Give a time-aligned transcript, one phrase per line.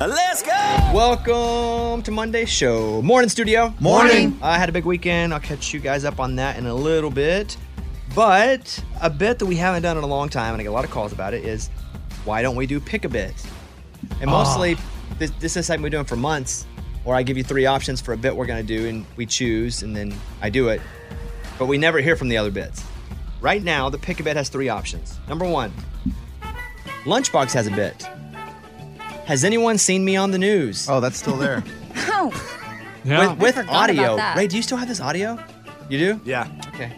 [0.00, 0.52] Let's go.
[0.94, 3.02] Welcome to Monday's show.
[3.02, 3.74] Morning, studio.
[3.80, 4.38] Morning.
[4.40, 5.34] I had a big weekend.
[5.34, 7.56] I'll catch you guys up on that in a little bit.
[8.14, 10.72] But a bit that we haven't done in a long time, and I get a
[10.72, 11.68] lot of calls about it, is
[12.24, 13.34] why don't we do pick a bit?
[14.20, 15.14] And mostly, ah.
[15.18, 16.64] this, this is something we're doing for months,
[17.04, 19.26] or I give you three options for a bit we're going to do, and we
[19.26, 20.80] choose, and then I do it.
[21.58, 22.84] But we never hear from the other bits.
[23.40, 25.18] Right now, the pick a bit has three options.
[25.28, 25.72] Number one,
[27.02, 28.08] Lunchbox has a bit.
[29.28, 30.88] Has anyone seen me on the news?
[30.88, 31.62] Oh, that's still there.
[32.20, 32.32] Oh,
[33.04, 33.34] Yeah.
[33.34, 34.16] with, with audio.
[34.34, 35.38] Ray, do you still have this audio?
[35.90, 36.20] You do?
[36.24, 36.48] yeah.
[36.68, 36.90] Okay.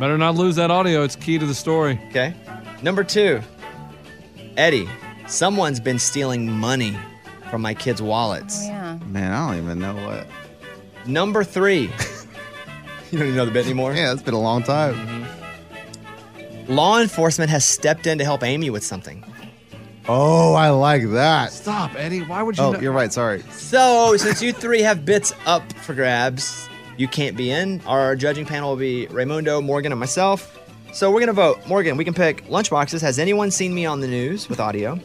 [0.00, 1.04] Better not lose that audio.
[1.04, 2.00] It's key to the story.
[2.10, 2.34] Okay.
[2.82, 3.40] Number two,
[4.56, 4.88] Eddie.
[5.28, 6.96] Someone's been stealing money
[7.48, 8.58] from my kids' wallets.
[8.64, 8.98] Oh, yeah.
[9.06, 10.26] Man, I don't even know what.
[11.06, 11.82] Number three.
[13.12, 13.94] you don't even know the bit anymore.
[13.94, 14.94] Yeah, it's been a long time.
[14.94, 16.74] Mm-hmm.
[16.74, 19.24] Law enforcement has stepped in to help Amy with something.
[20.08, 21.52] Oh, I like that.
[21.52, 22.22] Stop, Eddie.
[22.22, 22.64] Why would you?
[22.64, 23.12] Oh, know- you're right.
[23.12, 23.42] Sorry.
[23.50, 27.80] So, since you three have bits up for grabs, you can't be in.
[27.86, 30.52] Our judging panel will be Raymundo, Morgan, and myself.
[30.92, 31.58] So we're gonna vote.
[31.66, 33.00] Morgan, we can pick lunchboxes.
[33.02, 34.98] Has anyone seen me on the news with audio?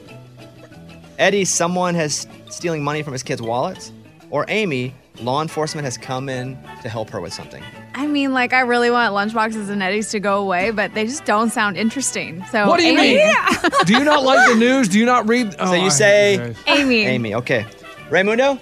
[1.19, 3.91] Eddie, someone has stealing money from his kids' wallets,
[4.29, 7.63] or Amy, law enforcement has come in to help her with something.
[7.93, 11.25] I mean, like, I really want lunchboxes and Eddies to go away, but they just
[11.25, 12.43] don't sound interesting.
[12.51, 13.35] So, What do you Amy, mean?
[13.85, 14.87] Do you not like the news?
[14.87, 15.55] Do you not read?
[15.59, 17.01] Oh, So you I say- Amy.
[17.03, 17.65] Amy, okay.
[18.09, 18.59] Raymundo,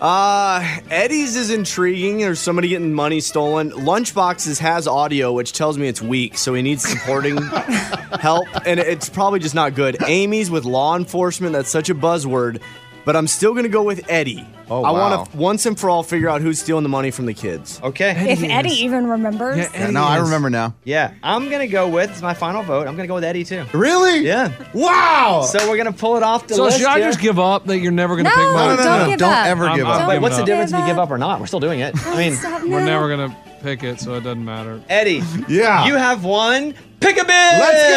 [0.00, 2.18] Uh, Eddie's is intriguing.
[2.18, 3.70] There's somebody getting money stolen.
[3.72, 7.36] Lunchboxes has audio, which tells me it's weak, so he needs supporting
[8.20, 9.96] help, and it's probably just not good.
[10.06, 11.52] Amy's with law enforcement.
[11.52, 12.60] That's such a buzzword,
[13.04, 14.46] but I'm still gonna go with Eddie.
[14.70, 15.10] Oh, I wow.
[15.10, 17.78] want to once and for all figure out who's stealing the money from the kids.
[17.82, 18.32] okay.
[18.32, 19.58] If Eddie even remembers.
[19.58, 20.74] Yeah, Yeah, Eddie no, I is- remember now.
[20.84, 22.10] Yeah, I'm gonna go with.
[22.10, 22.86] It's my final vote.
[22.88, 23.64] I'm gonna go with Eddie too.
[23.74, 24.20] Really?
[24.26, 24.50] Yeah.
[24.72, 25.46] Wow.
[25.46, 27.08] So we're gonna pull it off the So list So should I here.
[27.08, 28.68] just give up that you're never going to No, pick no, mine?
[28.68, 29.06] no, no, Don't no.
[29.10, 29.46] give Don't up.
[29.46, 30.00] ever I'm- give I'm up.
[30.08, 30.46] Wait, giving what's the up.
[30.46, 31.04] difference if you Give give up.
[31.08, 31.40] up or not?
[31.40, 31.94] We're still doing it.
[32.06, 34.80] I mean, Stop We're never going to pick it, so it doesn't matter.
[34.90, 35.86] Eddie, Yeah.
[35.86, 36.74] you have one.
[37.00, 37.28] Pick a bid.
[37.28, 37.88] Let's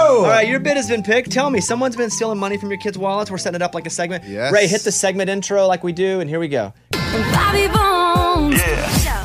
[0.00, 0.16] go!
[0.18, 1.30] All right, your bid has been picked.
[1.30, 3.30] Tell me, someone's been stealing money from your kids' wallets.
[3.30, 4.24] We're setting it up like a segment.
[4.24, 4.52] Yes.
[4.52, 6.72] Ray, hit the segment intro like we do, and here we go.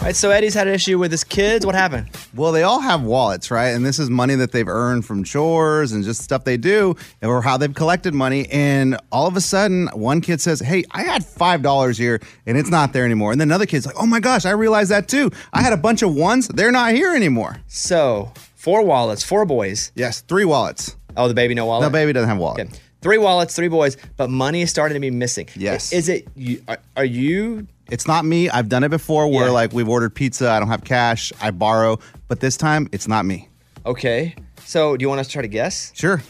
[0.05, 0.23] Bobby Bones.
[0.23, 1.65] All right, so Eddie's had an issue with his kids.
[1.65, 2.09] What happened?
[2.35, 3.69] Well, they all have wallets, right?
[3.69, 7.41] And this is money that they've earned from chores and just stuff they do or
[7.41, 8.47] how they've collected money.
[8.51, 12.69] And all of a sudden, one kid says, Hey, I had $5 here and it's
[12.69, 13.31] not there anymore.
[13.31, 15.31] And then another kid's like, Oh my gosh, I realized that too.
[15.53, 16.47] I had a bunch of ones.
[16.49, 17.57] They're not here anymore.
[17.67, 19.91] So, Four wallets, four boys.
[19.93, 20.95] Yes, three wallets.
[21.15, 21.85] Oh, the baby no wallet.
[21.85, 22.61] The baby doesn't have a wallet.
[22.61, 22.79] Okay.
[23.01, 25.47] Three wallets, three boys, but money is starting to be missing.
[25.55, 25.93] Yes.
[25.93, 26.27] Is it?
[26.67, 27.67] Are, are you?
[27.89, 28.49] It's not me.
[28.49, 29.51] I've done it before where Yeah.
[29.51, 33.25] like we've ordered pizza, I don't have cash, I borrow, but this time it's not
[33.25, 33.47] me.
[33.85, 34.35] Okay.
[34.65, 35.91] So, do you want us to try to guess?
[35.95, 36.23] Sure.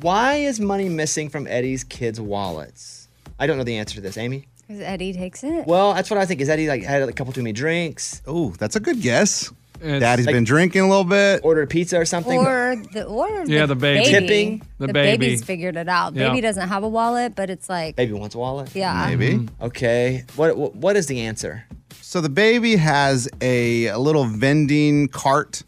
[0.00, 3.08] Why is money missing from Eddie's kids' wallets?
[3.38, 4.46] I don't know the answer to this, Amy.
[4.68, 5.66] Because Eddie takes it.
[5.66, 6.40] Well, that's what I think.
[6.40, 8.22] Is Eddie like had a couple too many drinks?
[8.26, 9.52] Oh, that's a good guess.
[9.82, 11.40] It's- Daddy's Like- been drinking a little bit.
[11.44, 12.38] Ordered pizza or something?
[12.38, 14.04] Or the or Yeah, the baby.
[14.04, 14.62] Tipping.
[14.78, 15.18] The The, baby.
[15.26, 16.14] baby's figured it out.
[16.14, 16.28] Yeah.
[16.28, 18.70] Baby doesn't have a wallet, but it's like Baby wants a wallet.
[18.74, 19.06] yeah.
[19.08, 19.34] Maybe.
[19.38, 19.64] Mm-hmm.
[19.64, 20.24] Okay.
[20.36, 21.64] What, what What is the answer?
[22.02, 25.62] So the baby has a, a little vending cart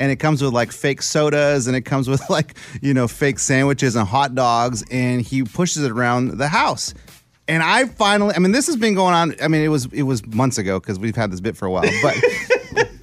[0.00, 3.38] and it comes with like fake sodas and it comes with like, you know, fake
[3.38, 6.94] sandwiches and hot dogs and he pushes it around the house.
[7.48, 10.02] And I finally I mean this has been going on I mean it was it
[10.02, 12.14] was months ago cuz we've had this bit for a while, but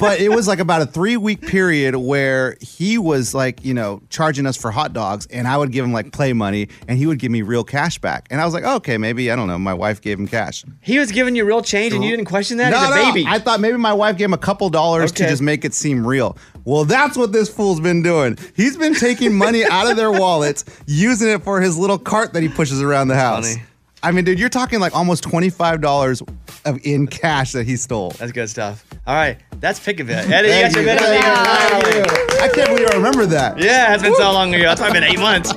[0.10, 4.02] but it was like about a 3 week period where he was like, you know,
[4.10, 7.06] charging us for hot dogs and I would give him like play money and he
[7.06, 8.28] would give me real cash back.
[8.30, 11.00] And I was like, "Okay, maybe I don't know, my wife gave him cash." He
[11.00, 12.74] was giving you real change and you didn't question that?
[12.74, 13.26] He's a baby.
[13.28, 16.06] I thought maybe my wife gave him a couple dollars to just make it seem
[16.06, 16.38] real.
[16.64, 18.38] Well, that's what this fool's been doing.
[18.56, 22.42] He's been taking money out of their wallets, using it for his little cart that
[22.42, 23.54] he pushes around the house.
[23.54, 23.64] Funny.
[24.06, 26.22] I mean, dude, you're talking like almost twenty-five dollars
[26.66, 28.12] of in cash that he stole.
[28.12, 28.86] That's good stuff.
[29.08, 29.38] All right.
[29.60, 30.30] That's pick of it.
[30.30, 32.04] Eddie, you got your bit of the thank year.
[32.04, 32.42] you.
[32.42, 33.60] I can't believe I remember that.
[33.60, 34.64] Yeah, it's been so long ago.
[34.66, 35.52] That's probably been eight months.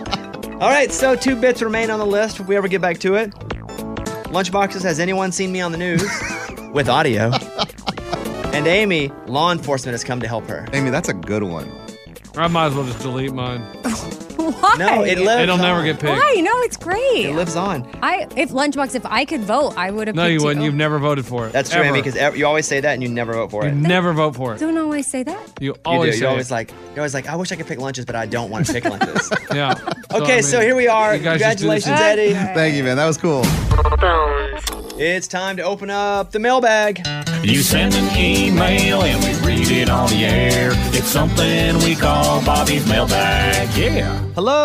[0.62, 3.16] All right, so two bits remain on the list if we ever get back to
[3.16, 3.30] it.
[4.32, 6.02] Lunchboxes, has anyone seen me on the news?
[6.72, 7.30] With audio.
[8.54, 10.66] And Amy, law enforcement has come to help her.
[10.72, 11.70] Amy, that's a good one.
[12.34, 13.62] I might as well just delete mine.
[14.52, 14.74] Why?
[14.78, 15.84] No, it lives It'll never on.
[15.84, 16.12] get picked.
[16.18, 16.34] Why?
[16.40, 17.26] No, it's great.
[17.26, 17.88] It lives on.
[18.02, 20.16] I if lunchbox if I could vote, I would have.
[20.16, 20.62] No, picked you wouldn't.
[20.62, 20.66] You.
[20.66, 21.52] You've never voted for it.
[21.52, 23.74] That's true, Amy, because you always say that and you never vote for you it.
[23.74, 24.58] never vote for it.
[24.58, 25.48] don't always say that.
[25.60, 26.20] You You always do.
[26.20, 26.54] You're always it.
[26.54, 28.72] like, you're always like, I wish I could pick lunches, but I don't want to
[28.72, 29.30] pick lunches.
[29.54, 29.74] yeah.
[30.12, 31.14] okay, so here we are.
[31.16, 32.54] you guys just do this Congratulations, in- Eddie.
[32.54, 32.96] Thank you, man.
[32.96, 33.42] That was cool.
[35.00, 37.06] It's time to open up the mailbag.
[37.44, 39.37] You send an email and we read
[39.70, 40.70] it on the air.
[40.94, 43.68] It's something we call Bobby's mailbag.
[43.76, 44.18] Yeah.
[44.34, 44.56] Hello,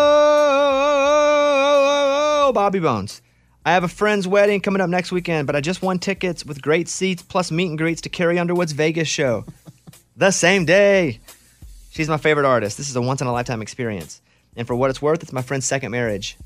[2.52, 3.20] Bobby Bones.
[3.66, 6.60] I have a friend's wedding coming up next weekend, but I just won tickets with
[6.60, 9.44] great seats plus meet and greets to Carrie Underwood's Vegas show.
[10.16, 11.20] the same day.
[11.90, 12.76] She's my favorite artist.
[12.76, 14.20] This is a once in a lifetime experience.
[14.56, 16.36] And for what it's worth, it's my friend's second marriage.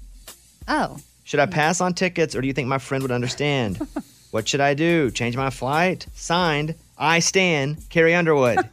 [0.69, 3.79] Oh, Should I pass on tickets or do you think my friend would understand?
[4.31, 5.11] what should I do?
[5.11, 6.07] Change my flight?
[6.15, 8.69] Signed, I stand Carrie Underwood.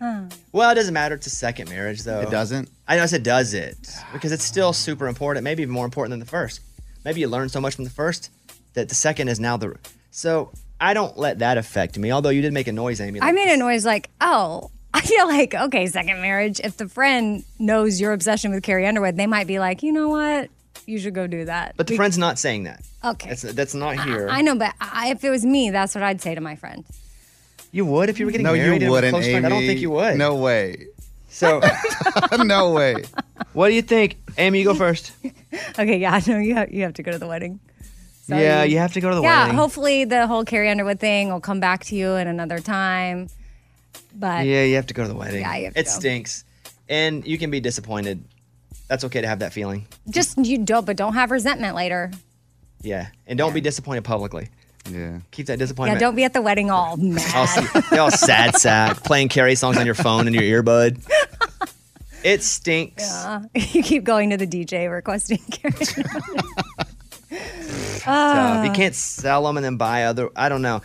[0.52, 1.14] well, it doesn't matter.
[1.14, 2.20] It's a second marriage, though.
[2.20, 2.68] It doesn't.
[2.88, 3.76] I know it does it
[4.12, 6.60] because it's still super important, maybe even more important than the first.
[7.04, 8.30] Maybe you learn so much from the first
[8.74, 9.76] that the second is now the.
[10.10, 12.12] So I don't let that affect me.
[12.12, 13.20] Although you did make a noise, Amy.
[13.20, 14.70] I like made a noise like, oh.
[14.94, 16.58] I feel like okay, second marriage.
[16.58, 20.08] If the friend knows your obsession with Carrie Underwood, they might be like, you know
[20.08, 20.48] what,
[20.86, 21.74] you should go do that.
[21.76, 22.82] But the friend's not saying that.
[23.04, 23.28] Okay.
[23.28, 24.28] That's, that's not here.
[24.30, 26.82] I know, but I, if it was me, that's what I'd say to my friend.
[27.72, 28.66] You would if you were getting No, married.
[28.66, 29.32] you and a wouldn't, close Amy.
[29.34, 29.46] friend?
[29.46, 30.16] I don't think you would.
[30.16, 30.86] No way.
[31.28, 31.60] So,
[32.38, 33.04] no way.
[33.52, 34.60] what do you think, Amy?
[34.60, 35.12] You go first.
[35.78, 37.60] Okay, yeah, no, you have, you have to go to the wedding.
[38.26, 39.54] So yeah, you have to go to the yeah, wedding.
[39.54, 43.28] Yeah, hopefully the whole Carrie Underwood thing will come back to you at another time.
[44.14, 45.40] But Yeah, you have to go to the wedding.
[45.40, 45.90] Yeah, you have to it go.
[45.92, 46.44] stinks,
[46.90, 48.22] and you can be disappointed.
[48.88, 49.86] That's okay to have that feeling.
[50.10, 52.10] just you don't, but don't have resentment later.
[52.82, 54.48] Yeah, and don't be disappointed publicly.
[54.90, 55.18] Yeah.
[55.30, 56.00] Keep that disappointment.
[56.00, 57.22] Yeah, don't be at the wedding all all, mad.
[57.24, 61.00] s- all sad sack playing Carrie songs on your phone and your earbud.
[62.24, 63.04] It stinks.
[63.14, 65.72] Uh, you keep going to the DJ requesting Carrie.
[67.30, 70.82] So you can't sell them and then buy other, I don't know.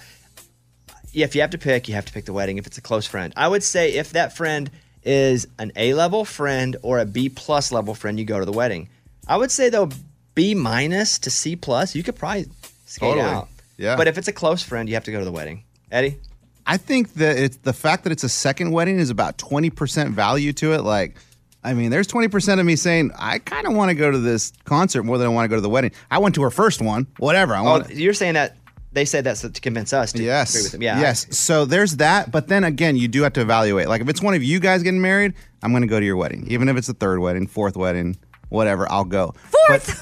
[1.13, 2.57] Yeah, if you have to pick, you have to pick the wedding.
[2.59, 4.69] If it's a close friend, I would say if that friend
[5.03, 8.51] is an A level friend or a B plus level friend, you go to the
[8.51, 8.89] wedding.
[9.27, 9.89] I would say though
[10.35, 12.45] B minus to C plus, you could probably
[12.85, 13.21] skate Totally.
[13.29, 13.49] out.
[13.81, 13.95] Yeah.
[13.95, 15.63] But if it's a close friend, you have to go to the wedding.
[15.91, 16.17] Eddie,
[16.65, 20.53] I think that it's the fact that it's a second wedding is about 20% value
[20.53, 20.81] to it.
[20.83, 21.17] Like,
[21.63, 24.53] I mean, there's 20% of me saying, I kind of want to go to this
[24.65, 25.91] concert more than I want to go to the wedding.
[26.09, 27.55] I went to her first one, whatever.
[27.55, 28.57] I oh, you're saying that
[28.93, 30.51] they said that so- to convince us to Yes.
[30.53, 30.83] agree with them.
[30.83, 30.99] Yeah.
[30.99, 31.25] Yes.
[31.37, 32.31] So there's that.
[32.31, 33.87] But then again, you do have to evaluate.
[33.87, 35.33] Like, if it's one of you guys getting married,
[35.63, 36.45] I'm going to go to your wedding.
[36.49, 38.17] Even if it's the third wedding, fourth wedding,
[38.51, 39.33] whatever, I'll go.
[39.67, 39.99] Fourth!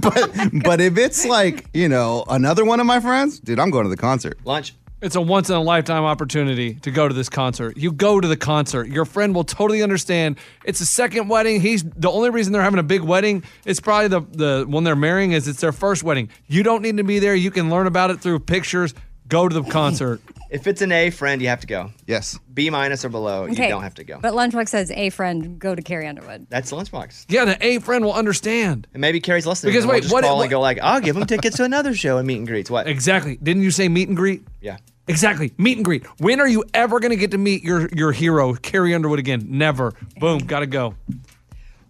[0.00, 3.70] But, but, but if it's like, you know, another one of my friends, dude, I'm
[3.70, 4.38] going to the concert.
[4.44, 4.74] Lunch.
[5.02, 7.78] It's a once in a lifetime opportunity to go to this concert.
[7.78, 8.88] You go to the concert.
[8.88, 10.36] Your friend will totally understand.
[10.62, 11.62] It's a second wedding.
[11.62, 13.42] He's the only reason they're having a big wedding.
[13.64, 16.28] It's probably the the one they're marrying is it's their first wedding.
[16.48, 17.34] You don't need to be there.
[17.34, 18.92] You can learn about it through pictures.
[19.26, 20.20] Go to the concert.
[20.50, 21.90] If it's an A friend, you have to go.
[22.06, 22.36] Yes.
[22.52, 23.68] B minus or below, you Okay.
[23.68, 24.18] don't have to go.
[24.20, 26.48] But Lunchbox says, a friend, go to Carrie Underwood.
[26.50, 27.26] That's Lunchbox.
[27.28, 28.88] Yeah, the A friend will understand.
[28.92, 29.70] And maybe Carrie's listening.
[29.72, 31.56] Because and we'll wait, just what- call what- and go like, I'll give him tickets
[31.58, 32.68] to another show and meet and greets.
[32.68, 32.88] What?
[32.88, 33.38] Exactly.
[33.40, 34.42] Didn't you say meet and greet?
[34.60, 34.78] Yeah.
[35.06, 35.52] Exactly.
[35.56, 36.04] Meet and greet.
[36.20, 39.44] When are you ever going to get to meet your your hero, Carrie Underwood, again?
[39.48, 39.92] Never.
[40.18, 40.38] Boom.
[40.38, 40.94] Got to go.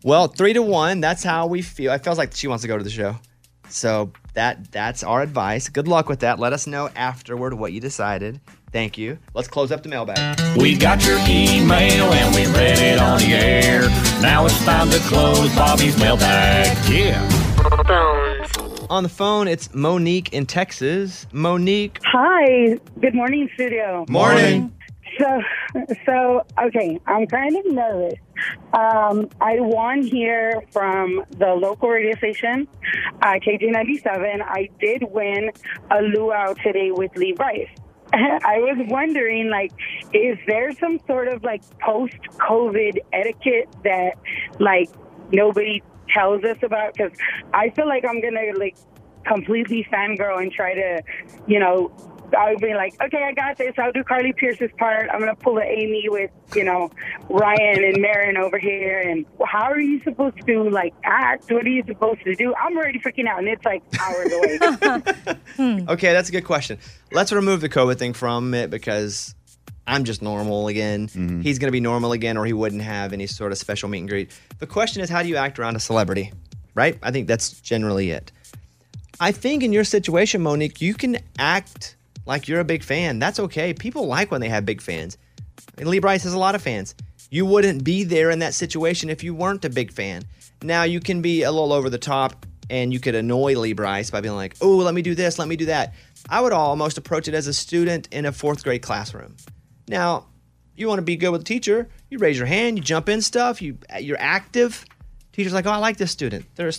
[0.03, 1.01] Well, three to one.
[1.01, 1.93] That's how we feel.
[1.93, 3.17] It feels like she wants to go to the show.
[3.73, 5.69] So that that's our advice.
[5.69, 6.39] Good luck with that.
[6.39, 8.41] Let us know afterward what you decided.
[8.73, 9.19] Thank you.
[9.35, 10.39] Let's close up the mailbag.
[10.57, 13.83] We got your email and we read it on the air.
[14.21, 16.77] Now it's time to close Bobby's mailbag.
[16.89, 17.27] Yeah.
[18.89, 21.27] On the phone, it's Monique in Texas.
[21.33, 21.99] Monique.
[22.05, 22.79] Hi.
[23.01, 24.05] Good morning, studio.
[24.09, 24.73] Morning.
[25.21, 25.43] So,
[26.07, 28.19] so okay, I'm kind of nervous.
[28.73, 32.67] Um, I won here from the local radio station,
[33.21, 34.41] uh, KJ97.
[34.43, 35.51] I did win
[35.91, 37.69] a luau today with Lee Brice.
[38.15, 39.73] I was wondering, like,
[40.15, 44.15] is there some sort of like post-COVID etiquette that,
[44.59, 44.89] like,
[45.33, 46.95] nobody tells us about?
[46.95, 47.13] Because
[47.53, 48.77] I feel like I'm gonna like
[49.27, 51.03] completely fangirl and try to,
[51.47, 51.93] you know,
[52.35, 53.75] I'll be like, okay, I got this.
[53.79, 55.09] I'll do Carly Pearce's part.
[55.13, 56.91] I'm gonna pull a Amy with, you know,
[57.29, 59.01] Ryan and Marin over here.
[59.01, 61.51] And how are you supposed to like act?
[61.51, 62.55] What are you supposed to do?
[62.55, 65.37] I'm already freaking out, and it's like hours away.
[65.57, 65.89] Hmm.
[65.89, 66.79] Okay, that's a good question.
[67.13, 69.35] Let's remove the COVID thing from it because
[69.87, 71.09] I'm just normal again.
[71.09, 71.41] Mm-hmm.
[71.41, 74.01] He's going to be normal again, or he wouldn't have any sort of special meet
[74.01, 74.31] and greet.
[74.59, 76.33] The question is, how do you act around a celebrity?
[76.75, 76.99] Right?
[77.03, 78.31] I think that's generally it.
[79.19, 81.97] I think in your situation, Monique, you can act
[82.27, 83.19] like you're a big fan.
[83.19, 83.75] That's okay.
[83.75, 85.19] People like when they have big fans.
[85.79, 86.95] And Lee Brice has a lot of fans.
[87.31, 90.25] You wouldn't be there in that situation if you weren't a big fan.
[90.63, 94.11] Now you can be a little over the top and you could annoy Lee Brice
[94.11, 95.95] by being like, oh, let me do this, let me do that.
[96.29, 99.37] I would almost approach it as a student in a fourth grade classroom.
[99.89, 100.27] Now,
[100.77, 103.21] you want to be good with the teacher, you raise your hand, you jump in
[103.23, 104.85] stuff, you you're active.
[105.33, 106.47] Teacher's like, oh, I like this student.
[106.55, 106.75] They're a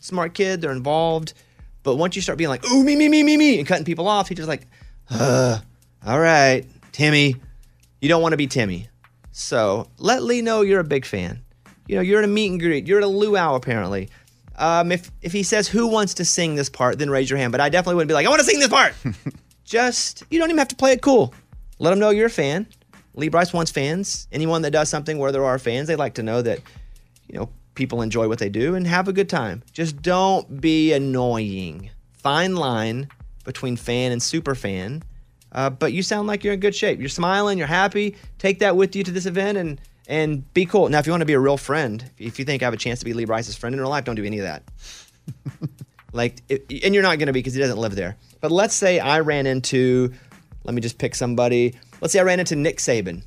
[0.00, 1.34] smart kid, they're involved.
[1.82, 4.08] But once you start being like, ooh, me, me, me, me, me, and cutting people
[4.08, 4.66] off, teacher's like,
[5.10, 5.58] uh,
[6.04, 7.36] all right, Timmy.
[8.00, 8.88] You don't want to be Timmy.
[9.32, 11.42] So let Lee know you're a big fan.
[11.86, 12.86] You know, you're at a meet and greet.
[12.86, 14.08] You're at a luau, apparently.
[14.56, 17.52] Um, if, if he says, who wants to sing this part, then raise your hand.
[17.52, 18.94] But I definitely wouldn't be like, I want to sing this part.
[19.64, 21.34] Just, you don't even have to play it cool.
[21.78, 22.66] Let him know you're a fan.
[23.14, 24.28] Lee Brice wants fans.
[24.32, 26.60] Anyone that does something where there are fans, they like to know that,
[27.28, 29.62] you know, people enjoy what they do and have a good time.
[29.72, 31.90] Just don't be annoying.
[32.12, 33.08] Fine line
[33.46, 35.02] between fan and super fan.
[35.52, 37.00] Uh, but you sound like you're in good shape.
[37.00, 37.56] You're smiling.
[37.56, 38.16] You're happy.
[38.38, 40.88] Take that with you to this event and and be cool.
[40.88, 42.76] Now, if you want to be a real friend, if you think I have a
[42.76, 44.62] chance to be Lee Brice's friend in real life, don't do any of that.
[46.12, 48.16] like, it, and you're not going to be because he doesn't live there.
[48.40, 50.12] But let's say I ran into,
[50.62, 51.74] let me just pick somebody.
[52.00, 53.24] Let's say I ran into Nick Saban.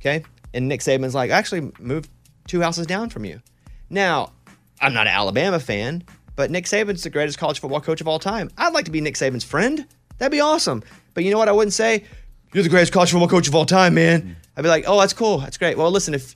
[0.00, 2.08] Okay, and Nick Saban's like, I actually moved
[2.46, 3.42] two houses down from you.
[3.90, 4.32] Now,
[4.80, 6.04] I'm not an Alabama fan,
[6.36, 8.50] but Nick Saban's the greatest college football coach of all time.
[8.56, 9.86] I'd like to be Nick Saban's friend.
[10.18, 10.82] That'd be awesome.
[11.14, 11.48] But you know what?
[11.48, 12.04] I wouldn't say,
[12.52, 14.36] You're the greatest college football coach of all time, man.
[14.56, 15.38] I'd be like, Oh, that's cool.
[15.38, 15.76] That's great.
[15.76, 16.34] Well, listen, if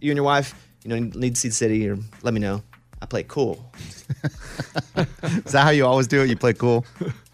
[0.00, 0.54] you and your wife,
[0.84, 2.62] you know, need to see the city, or let me know.
[3.00, 3.72] I play cool.
[4.96, 6.28] Is that how you always do it?
[6.28, 6.86] You play cool?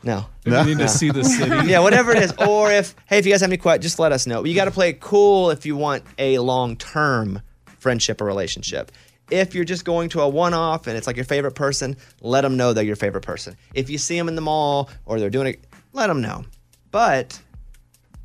[0.03, 0.27] No.
[0.47, 1.67] If you need to see the city.
[1.69, 2.33] yeah, whatever it is.
[2.39, 4.45] Or if, hey, if you guys have any questions, just let us know.
[4.45, 7.43] You got to play cool if you want a long term
[7.79, 8.91] friendship or relationship.
[9.31, 12.41] If you're just going to a one off and it's like your favorite person, let
[12.43, 13.57] them know they're your favorite person.
[13.75, 16.45] If you see them in the mall or they're doing it, let them know.
[16.91, 17.41] But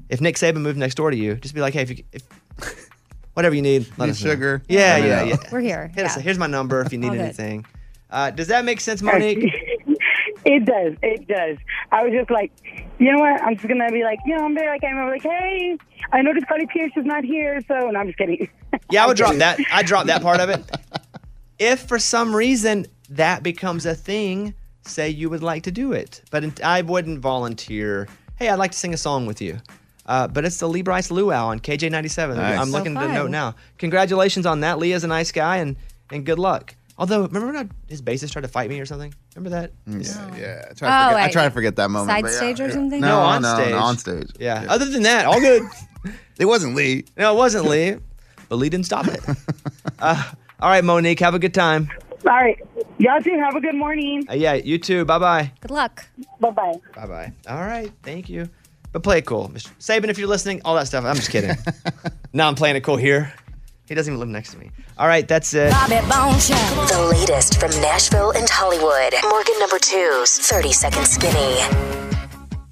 [0.10, 2.24] if Nick Saban moved next door to you, just be like, hey, if you, if,
[3.34, 4.32] whatever you need, let Need us know.
[4.32, 4.64] sugar?
[4.70, 5.36] Yeah, yeah, yeah.
[5.52, 5.92] We're here.
[5.94, 6.22] Hit us- Yeah.
[6.24, 7.66] here's my number if you need anything.
[8.10, 9.40] Uh, does that make sense, Monique?
[10.46, 10.94] it does.
[11.02, 11.58] It does.
[11.92, 12.52] I was just like,
[13.00, 13.42] you know what?
[13.44, 14.70] I'm just gonna be like, you know, I'm there.
[14.70, 15.78] Like I'm like, hey,
[16.12, 17.88] I noticed Carly Pearce is not here, so.
[17.88, 18.50] And I'm just kidding.
[18.92, 19.60] Yeah, I would drop that.
[19.72, 20.64] I drop that part of it.
[21.60, 26.22] If for some reason that becomes a thing, say you would like to do it,
[26.32, 28.08] but I wouldn't volunteer.
[28.38, 29.60] Hey, I'd like to sing a song with you.
[30.08, 32.36] Uh, but it's the Lee Brice Luau on KJ97.
[32.36, 32.60] Nice.
[32.60, 33.14] I'm So looking to fun.
[33.14, 33.56] note now.
[33.78, 34.80] Congratulations on that.
[34.80, 35.78] Lee is a nice guy, and
[36.12, 36.76] and good luck.
[36.98, 39.14] Although, remember when I- his bassist tried to fight me or something?
[39.36, 39.72] Remember that?
[39.88, 39.98] Yeah, yeah.
[40.00, 41.32] I try, to Oh, forget, I right.
[41.32, 42.12] try to forget that moment.
[42.12, 42.74] Side but yeah, stage or yeah.
[42.74, 43.02] something?
[43.02, 43.70] No, No, on no, stage.
[43.72, 44.30] no, on stage.
[44.40, 44.66] Yeah.
[44.70, 45.64] Other than that, all good.
[46.40, 47.06] It wasn't Lee.
[47.16, 47.96] no, it wasn't Lee,
[48.50, 49.20] but Lee didn't stop it.
[50.00, 50.22] Uh,
[50.60, 51.90] all right, Monique, have a good time.
[52.26, 52.60] All right,
[52.98, 53.38] y'all too.
[53.40, 54.26] Have a good morning.
[54.30, 55.06] Uh, yeah, you too.
[55.06, 55.52] Bye bye.
[55.62, 56.06] Good luck.
[56.42, 56.74] Bye bye.
[56.96, 57.32] Bye bye.
[57.48, 57.92] All right.
[58.02, 58.50] Thank you.
[58.92, 59.50] But play it cool.
[59.50, 59.70] Mr.
[59.80, 61.06] Saban, if you're listening, all that stuff.
[61.06, 61.56] I'm just kidding.
[62.34, 63.32] now I'm playing it cool here.
[63.88, 64.72] He doesn't even live next to me.
[64.98, 65.28] All right.
[65.28, 65.72] That's it.
[65.72, 66.38] Bobby Bone
[66.88, 69.14] The latest from Nashville and Hollywood.
[69.30, 72.04] Morgan number two's 30 Second Skinny.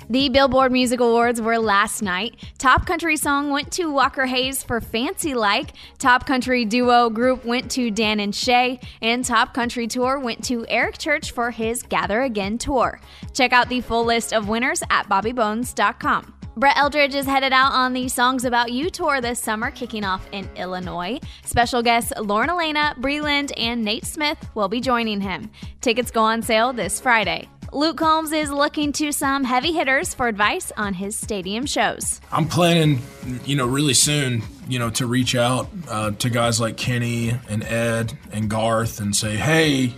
[0.10, 2.36] The Billboard Music Awards were last night.
[2.58, 5.72] Top country song went to Walker Hayes for Fancy Like.
[6.00, 8.82] Top country duo group went to Dan and Shay.
[9.02, 13.00] And top country tour went to Eric Church for his Gather Again tour.
[13.34, 16.41] Check out the full list of winners at bobbybones.com.
[16.58, 20.28] Brett Eldredge is headed out on the Songs About You tour this summer, kicking off
[20.34, 21.18] in Illinois.
[21.46, 25.50] Special guests Lauren Alaina, Breland, and Nate Smith will be joining him.
[25.80, 27.48] Tickets go on sale this Friday.
[27.72, 32.20] Luke Combs is looking to some heavy hitters for advice on his stadium shows.
[32.34, 33.02] I'm planning,
[33.46, 37.64] you know, really soon, you know, to reach out uh, to guys like Kenny and
[37.64, 39.94] Ed and Garth and say, hey,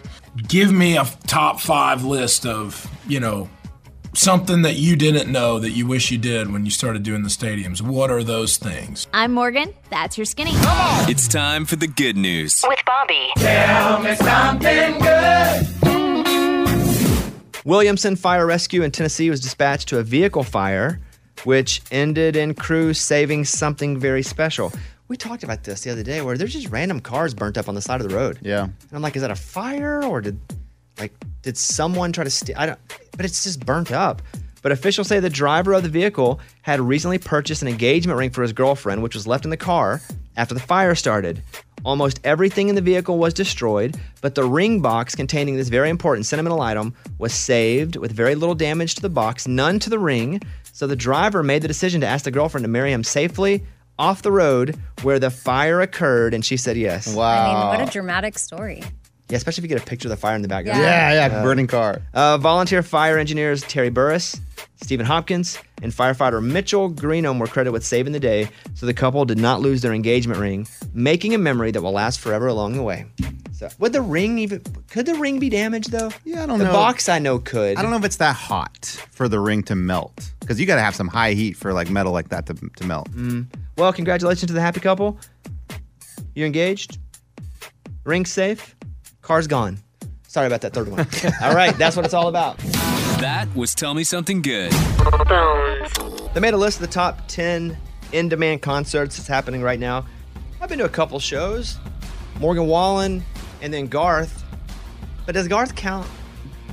[0.48, 3.50] give me a top five list of, you know,
[4.15, 7.29] something that you didn't know that you wish you did when you started doing the
[7.29, 7.82] stadiums.
[7.82, 9.08] What are those things?
[9.13, 9.74] I'm Morgan.
[9.89, 10.51] That's your skinny.
[10.53, 12.63] It's time for the good news.
[12.67, 13.32] With Bobby.
[13.38, 15.67] Tell me something good.
[17.65, 21.00] Williamson Fire Rescue in Tennessee was dispatched to a vehicle fire,
[21.43, 24.72] which ended in crews saving something very special.
[25.08, 27.75] We talked about this the other day where there's just random cars burnt up on
[27.75, 28.39] the side of the road.
[28.41, 28.63] Yeah.
[28.63, 30.39] And I'm like, is that a fire or did
[31.00, 32.55] like did someone try to steal?
[32.57, 32.79] I don't.
[33.15, 34.21] But it's just burnt up.
[34.62, 38.41] But officials say the driver of the vehicle had recently purchased an engagement ring for
[38.41, 40.01] his girlfriend, which was left in the car
[40.38, 41.43] after the fire started.
[41.83, 46.25] Almost everything in the vehicle was destroyed, but the ring box containing this very important
[46.25, 50.39] sentimental item was saved with very little damage to the box, none to the ring.
[50.71, 53.65] So the driver made the decision to ask the girlfriend to marry him safely
[54.00, 57.13] off the road where the fire occurred, and she said yes.
[57.13, 57.25] Wow.
[57.25, 58.81] I mean, what a dramatic story.
[59.33, 60.79] Yeah, especially if you get a picture of the fire in the background.
[60.79, 62.03] Yeah, yeah, burning car.
[62.13, 64.39] Uh, volunteer fire engineers Terry Burris,
[64.75, 69.25] Stephen Hopkins, and firefighter Mitchell Greenham were credited with saving the day, so the couple
[69.25, 72.83] did not lose their engagement ring, making a memory that will last forever along the
[72.83, 73.07] way.
[73.53, 74.61] So, would the ring even?
[74.91, 76.11] Could the ring be damaged though?
[76.25, 76.71] Yeah, I don't the know.
[76.71, 77.75] The box I know could.
[77.77, 80.75] I don't know if it's that hot for the ring to melt because you got
[80.75, 83.09] to have some high heat for like metal like that to, to melt.
[83.13, 83.47] Mm.
[83.77, 85.17] Well, congratulations to the happy couple.
[86.35, 86.99] You're engaged?
[88.03, 88.75] Ring safe?
[89.24, 89.80] Car's gone.
[90.27, 91.07] Sorry about that third one.
[91.42, 92.57] all right, that's what it's all about.
[93.20, 94.72] That was Tell Me Something Good.
[96.33, 97.77] They made a list of the top 10
[98.12, 100.05] in demand concerts that's happening right now.
[100.59, 101.77] I've been to a couple shows,
[102.40, 103.24] Morgan Wallen
[103.62, 104.44] and then Garth.
[105.25, 106.07] But does Garth count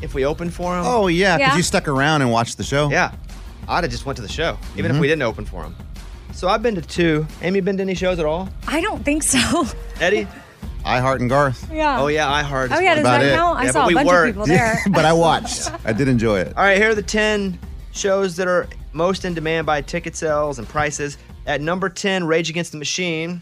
[0.03, 0.85] if we open for him?
[0.85, 2.91] Oh yeah, because you stuck around and watched the show.
[2.91, 3.13] Yeah.
[3.69, 5.01] I'd have just went to the show, even if Mhm.
[5.01, 5.77] we didn't open for him.
[6.33, 7.27] So I've been to two.
[7.43, 8.49] Amy, been to any shows at all?
[8.67, 9.67] I don't think so.
[10.01, 10.27] Eddie?
[10.91, 11.71] I Heart and Garth.
[11.73, 12.01] Yeah.
[12.01, 12.73] Oh, yeah, I heard.
[12.73, 13.61] Oh, yeah, does that count?
[13.61, 14.77] I saw a bunch of people there.
[14.91, 15.71] but I watched.
[15.85, 16.49] I did enjoy it.
[16.57, 17.57] All right, here are the 10
[17.93, 21.17] shows that are most in demand by ticket sales and prices.
[21.47, 23.41] At number 10, Rage Against the Machine.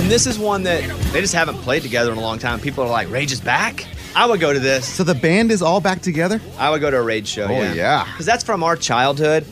[0.00, 0.82] And this is one that
[1.12, 2.58] they just haven't played together in a long time.
[2.58, 3.86] People are like, Rage is back?
[4.16, 4.86] I would go to this.
[4.86, 6.40] So the band is all back together?
[6.58, 7.44] I would go to a Rage show.
[7.44, 8.04] Oh, yeah.
[8.04, 9.46] Because that's from our childhood.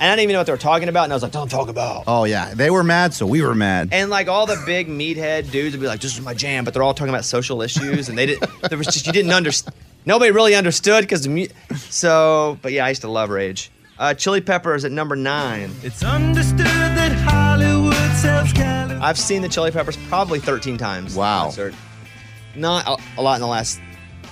[0.00, 1.04] And I didn't even know what they were talking about.
[1.04, 2.04] And I was like, don't talk about.
[2.06, 3.90] Oh yeah, they were mad, so we were mad.
[3.92, 6.72] And like all the big meathead dudes would be like, "This is my jam," but
[6.72, 8.50] they're all talking about social issues, and they didn't.
[8.70, 9.76] There was just you didn't understand.
[10.06, 12.58] Nobody really understood because the mu- so.
[12.62, 13.70] But yeah, I used to love Rage.
[13.98, 15.70] Uh, Chili Peppers at number nine.
[15.82, 19.04] It's understood that Hollywood sells California.
[19.04, 21.14] I've seen the Chili Peppers probably 13 times.
[21.14, 21.42] Wow.
[21.44, 21.74] Concert.
[22.56, 23.78] Not a, a lot in the last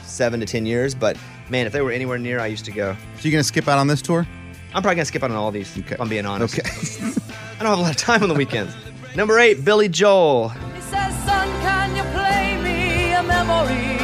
[0.05, 1.19] seven to 10 years, but
[1.51, 2.97] man, if they were anywhere near, I used to go.
[3.19, 4.27] So you gonna skip out on this tour?
[4.75, 5.77] I'm probably gonna skip out on all these.
[5.77, 6.59] If I'm being honest.
[6.59, 6.69] Okay.
[7.59, 8.73] I don't have a lot of time on the weekends.
[9.17, 10.51] Number eight, Billy Joel.
[10.51, 13.97] He says, son, can you play me a memory?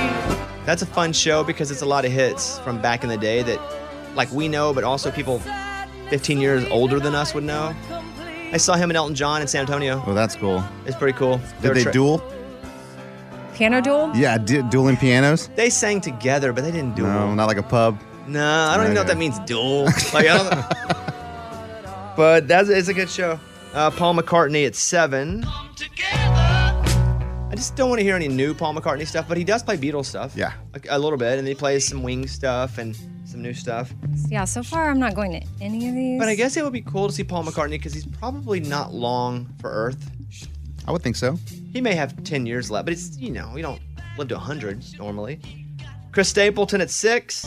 [0.65, 3.43] That's a fun show because it's a lot of hits from back in the day
[3.43, 3.61] that,
[4.17, 5.41] like, we know, but also people
[6.09, 7.75] 15 years older than us would know.
[8.53, 10.03] I saw him and Elton John in San Antonio.
[10.07, 10.65] Oh, that's cool.
[10.87, 11.41] It's pretty cool.
[11.61, 12.23] Did they tra- duel?
[13.55, 14.11] Piano duel?
[14.17, 15.49] Yeah, di- dueling pianos.
[15.55, 17.09] They sang together, but they didn't duel.
[17.09, 18.01] No, not like a pub.
[18.27, 19.39] No, I don't even know what that means.
[19.41, 19.85] Duel.
[20.13, 22.17] Like, I don't.
[22.17, 23.39] but that's it's a good show.
[23.73, 25.45] Uh, Paul McCartney at seven.
[27.55, 29.77] I just don't want to hear any new Paul McCartney stuff, but he does play
[29.77, 30.35] Beatles stuff.
[30.37, 30.53] Yeah.
[30.75, 33.93] a, a little bit, and he plays some Wing stuff and some new stuff.
[34.29, 36.19] Yeah, so far I'm not going to any of these.
[36.19, 38.93] But I guess it would be cool to see Paul McCartney because he's probably not
[38.93, 40.11] long for Earth.
[40.87, 41.39] I would think so.
[41.73, 43.81] He may have 10 years left, but it's, you know, we don't
[44.19, 45.41] live to 100 normally.
[46.13, 47.45] Chris Stapleton at six.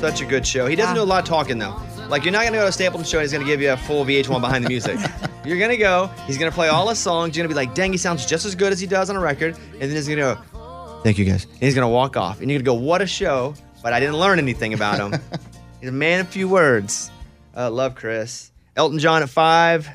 [0.00, 0.66] Such a good show.
[0.66, 1.74] He doesn't do a lot of talking though.
[2.08, 3.76] Like you're not gonna go to a Stapleton show and he's gonna give you a
[3.76, 4.98] full VH1 behind the music.
[5.44, 6.10] you're gonna go.
[6.26, 7.34] He's gonna play all his songs.
[7.36, 9.20] You're gonna be like, dang, he sounds just as good as he does on a
[9.20, 9.56] record.
[9.72, 10.20] And then he's gonna
[10.52, 11.44] go, thank you guys.
[11.44, 12.40] And he's gonna walk off.
[12.40, 13.54] And you're gonna go, what a show.
[13.82, 15.20] But I didn't learn anything about him.
[15.80, 17.10] he's a man of few words.
[17.56, 18.50] Uh, love Chris.
[18.76, 19.88] Elton John at five.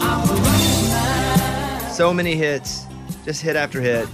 [1.94, 2.86] So many hits,
[3.26, 4.08] just hit after hit.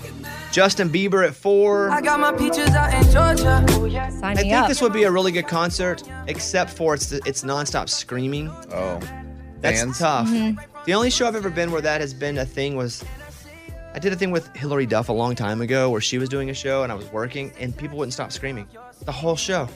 [0.55, 1.89] Justin Bieber at four.
[1.89, 3.65] I got my peaches out in Georgia.
[4.09, 4.69] Sign I me think up.
[4.69, 8.47] this would be a really good concert, except for it's it's nonstop screaming.
[8.71, 9.01] Oh,
[9.59, 9.99] That's Bands?
[9.99, 10.29] tough.
[10.29, 10.57] Mhm.
[10.85, 13.03] The only show I've ever been where that has been a thing was
[13.93, 16.49] I did a thing with Hilary Duff a long time ago where she was doing
[16.49, 18.65] a show and I was working and people wouldn't stop screaming
[19.03, 19.67] the whole show.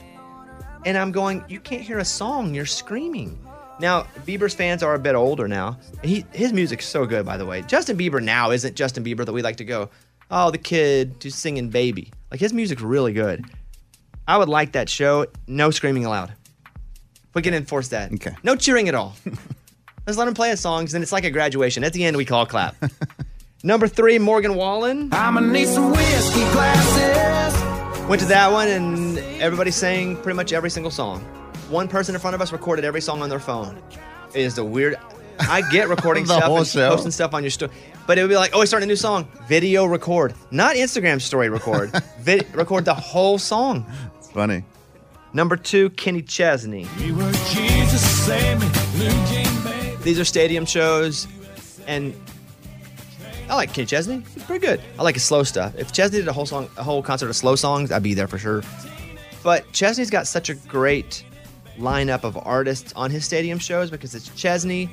[0.86, 3.38] And I'm going, you can't hear a song, you're screaming.
[3.80, 5.78] Now, Bieber's fans are a bit older now.
[6.02, 7.60] He his music's so good, by the way.
[7.66, 9.90] Justin Bieber now isn't Justin Bieber that we like to go,
[10.30, 12.12] oh, the kid who's singing baby.
[12.30, 13.44] Like his music's really good.
[14.26, 15.26] I would like that show.
[15.46, 16.32] No screaming allowed.
[17.34, 18.12] We can enforce that.
[18.12, 18.34] Okay.
[18.42, 19.16] No cheering at all.
[20.06, 21.84] Let's let him play his songs, and it's like a graduation.
[21.84, 22.74] At the end, we call clap.
[23.62, 25.10] Number three, Morgan Wallen.
[25.12, 28.08] I'ma need some whiskey glasses.
[28.08, 31.20] Went to that one, and everybody sang pretty much every single song.
[31.68, 33.80] One person in front of us recorded every song on their phone.
[34.34, 34.98] It is the weird.
[35.48, 36.90] I get recording The stuff whole and show?
[36.90, 37.72] posting stuff on your story,
[38.06, 39.28] but it would be like, oh, he's starting a new song.
[39.48, 41.90] Video record, not Instagram story record.
[42.20, 43.86] Vid- record the whole song.
[44.18, 44.64] It's funny.
[45.32, 46.86] Number two, Kenny Chesney.
[46.98, 49.96] You were Jesus, save me, Blue baby.
[50.02, 51.28] These are stadium shows,
[51.86, 52.14] and
[53.48, 54.24] I like Kenny Chesney.
[54.34, 54.80] He's pretty good.
[54.98, 55.74] I like his slow stuff.
[55.78, 58.26] If Chesney did a whole song, a whole concert of slow songs, I'd be there
[58.28, 58.62] for sure.
[59.42, 61.24] But Chesney's got such a great
[61.78, 64.90] lineup of artists on his stadium shows because it's Chesney,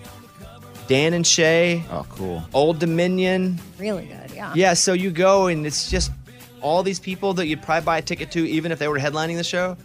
[0.88, 1.84] Dan and Shay.
[1.91, 2.43] Oh, cool.
[2.54, 3.60] Old Dominion.
[3.78, 4.54] Really good, yeah.
[4.56, 6.12] Yeah, so you go and it's just
[6.62, 9.38] all these people that you'd probably buy a ticket to, even if they were headlining
[9.38, 9.78] the show.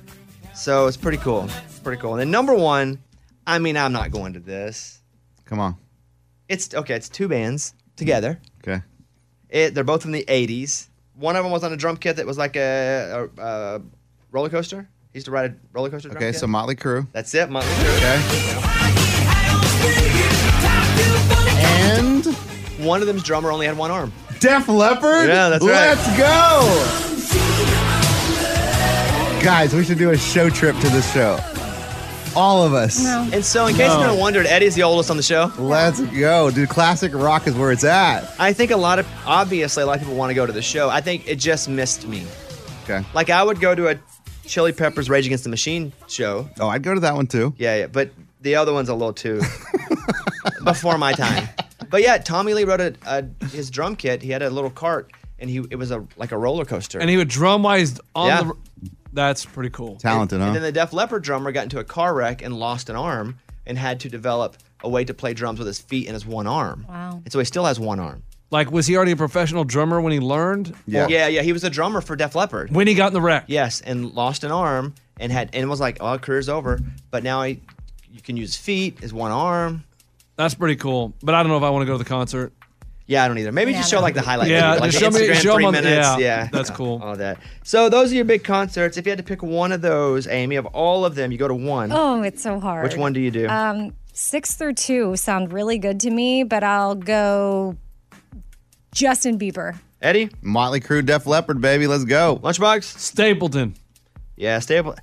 [0.55, 1.49] So it's pretty cool.
[1.67, 2.13] It's pretty cool.
[2.13, 2.99] And then number one,
[3.47, 5.01] I mean, I'm not going to this.
[5.45, 5.77] Come on.
[6.49, 6.95] It's okay.
[6.95, 8.41] It's two bands together.
[8.63, 8.83] Okay.
[9.49, 10.89] It, they're both from the '80s.
[11.15, 13.83] One of them was on a drum kit that was like a, a, a
[14.31, 14.89] roller coaster.
[15.13, 16.09] He used to ride a roller coaster.
[16.09, 16.41] Drum Okay, kit.
[16.41, 17.07] so Motley Crue.
[17.13, 17.51] that's it.
[17.51, 17.97] Motley Crue.
[17.97, 20.12] Okay.
[22.83, 24.13] And One of them's drummer only had one arm.
[24.41, 25.29] Def Leppard?
[25.29, 25.95] Yeah, that's right.
[25.97, 27.39] Let's go!
[29.41, 31.39] Guys, we should do a show trip to this show.
[32.35, 33.07] All of us.
[33.07, 34.01] And so, in case No.
[34.01, 35.53] anyone wondered, Eddie's the oldest on the show.
[35.59, 36.51] Let's go.
[36.51, 38.35] Dude, classic rock is where it's at.
[38.41, 40.63] I think a lot of obviously a lot of people want to go to the
[40.63, 40.89] show.
[40.91, 42.27] I think it just missed me.
[42.85, 43.05] Okay.
[43.15, 43.99] Like I would go to a
[44.45, 46.49] Chili Peppers Rage Against the Machine show.
[46.59, 47.55] Oh, I'd go to that one too.
[47.59, 49.41] Yeah, yeah, but the other one's a little too
[50.65, 51.49] before my time.
[51.93, 54.21] But yeah, Tommy Lee wrote a, a his drum kit.
[54.23, 56.99] He had a little cart, and he it was a like a roller coaster.
[56.99, 58.43] And he would drum while he's on Yeah.
[58.43, 58.91] the.
[59.13, 59.97] That's pretty cool.
[59.97, 60.47] Talented, And huh?
[60.49, 63.39] And then the Def Leppard drummer got into a car wreck and lost an arm,
[63.67, 66.47] and had to develop a way to play drums with his feet and his one
[66.49, 66.87] arm.
[66.89, 67.21] Wow.
[67.23, 68.23] And so he still has one arm.
[68.51, 70.75] Like, was he already a professional drummer when he learned?
[70.87, 71.43] Yeah, yeah, yeah.
[71.43, 72.71] He was a drummer for Def Leppard.
[72.75, 73.45] When he got in the wreck.
[73.49, 77.43] Yes, and lost an arm and had and was like, "Oh, career's over." But now
[77.43, 77.61] he,
[78.11, 79.85] you can use his feet, his one arm.
[80.37, 81.15] That's pretty cool.
[81.23, 82.53] But I don't know if I want to go to the concert.
[83.07, 83.53] Yeah, I don't either.
[83.53, 84.03] Maybe Yeah, just show no.
[84.03, 84.49] like the highlight.
[84.49, 86.09] Yeah, video, like just the show me- Instagram show 'em three on the- minutes.
[86.09, 87.01] yeah, Yeah, that's cool.
[87.03, 87.39] All that.
[87.65, 88.97] So those are your big concerts.
[88.97, 91.49] If you had to pick one of those, Amy, of all of them, you go
[91.49, 91.91] to one.
[91.93, 92.85] Oh, it's so hard.
[92.85, 93.49] Which one do you do?
[93.49, 97.77] Um, six through two sound really good to me, but I'll go
[98.95, 99.77] Justin Bieber.
[100.01, 101.87] Eddie, Motley Crue, Def Leppard, baby.
[101.87, 102.41] Let's go.
[102.43, 103.75] Lunchbox, Stapleton.
[104.37, 104.97] Yeah, Staple.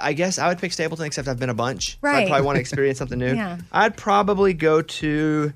[0.00, 1.98] I guess I would pick Stapleton, except I've been a bunch.
[2.00, 3.34] So I'd probably want to experience something new.
[3.42, 3.58] Yeah.
[3.72, 5.52] I'd probably go to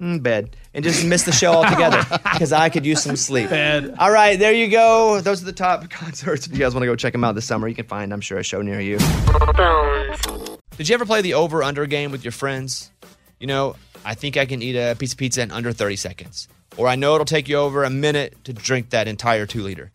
[0.00, 3.50] mm, bed and just miss the show altogether because I could use some sleep.
[3.50, 3.94] Bed.
[3.98, 5.20] All right, there you go.
[5.20, 6.46] Those are the top concerts.
[6.46, 8.20] If you guys want to go check them out this summer, you can find, I'm
[8.20, 8.98] sure, a show near you.
[10.76, 12.90] Did you ever play the over under game with your friends?
[13.38, 16.48] You know, I think I can eat a piece of pizza in under 30 seconds.
[16.76, 19.92] Or I know it'll take you over a minute to drink that entire two liter.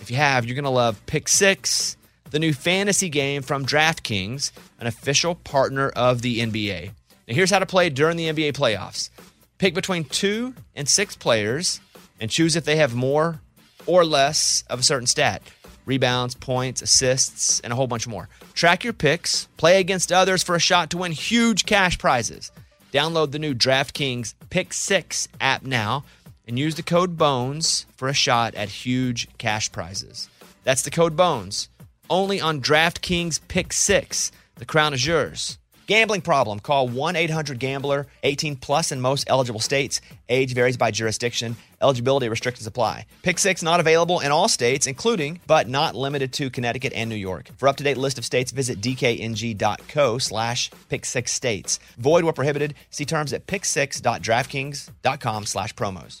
[0.00, 1.96] If you have, you're going to love Pick Six,
[2.30, 6.86] the new fantasy game from DraftKings, an official partner of the NBA.
[7.26, 9.10] Now, here's how to play during the NBA playoffs
[9.58, 11.80] pick between two and six players
[12.20, 13.40] and choose if they have more
[13.86, 15.42] or less of a certain stat
[15.84, 18.28] rebounds, points, assists, and a whole bunch more.
[18.52, 22.52] Track your picks, play against others for a shot to win huge cash prizes.
[22.92, 26.04] Download the new DraftKings Pick 6 app now
[26.46, 30.28] and use the code BONES for a shot at huge cash prizes.
[30.64, 31.68] That's the code BONES.
[32.10, 34.32] Only on DraftKings Pick 6.
[34.56, 35.58] The crown is yours.
[35.88, 36.60] Gambling problem?
[36.60, 40.02] Call 1 800 Gambler, 18 plus in most eligible states.
[40.28, 41.56] Age varies by jurisdiction.
[41.80, 43.06] Eligibility restrictions apply.
[43.22, 47.16] Pick six not available in all states, including but not limited to Connecticut and New
[47.16, 47.48] York.
[47.56, 51.80] For up to date list of states, visit dkng.co slash pick six states.
[51.96, 52.74] Void where prohibited.
[52.90, 56.20] See terms at pick6.draftkings.com slash promos.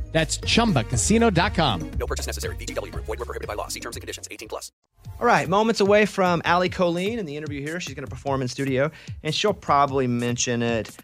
[0.11, 1.91] That's chumbacasino.com.
[1.97, 2.55] No purchase necessary.
[2.57, 3.05] VGW Group.
[3.05, 3.67] Void were prohibited by law.
[3.69, 4.27] See terms and conditions.
[4.29, 4.71] 18 plus.
[5.19, 7.79] All right, moments away from Allie Colleen in the interview here.
[7.79, 8.91] She's going to perform in studio,
[9.23, 10.95] and she'll probably mention it.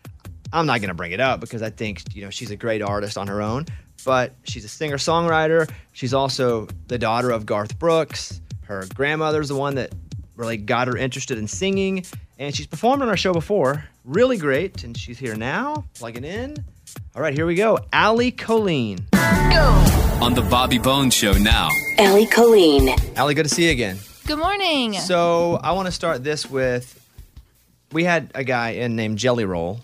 [0.51, 2.81] I'm not going to bring it up because I think you know she's a great
[2.81, 3.65] artist on her own.
[4.05, 5.69] But she's a singer songwriter.
[5.91, 8.41] She's also the daughter of Garth Brooks.
[8.63, 9.93] Her grandmother's the one that
[10.35, 12.05] really got her interested in singing,
[12.39, 13.83] and she's performed on our show before.
[14.03, 16.55] Really great, and she's here now, plugging in.
[17.15, 17.79] All right, here we go.
[17.91, 18.99] Allie Colleen.
[19.13, 21.69] On the Bobby Bones Show now.
[21.97, 22.95] Allie Colleen.
[23.15, 23.97] Allie, good to see you again.
[24.25, 24.93] Good morning.
[24.93, 26.93] So I want to start this with
[27.91, 29.79] we had a guy in named Jelly Roll.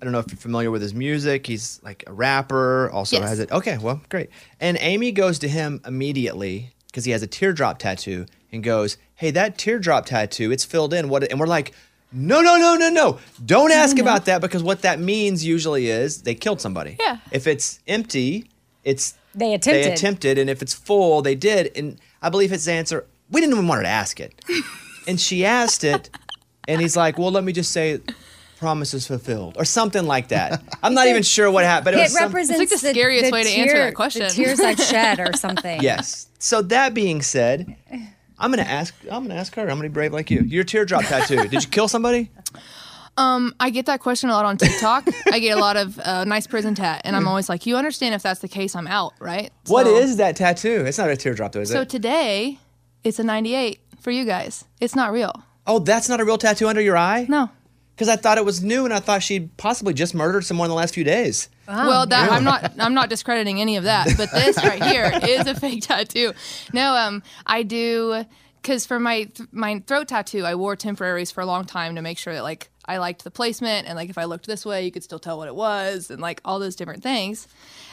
[0.00, 1.46] I don't know if you're familiar with his music.
[1.46, 3.28] He's like a rapper, also Yes.
[3.28, 3.52] has it.
[3.52, 4.30] Okay, well, great.
[4.58, 9.30] And Amy goes to him immediately because he has a teardrop tattoo and goes, "Hey,
[9.32, 11.08] that teardrop tattoo, it's filled in.
[11.10, 11.72] What?" And we're like,
[12.12, 13.18] "No, no, no, no, no!
[13.44, 16.96] Don't ask about that because what that means usually is they killed somebody.
[17.00, 17.18] Yeah.
[17.30, 18.50] If it's empty,
[18.84, 19.84] it's They attempted.
[19.84, 21.70] they attempted, and if it's full, they did.
[21.76, 24.34] And I believe his answer, we didn't even want her to ask it.
[25.06, 26.10] and she asked it,
[26.66, 28.00] and he's like, well, let me just say,
[28.58, 30.62] promises fulfilled, or something like that.
[30.82, 31.84] I'm not even sure what happened.
[31.84, 33.94] but it, It was some- represents It's like the scariest way to answer tear- that
[33.94, 34.22] question.
[34.22, 35.80] The tears I've shed or something.
[35.80, 36.26] Yes.
[36.38, 37.76] So that being said,
[38.40, 38.94] I'm gonna ask.
[39.10, 39.62] I'm gonna ask her.
[39.62, 40.40] I'm gonna be brave like you.
[40.40, 41.36] Your teardrop tattoo.
[41.48, 42.30] Did you kill somebody?
[43.16, 45.06] Um, I get that question a lot on TikTok.
[45.30, 48.14] I get a lot of uh, nice prison tat, and I'm always like, you understand
[48.14, 49.52] if that's the case, I'm out, right?
[49.66, 50.84] What So- is that tattoo?
[50.86, 51.90] It's not a teardrop, though, is So it?
[51.90, 52.58] today,
[53.04, 54.64] it's a 98 for you guys.
[54.80, 55.32] It's not real.
[55.66, 57.26] oh, that's not a real tattoo under your eye.
[57.28, 57.50] No.
[57.94, 60.70] Because I thought it was new, and I thought she'd possibly just murdered someone in
[60.70, 61.48] the last few days.
[61.86, 62.72] Well, that I'm not.
[62.78, 64.08] I'm not discrediting any of that.
[64.16, 66.32] But this right here is a fake tattoo.
[66.72, 68.24] No, um, I do
[68.62, 72.02] because for my th- my throat tattoo, I wore temporaries for a long time to
[72.02, 74.84] make sure that like I liked the placement and like if I looked this way,
[74.84, 77.46] you could still tell what it was and like all those different things.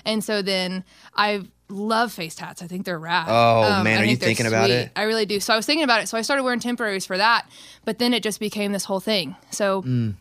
[0.05, 0.83] And so then
[1.15, 2.61] I love face tats.
[2.61, 3.25] I think they're rad.
[3.29, 4.89] Oh, Um, man, I are you think they're thinking about it?
[4.95, 5.39] I really do.
[5.39, 6.07] So I was thinking about it.
[6.07, 7.47] So I started wearing temporaries for that,
[7.85, 9.35] but then it just became this whole thing.
[9.51, 10.15] So Mm.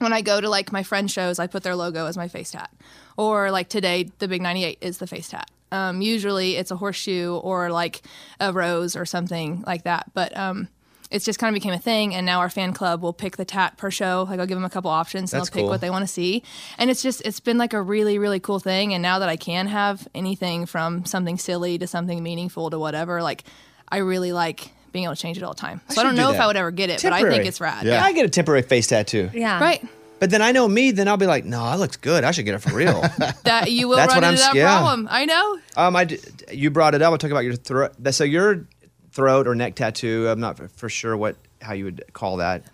[0.00, 2.50] When I go to like my friend shows, I put their logo as my face
[2.50, 2.70] tat.
[3.18, 5.50] Or like today, the big 98 is the face tat.
[5.70, 8.02] Um, usually it's a horseshoe or like
[8.40, 10.10] a rose or something like that.
[10.14, 10.68] But um,
[11.10, 12.14] it's just kind of became a thing.
[12.14, 14.26] And now our fan club will pick the tat per show.
[14.28, 15.70] Like I'll give them a couple options and That's they'll pick cool.
[15.70, 16.42] what they want to see.
[16.78, 18.94] And it's just, it's been like a really, really cool thing.
[18.94, 23.22] And now that I can have anything from something silly to something meaningful to whatever,
[23.22, 23.44] like
[23.90, 25.80] I really like being able to change it all the time.
[25.88, 26.40] So I, don't should do know if.
[26.40, 27.84] I would ever get it, but I think it's rad.
[27.86, 29.30] Yeah, I get a temporary face tattoo.
[29.32, 29.60] Yeah.
[29.60, 29.86] Right.
[30.18, 32.24] But then I know me, then I'll be like, no, that looks good.
[32.24, 33.00] I should get it for real.
[33.44, 35.08] That you will That's run what into I'm that scared- problem.
[35.10, 35.58] I know.
[35.76, 36.18] um, I d-
[36.52, 37.10] you brought it up.
[37.12, 37.92] I'll talk about your throat.
[38.10, 38.66] So your
[39.12, 40.28] throat or neck tattoo.
[40.28, 42.64] I'm not for sure what how you would call that.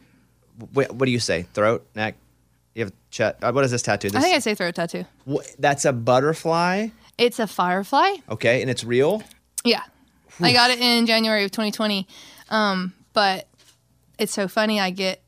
[0.72, 1.42] What, what do you say?
[1.54, 2.16] Throat, neck.
[2.74, 3.36] You have chest.
[3.42, 4.10] Uh, what is this tattoo?
[4.10, 5.04] This, I think I say throat tattoo.
[5.30, 6.88] Wh- that's a butterfly.
[7.16, 8.16] It's a firefly.
[8.28, 9.22] Okay, and it's real.
[9.64, 9.82] Yeah.
[10.40, 12.06] I got it in January of 2020.
[12.50, 13.48] Um, but
[14.18, 14.80] it's so funny.
[14.80, 15.22] I get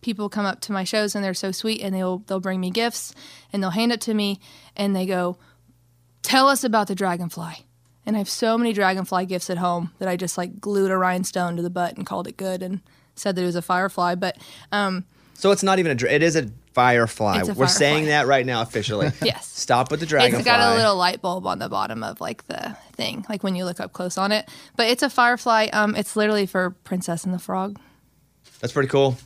[0.00, 2.70] people come up to my shows and they're so sweet and they'll they'll bring me
[2.70, 3.14] gifts
[3.52, 4.40] and they'll hand it to me
[4.76, 5.36] and they go,
[6.22, 7.66] "Tell us about the dragonfly."
[8.06, 10.96] And I have so many dragonfly gifts at home that I just like glued a
[10.96, 12.80] rhinestone to the butt and called it good and
[13.14, 14.14] said that it was a firefly.
[14.14, 14.38] But
[14.72, 16.06] um, So it's not even a.
[16.06, 17.40] It is a firefly.
[17.40, 19.10] It's a We're saying that right now officially.
[19.22, 19.46] Yes.
[19.46, 20.38] Stop with the dragonfly.
[20.38, 23.56] It's got a little light bulb on the bottom of like the thing, like when
[23.56, 24.48] you look up close on it.
[24.76, 25.68] But it's a firefly.
[25.72, 27.78] Um, it's literally for Princess and the Frog.
[28.60, 29.16] That's pretty cool.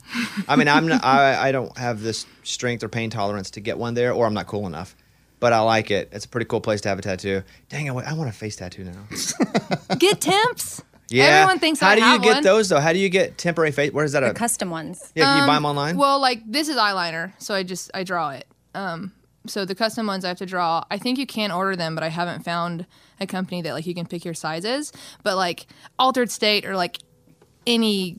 [0.48, 3.76] I mean, I'm not, I I don't have this strength or pain tolerance to get
[3.78, 4.96] one there, or I'm not cool enough.
[5.40, 6.08] But I like it.
[6.12, 7.42] It's a pretty cool place to have a tattoo.
[7.68, 9.96] Dang, I, wa- I want a face tattoo now.
[9.98, 10.82] Get temps.
[11.12, 11.24] Yeah.
[11.24, 12.42] Everyone thinks How I do you have get one.
[12.42, 12.80] those though?
[12.80, 13.92] How do you get temporary face?
[13.92, 14.22] Where is that?
[14.24, 15.12] A custom ones.
[15.14, 15.96] Yeah, can you buy Um, them online?
[15.96, 18.46] Well, like this is eyeliner, so I just I draw it.
[18.74, 19.12] Um,
[19.46, 20.84] so the custom ones I have to draw.
[20.90, 22.86] I think you can order them, but I haven't found
[23.20, 24.92] a company that like you can pick your sizes.
[25.22, 25.66] But like
[25.98, 26.98] Altered State or like
[27.66, 28.16] any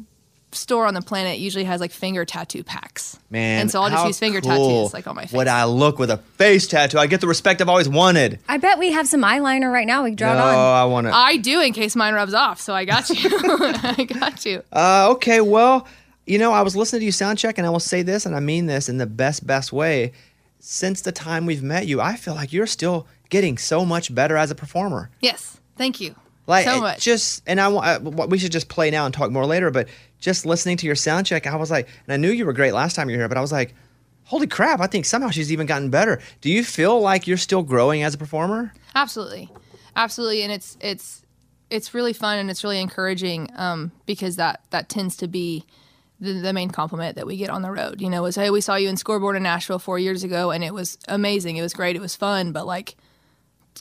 [0.56, 3.20] store on the planet usually has like finger tattoo packs.
[3.30, 5.34] Man, and so I'll just use finger cool tattoos like on my face.
[5.34, 6.98] Would I look with a face tattoo?
[6.98, 8.40] I get the respect I've always wanted.
[8.48, 10.04] I bet we have some eyeliner right now.
[10.04, 10.56] We can draw no, it on.
[10.56, 11.16] I want to.
[11.16, 13.30] I do in case mine rubs off, so I got you.
[13.32, 14.64] I got you.
[14.72, 15.88] Uh, okay, well,
[16.26, 18.36] you know, I was listening to you sound check, and I will say this, and
[18.36, 20.14] I mean this in the best, best way.
[20.60, 24.38] Since the time we've met you, I feel like you're still getting so much better
[24.38, 25.10] as a performer.
[25.20, 26.16] Yes, thank you
[26.48, 27.02] Like so much.
[27.04, 29.72] just, and I want uh, we should just play now and talk more later.
[29.72, 29.90] But
[30.24, 32.74] just listening to your sound check, I was like, and I knew you were great
[32.74, 33.76] last time you were here, but I was like,
[34.24, 34.80] holy crap!
[34.80, 36.22] I think somehow she's even gotten better.
[36.40, 38.74] Do you feel like you're still growing as a performer?
[38.96, 39.50] Absolutely,
[39.98, 41.26] absolutely, and it's it's
[41.70, 45.66] it's really fun and it's really encouraging um, because that that tends to be
[46.22, 48.00] the, the main compliment that we get on the road.
[48.00, 50.64] You know, is hey, we saw you in Scoreboard in Nashville four years ago, and
[50.64, 51.58] it was amazing.
[51.58, 51.98] It was great.
[51.98, 52.96] It was fun, but like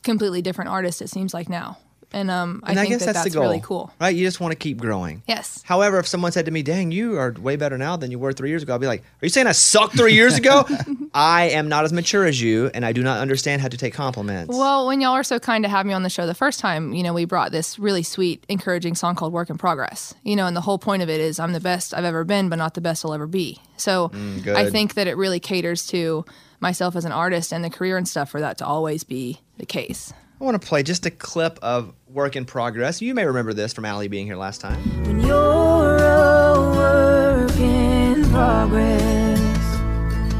[0.02, 1.00] completely different artist.
[1.00, 1.78] It seems like now,
[2.12, 3.90] and um, And I I, guess that that's, that's the goal, really cool.
[4.01, 4.14] right?
[4.14, 5.22] You just want to keep growing.
[5.27, 5.62] Yes.
[5.64, 8.33] However, if someone said to me, "Dang, you are way better now than you were
[8.33, 10.64] three years ago," I'd be like, "Are you saying I sucked three years ago?"
[11.14, 13.92] I am not as mature as you, and I do not understand how to take
[13.94, 14.57] compliments.
[14.57, 16.94] Well, when y'all were so kind to have me on the show the first time,
[16.94, 20.14] you know, we brought this really sweet, encouraging song called Work in Progress.
[20.22, 22.48] You know, and the whole point of it is I'm the best I've ever been,
[22.48, 23.61] but not the best I'll ever be.
[23.77, 26.25] So Mm, I think that it really caters to
[26.61, 29.66] myself as an artist and the career and stuff for that to always be the
[29.66, 30.12] case.
[30.42, 33.72] I want to play just a clip of "Work in Progress." You may remember this
[33.72, 34.81] from Allie being here last time.
[35.07, 39.38] When you're a work in progress.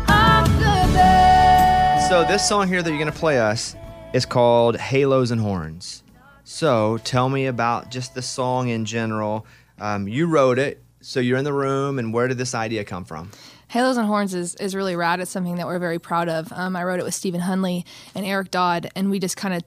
[0.09, 2.09] I'm the.
[2.09, 3.77] So this song here that you're gonna play us
[4.13, 6.03] is called "Halos and Horns."
[6.43, 9.47] So tell me about just the song in general.
[9.79, 13.05] Um, you wrote it, so you're in the room, and where did this idea come
[13.05, 13.31] from?
[13.69, 15.21] Halos and Horns is, is really rad.
[15.21, 16.53] It's something that we're very proud of.
[16.53, 17.85] Um, I wrote it with Stephen Hunley
[18.15, 19.63] and Eric Dodd, and we just kind of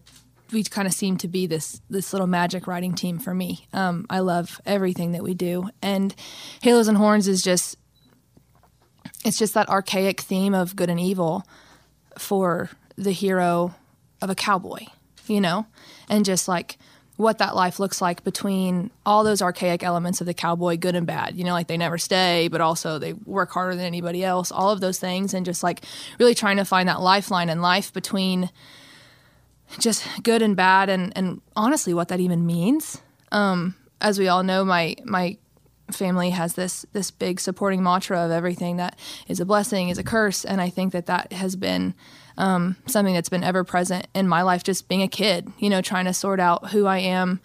[0.52, 3.68] we kind of seem to be this this little magic writing team for me.
[3.74, 6.14] Um, I love everything that we do, and
[6.62, 7.78] Halos and Horns is just
[9.24, 11.44] it's just that archaic theme of good and evil
[12.18, 13.76] for the hero
[14.22, 14.86] of a cowboy,
[15.28, 15.66] you know,
[16.10, 16.78] and just like
[17.18, 21.08] what that life looks like between all those archaic elements of the cowboy, good and
[21.08, 24.52] bad, you know, like they never stay, but also they work harder than anybody else,
[24.52, 25.84] all of those things, and just like
[26.20, 28.50] really trying to find that lifeline in life between
[29.80, 33.02] just good and bad, and and honestly, what that even means.
[33.32, 35.38] Um, as we all know, my my
[35.92, 40.04] family has this this big supporting mantra of everything that is a blessing is a
[40.04, 41.94] curse, and I think that that has been
[42.38, 45.52] um, something that's been ever present in my life, just being a kid.
[45.58, 47.42] You know, trying to sort out who I am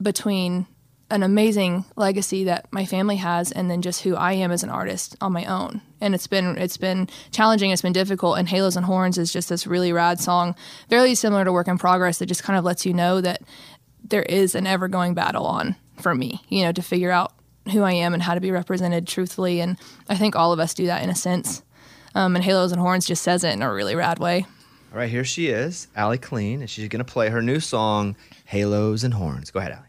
[0.00, 0.66] between
[1.10, 4.68] an amazing legacy that my family has and then just who I am as an
[4.68, 5.80] artist on my own.
[6.00, 9.48] And it's been it's been challenging, it's been difficult and Halos and Horns is just
[9.48, 10.54] this really rad song,
[10.88, 13.42] very similar to Work in Progress that just kind of lets you know that
[14.04, 17.32] there is an ever going battle on for me, you know, to figure out
[17.72, 20.74] who I am and how to be represented truthfully and I think all of us
[20.74, 21.62] do that in a sense.
[22.14, 24.46] Um, and Halos and Horns just says it in a really rad way.
[24.92, 28.16] All right, here she is, Allie Colleen, and she's gonna play her new song,
[28.46, 29.87] "Halos and Horns." Go ahead, Allie.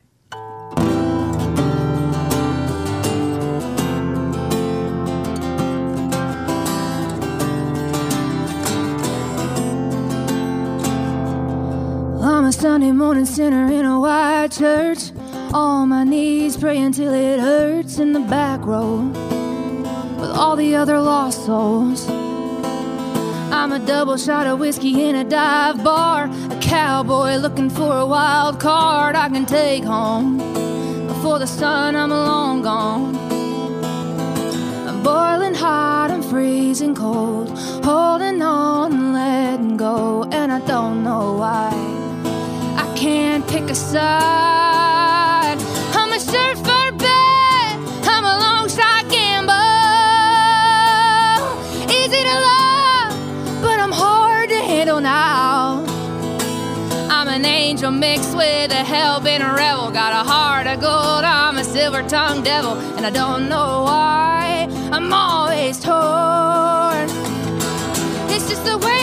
[12.60, 15.12] Sunday morning sinner in a white church.
[15.54, 18.98] On my knees praying till it hurts in the back row
[20.20, 22.10] with all the other lost souls.
[22.10, 28.06] I'm a double shot of whiskey in a dive bar, a cowboy looking for a
[28.06, 30.40] wild card I can take home.
[31.08, 33.16] Before the sun, I'm long gone.
[34.86, 41.38] I'm boiling hot, I'm freezing cold, holding on and letting go, and I don't know
[41.38, 42.09] why.
[42.82, 45.58] I can't pick a side.
[46.00, 47.76] I'm a surfer bet,
[48.14, 49.54] I'm a long shot gamble.
[51.92, 53.12] Easy to love,
[53.62, 55.84] but I'm hard to handle now.
[57.10, 59.92] I'm an angel mixed with a hell-bent rebel.
[59.92, 65.12] Got a heart of gold, I'm a silver-tongued devil, and I don't know why I'm
[65.12, 67.10] always torn.
[68.32, 68.99] It's just the way.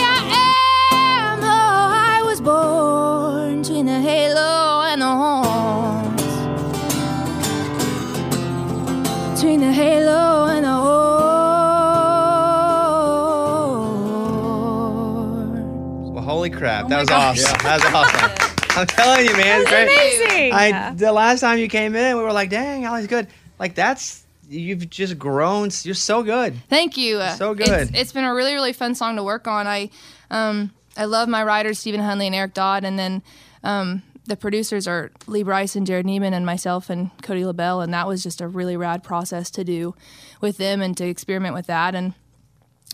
[16.59, 16.61] Horns.
[16.61, 16.87] Well, holy crap.
[16.89, 17.63] that was awesome.
[17.63, 18.77] That was awesome.
[18.77, 19.61] I'm telling you, man.
[19.61, 19.83] It's great.
[19.83, 20.53] amazing.
[20.53, 23.27] I, the last time you came in, we were like, dang, Allie's good.
[23.57, 25.69] Like, that's, you've just grown.
[25.83, 26.55] You're so good.
[26.69, 27.21] Thank you.
[27.37, 27.67] So good.
[27.67, 29.65] It's, it's been a really, really fun song to work on.
[29.65, 29.89] I,
[30.29, 33.23] um, I love my writers, Stephen Hunley and Eric Dodd, and then
[33.63, 37.93] um, the producers are Lee Brice and Jared Neiman and myself and Cody LaBelle, and
[37.93, 39.95] that was just a really rad process to do
[40.41, 42.13] with them and to experiment with that, and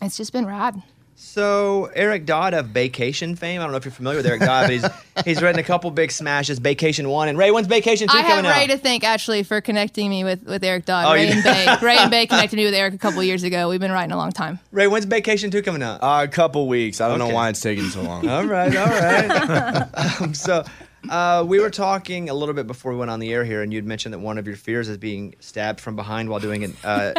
[0.02, 0.82] it's just been rad.
[1.26, 3.60] So Eric Dodd of Vacation fame.
[3.60, 4.86] I don't know if you're familiar with Eric Dodd, but he's
[5.26, 6.60] he's written a couple big smashes.
[6.60, 7.50] Vacation one and Ray.
[7.50, 8.70] When's Vacation two I have coming Ray out?
[8.72, 11.06] to thank actually for connecting me with, with Eric Dodd.
[11.08, 11.50] Oh, Ray you and do?
[11.50, 11.76] Bay.
[11.82, 13.70] Ray and Bay connected me with Eric a couple years ago.
[13.70, 14.60] We've been writing a long time.
[14.72, 16.04] Ray, when's Vacation two coming out?
[16.04, 17.00] Uh, a couple weeks.
[17.02, 17.30] I don't Okay.
[17.30, 18.28] know why it's taking so long.
[18.28, 20.22] All right, all right.
[20.22, 20.64] um, so
[21.10, 23.74] uh, we were talking a little bit before we went on the air here, and
[23.74, 26.76] you'd mentioned that one of your fears is being stabbed from behind while doing an
[26.84, 27.14] uh,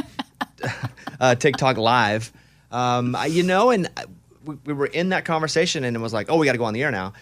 [1.20, 2.30] uh, TikTok live.
[2.74, 4.04] Um, I- you know, and I-
[4.44, 6.64] we, we were in that conversation, and it was like, oh, we got to go
[6.64, 7.12] on the air now.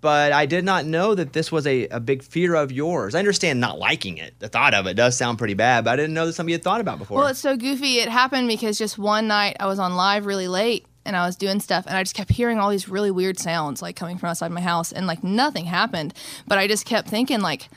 [0.00, 3.14] But I did not know that this was a, a big fear of yours.
[3.14, 4.32] I understand not liking it.
[4.38, 6.62] The thought of it does sound pretty bad, but I didn't know that you had
[6.62, 7.18] thought about before.
[7.18, 7.98] Well, it's so goofy.
[7.98, 11.36] It happened because just one night I was on live really late and I was
[11.36, 14.30] doing stuff and I just kept hearing all these really weird sounds like coming from
[14.30, 16.14] outside my house and like nothing happened.
[16.46, 17.68] But I just kept thinking like,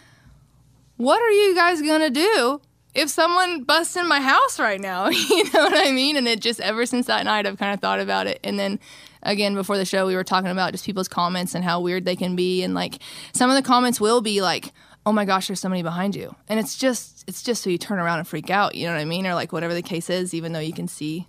[0.95, 2.61] what are you guys gonna do
[2.93, 5.09] if someone busts in my house right now?
[5.09, 6.15] you know what I mean?
[6.15, 8.39] And it just ever since that night I've kind of thought about it.
[8.43, 8.79] And then
[9.23, 12.15] again before the show we were talking about just people's comments and how weird they
[12.15, 12.99] can be and like
[13.33, 14.73] some of the comments will be like
[15.05, 17.99] oh my gosh there's somebody behind you and it's just it's just so you turn
[17.99, 20.33] around and freak out you know what i mean or like whatever the case is
[20.33, 21.25] even though you can see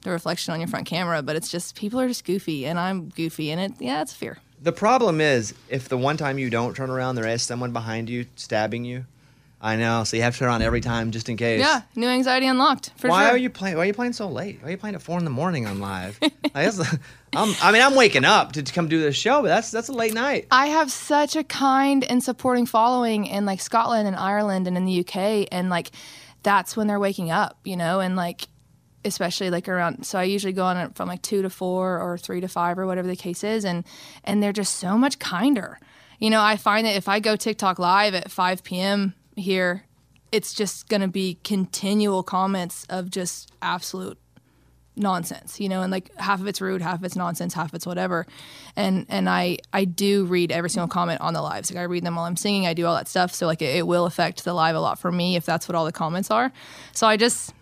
[0.00, 3.10] the reflection on your front camera but it's just people are just goofy and i'm
[3.10, 6.74] goofy and it yeah it's fear The problem is, if the one time you don't
[6.74, 9.04] turn around, there is someone behind you stabbing you.
[9.60, 11.60] I know, so you have to turn on every time just in case.
[11.60, 13.10] yeah new anxiety unlocked for sure.
[13.10, 13.76] why sure are you playing?
[13.76, 14.58] Why are you playing so late?
[14.60, 16.18] Why are you playing at four in the morning on live?
[17.34, 19.88] I'm, I mean, I'm waking up to, to come do this show, but that's that's
[19.88, 20.46] a late night.
[20.50, 24.84] I have such a kind and supporting following in like Scotland and Ireland and in
[24.84, 25.90] the UK and like
[26.42, 28.48] that's when they're waking up, you know, and like
[29.04, 32.40] especially like around so I usually go on from like 2 to 4 or 3
[32.40, 33.84] to 5 or whatever the case is and
[34.24, 35.78] and they're just so much kinder.
[36.18, 39.14] You know, I find that if I go TikTok live at 5 p.m.
[39.36, 39.84] here,
[40.32, 44.18] it's just going to be continual comments of just absolute
[44.98, 47.74] nonsense you know and like half of it's rude half of it's nonsense half of
[47.74, 48.26] it's whatever.
[48.76, 51.70] And and i i do read every single comment on the lives.
[51.70, 53.32] Like i read them while i'm singing i do all that stuff.
[53.32, 55.74] So like it, it will affect the live a lot for me if that's what
[55.74, 56.50] all the comments are.
[56.92, 57.52] So i just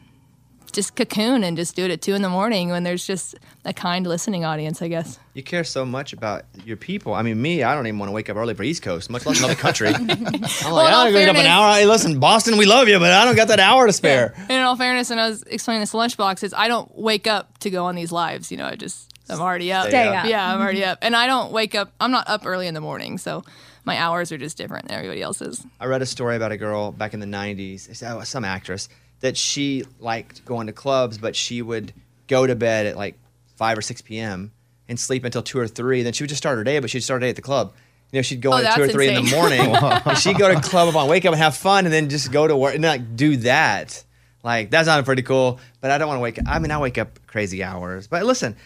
[0.74, 3.72] just cocoon and just do it at two in the morning when there's just a
[3.72, 7.12] kind listening audience i guess You care so much about your people.
[7.12, 9.26] I mean, me, I don't even want to wake up early for East Coast, much
[9.26, 9.88] less another country.
[9.88, 10.20] I'm like,
[10.62, 11.74] Well, I all don't wake up an hour.
[11.74, 14.32] Hey, listen, Boston, we love you, but I don't got that hour to spare.
[14.36, 17.26] And in all fairness, and I was explaining this to lunchbox, is I don't wake
[17.26, 18.52] up to go on these lives.
[18.52, 19.88] You know, I just I'm already up.
[19.88, 20.26] Stay up.
[20.26, 20.90] Yeah, I'm already mm-hmm.
[20.90, 21.92] up, and I don't wake up.
[21.98, 23.42] I'm not up early in the morning, so
[23.84, 25.66] my hours are just different than everybody else's.
[25.80, 28.88] I read a story about a girl back in the 90s, oh, some actress,
[29.24, 31.94] that she liked going to clubs, but she would
[32.28, 33.16] go to bed at like
[33.56, 34.52] 5 or 6 p.m.
[34.86, 36.02] and sleep until 2 or 3.
[36.02, 37.72] Then she would just start her day, but she'd start her day at the club.
[38.12, 39.60] You know, she'd go Oh, in at 2 or that's 3 in the morning.
[40.04, 42.30] and she'd go to the club on, wake up and have fun, and then just
[42.30, 44.04] go to work and like do that.
[44.42, 46.44] Like, that sounded pretty cool, but I don't want to wake up.
[46.46, 48.06] I mean, I wake up crazy hours.
[48.06, 48.56] But listen,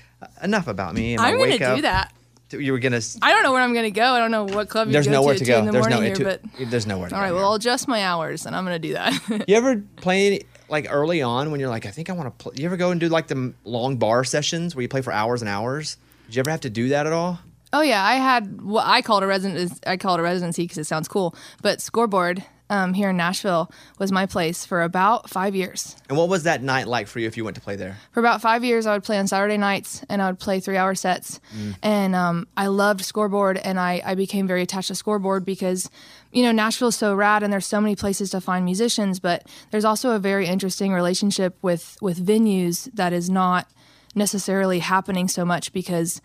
[0.43, 1.13] enough about me.
[1.15, 1.81] and I'm gonna wake do up.
[1.83, 2.13] that.
[2.51, 3.19] You were going to.
[3.23, 4.05] I don't know where I'm gonna go.
[4.15, 5.59] I don't know what club you There's go nowhere to, to go.
[5.59, 6.01] in the There's no.
[6.01, 6.41] here, to- but
[6.71, 7.25] there's nowhere to all go.
[7.27, 7.33] right.
[7.35, 9.13] Well, I'll adjust my hours, and I'm gonna do that.
[9.49, 12.55] You ever play like early on when you're like, I think I want to play?
[12.57, 15.43] You ever go and do like the long bar sessions where you play for hours
[15.43, 15.97] and hours?
[16.27, 17.39] Did you ever have to do that at all?
[17.73, 19.73] Oh yeah, I had what I called a resident.
[19.87, 21.35] I call it a residency because it sounds cool.
[21.63, 25.97] But scoreboard um, here in Nashville was my place for about five years.
[26.09, 27.97] And what was that night like for you if you went to play there?
[28.13, 30.77] For about five years, I would play on Saturday nights and I would play three
[30.77, 31.41] hour sets.
[31.83, 35.91] And um, I loved scoreboard and I, I became very attached to scoreboard because,
[36.33, 39.85] you know, Nashville's so rad and there's so many places to find musicians, but there's
[39.85, 43.69] also a very interesting relationship with, with venues that is not
[44.15, 46.21] necessarily happening so much because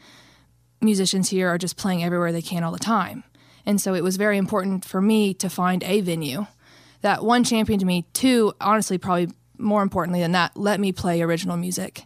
[0.82, 3.24] musicians here are just playing everywhere they can all the time.
[3.66, 6.48] And so it was very important for me to find a venue
[7.02, 11.58] that one championed me, two, honestly, probably more importantly than that, let me play original
[11.58, 12.06] music,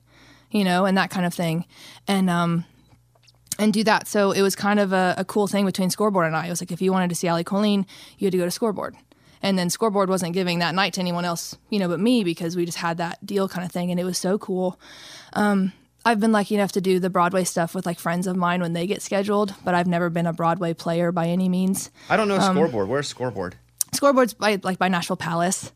[0.51, 1.65] you know, and that kind of thing.
[2.07, 2.65] And um,
[3.59, 4.07] and do that.
[4.07, 6.47] So it was kind of a, a cool thing between Scoreboard and I.
[6.47, 7.85] It was like if you wanted to see Allie Colleen,
[8.17, 8.95] you had to go to Scoreboard.
[9.41, 12.55] And then Scoreboard wasn't giving that night to anyone else, you know, but me because
[12.55, 14.79] we just had that deal kind of thing, and it was so cool.
[15.33, 15.73] Um,
[16.05, 18.73] I've been lucky enough to do the Broadway stuff with like friends of mine when
[18.73, 21.91] they get scheduled, but I've never been a Broadway player by any means.
[22.09, 22.87] I don't know Um, scoreboard.
[22.87, 23.55] Where's scoreboard?
[23.93, 25.71] Scoreboard's by like by Nashville Palace,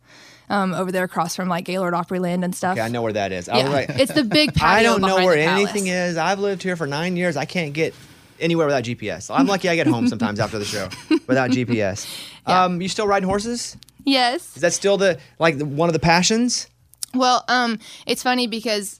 [0.49, 2.73] um, over there across from like Gaylord Opryland and stuff.
[2.73, 3.47] Okay, I know where that is.
[3.47, 3.67] Yeah.
[3.69, 6.17] like, It's the big I don't know where anything is.
[6.17, 7.35] I've lived here for nine years.
[7.35, 7.93] I can't get
[8.39, 9.33] anywhere without GPS.
[9.33, 10.89] I'm lucky I get home sometimes after the show
[11.27, 12.07] without GPS.
[12.45, 13.77] Um, you still riding horses?
[14.05, 14.55] Yes.
[14.55, 16.67] Is that still the like the, one of the passions?
[17.13, 18.99] Well, um, it's funny because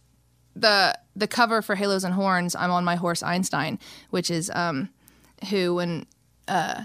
[0.56, 4.90] the the cover for Halos and Horns, I'm on my horse Einstein, which is um,
[5.50, 6.06] who when
[6.48, 6.84] uh,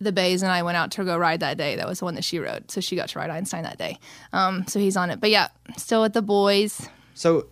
[0.00, 2.14] the Bays and I went out to go ride that day, that was the one
[2.14, 2.70] that she rode.
[2.70, 3.98] So she got to ride Einstein that day.
[4.32, 5.20] Um, so he's on it.
[5.20, 6.88] But yeah, still with the boys.
[7.14, 7.48] So,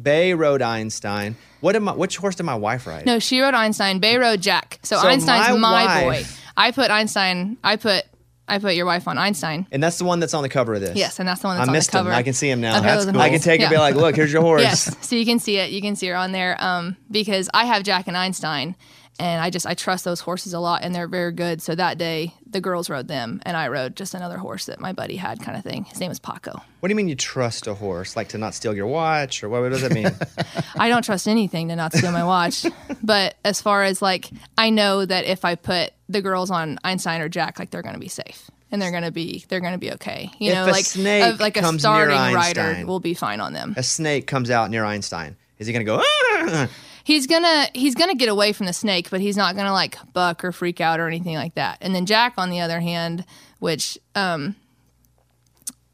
[0.00, 1.36] Bay rode Einstein.
[1.60, 3.06] What am I, which horse did my wife ride?
[3.06, 4.00] No, she rode Einstein.
[4.00, 4.80] Bay rode Jack.
[4.82, 6.24] So, So Einstein's my my, boy.
[6.56, 7.58] I put Einstein.
[7.62, 8.04] I put
[8.46, 9.66] I put your wife on Einstein.
[9.72, 10.96] And that's the one that's on the cover of this.
[10.96, 12.16] Yes, and that's the one that's I on the cover him.
[12.16, 12.82] I can see him now.
[12.82, 14.62] Halos and I can take it and be like, look, here's your horse.
[14.62, 15.70] Yes, so you can see it.
[15.70, 18.76] You can see her on there um, because I have Jack and Einstein,
[19.18, 21.62] and I just I trust those horses a lot, and they're very good.
[21.62, 24.92] So that day, the girls rode them, and I rode just another horse that my
[24.92, 25.84] buddy had, kind of thing.
[25.84, 26.60] His name was Paco.
[26.80, 28.16] What do you mean you trust a horse?
[28.16, 30.10] Like to not steal your watch, or what, what does that mean?
[30.76, 32.66] I don't trust anything to not steal my watch,
[33.02, 37.20] but as far as like, I know that if I put the girls on Einstein
[37.20, 38.50] or Jack, like they're going to be safe.
[38.70, 40.32] And they're gonna be, they're gonna be okay.
[40.40, 43.74] You If know, a like snake like a starting rider will be fine on them.
[43.76, 45.36] a snake comes out near Einstein.
[45.60, 46.02] Is he going to go?
[46.02, 46.68] "Ah!"
[47.04, 50.44] He's gonna he's gonna get away from the snake, but he's not gonna like buck
[50.44, 51.78] or freak out or anything like that.
[51.80, 53.24] And then Jack, on the other hand,
[53.60, 54.56] which um,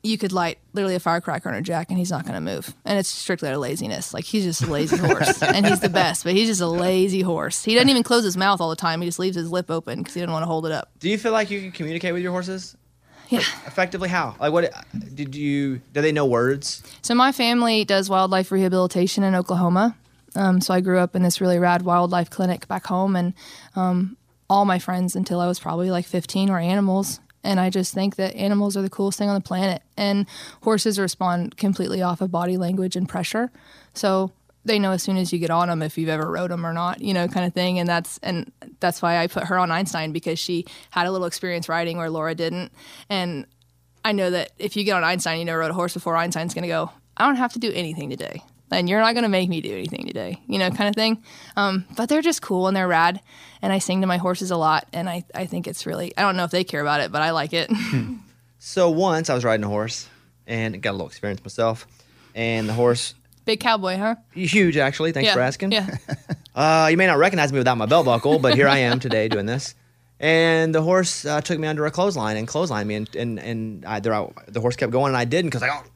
[0.03, 2.73] you could light literally a firecracker on a Jack, and he's not gonna move.
[2.85, 4.15] And it's strictly out of laziness.
[4.15, 7.21] Like he's just a lazy horse, and he's the best, but he's just a lazy
[7.21, 7.65] horse.
[7.65, 9.01] He doesn't even close his mouth all the time.
[9.03, 10.91] He just leaves his lip open because he doesn't want to hold it up.
[11.01, 12.77] Do you feel like you can communicate with your horses?
[13.29, 13.39] Yeah.
[13.65, 14.35] Effectively, how?
[14.41, 14.73] Like, what
[15.15, 15.81] did you?
[15.93, 16.83] Do they know words?
[17.03, 19.97] So my family does wildlife rehabilitation in Oklahoma.
[20.37, 23.35] Um, so I grew up in this really rad wildlife clinic back home, and
[23.77, 24.17] um,
[24.49, 27.21] all my friends until I was probably like 15 were animals.
[27.43, 30.27] And I just think that animals are the coolest thing on the planet, and
[30.63, 33.51] horses respond completely off of body language and pressure.
[33.95, 34.33] So
[34.65, 36.75] they know as soon as you get on them if you've ever rode them or
[36.75, 37.79] not, you know, kind of thing.
[37.79, 41.27] And that's and that's why I put her on Einstein because she had a little
[41.27, 42.73] experience riding where Laura didn't,
[43.09, 43.47] and
[44.05, 46.55] I know that if you get on Einstein, you never rode a horse before, Einstein's
[46.55, 48.43] going to go, I don't have to do anything today.
[48.71, 51.23] And you're not going to make me do anything today, you know, kind of thing.
[51.57, 53.21] Um, but they're just cool and they're rad.
[53.63, 54.87] And I sing to my horses a lot.
[54.93, 57.23] And I, I think it's really, I don't know if they care about it, but
[57.23, 57.71] I like it.
[58.63, 60.07] So once I was riding a horse
[60.47, 61.87] and got a little experience myself,
[62.35, 63.15] and the horse
[63.47, 64.17] Big cowboy, huh?
[64.33, 65.13] huge actually.
[65.13, 65.35] Thanks yeah.
[65.35, 65.73] for asking.
[65.73, 65.89] Yeah.
[66.53, 69.29] Uh, you may not recognize me without my belt buckle, but here I am today
[69.29, 69.77] doing this.
[70.23, 73.85] And the horse uh, took me under a clothesline and clotheslined me, and and, and
[73.87, 75.87] I, there, I, the horse kept going, and I didn't because I got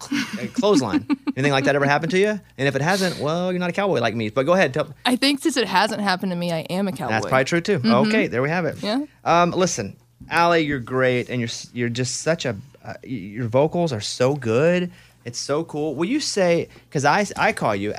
[0.43, 1.07] a clothesline.
[1.37, 2.41] Anything like that ever happened to you?
[2.57, 4.31] And if it hasn't, well, you're not a cowboy like me.
[4.31, 4.89] But go ahead, tell.
[5.05, 7.11] I think since it hasn't happened to me, I am a cowboy.
[7.11, 7.81] That's probably true too.
[7.81, 8.07] Mhm.
[8.07, 8.83] Okay, there we have it.
[8.83, 9.05] Yeah.
[9.25, 9.95] Um, listen,
[10.31, 14.91] Allie, you're great, and you're you're just such a uh, your vocals are so good.
[15.27, 15.95] It's so cool.
[15.95, 17.93] Will you say because I I call you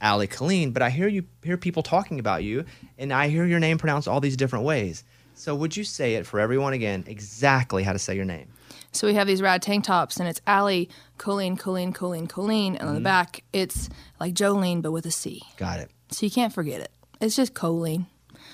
[0.00, 2.64] Allie Colleen, but I hear you hear people talking about you,
[2.96, 5.02] and I hear your name pronounced all these different ways.
[5.34, 8.46] So would you say it for everyone again exactly how to say your name?
[8.92, 12.76] So we have these rad tank tops, and it's Allie, Colleen, Colleen, Colleen, Colleen.
[12.76, 13.04] And on the Mhm.
[13.04, 13.88] back, it's
[14.20, 15.42] like Jolene, but with a C.
[15.56, 15.90] Got it.
[16.10, 16.90] So you can't forget it.
[17.20, 18.06] It's just Colleen.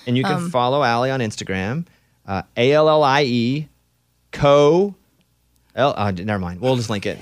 [0.06, 1.84] And you can Um, follow Allie on Instagram,
[2.26, 3.68] uh, A L L I E,
[4.32, 4.94] co.
[5.76, 6.60] L, uh, never mind.
[6.60, 7.18] We'll just link it.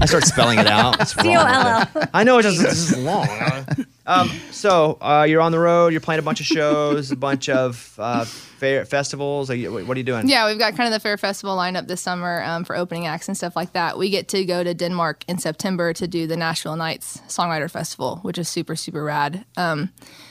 [0.00, 1.00] I start spelling it out.
[1.00, 2.08] It's wrong with it.
[2.14, 3.28] I know it's just this is long.
[4.06, 5.92] Um, so uh, you're on the road.
[5.92, 8.24] You're playing a bunch of shows, a bunch of uh,
[8.60, 9.48] fair festivals.
[9.48, 10.28] What are you doing?
[10.28, 13.26] Yeah, we've got kind of the Fair Festival lineup this summer um, for opening acts
[13.26, 13.98] and stuff like that.
[13.98, 18.20] We get to go to Denmark in September to do the Nashville Nights Songwriter Festival,
[18.22, 19.44] which is super, super rad.
[19.56, 19.90] Um,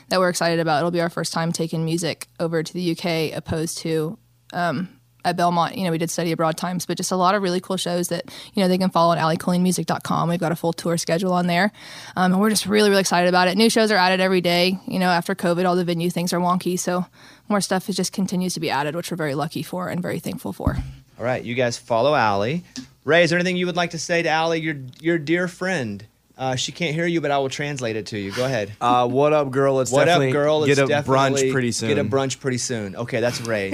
[0.09, 0.79] that we're excited about.
[0.79, 4.17] It'll be our first time taking music over to the UK, opposed to
[4.53, 5.77] um, at Belmont.
[5.77, 8.09] You know, we did study abroad times, but just a lot of really cool shows
[8.09, 10.29] that you know they can follow at alliecolleenmusic.com.
[10.29, 11.71] We've got a full tour schedule on there,
[12.15, 13.57] um, and we're just really, really excited about it.
[13.57, 14.77] New shows are added every day.
[14.87, 17.05] You know, after COVID, all the venue things are wonky, so
[17.49, 20.19] more stuff is just continues to be added, which we're very lucky for and very
[20.19, 20.77] thankful for.
[21.17, 22.63] All right, you guys follow Allie.
[23.03, 26.05] Ray, is there anything you would like to say to Allie, your your dear friend?
[26.37, 28.31] Uh, she can't hear you, but I will translate it to you.
[28.31, 28.71] Go ahead.
[28.79, 29.75] Uh, what up, girl?
[29.75, 30.65] Let's what up, definitely girl?
[30.65, 31.89] get It's a brunch pretty soon.
[31.89, 32.95] Get a brunch pretty soon.
[32.95, 33.73] Okay, that's Ray.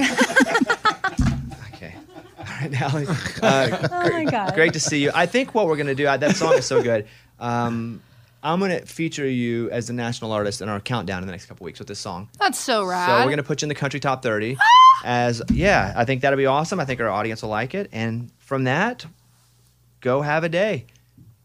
[1.74, 1.94] okay.
[2.38, 3.06] All right, Allie.
[3.40, 4.54] Uh, Oh my God.
[4.54, 5.12] Great to see you.
[5.14, 6.08] I think what we're gonna do.
[6.08, 7.06] I, that song is so good.
[7.38, 8.02] Um,
[8.42, 11.64] I'm gonna feature you as the national artist in our countdown in the next couple
[11.64, 12.28] weeks with this song.
[12.38, 13.06] That's so rad.
[13.08, 14.56] So we're gonna put you in the country top 30.
[14.60, 14.64] Ah!
[15.04, 16.80] as yeah, I think that'll be awesome.
[16.80, 19.04] I think our audience will like it, and from that,
[20.00, 20.86] go have a day.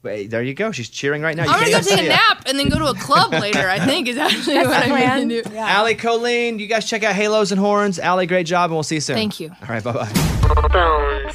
[0.03, 0.71] Wait, there you go.
[0.71, 1.43] She's cheering right now.
[1.43, 2.09] You I'm gonna can't go take a it.
[2.09, 3.69] nap and then go to a club later.
[3.69, 5.27] I think is actually That's what I'm plan.
[5.27, 5.55] gonna do.
[5.57, 7.99] Allie Colleen, you guys check out Halos and Horns.
[7.99, 9.15] Allie, great job, and we'll see you soon.
[9.15, 9.49] Thank you.
[9.61, 11.31] All right, bye bye.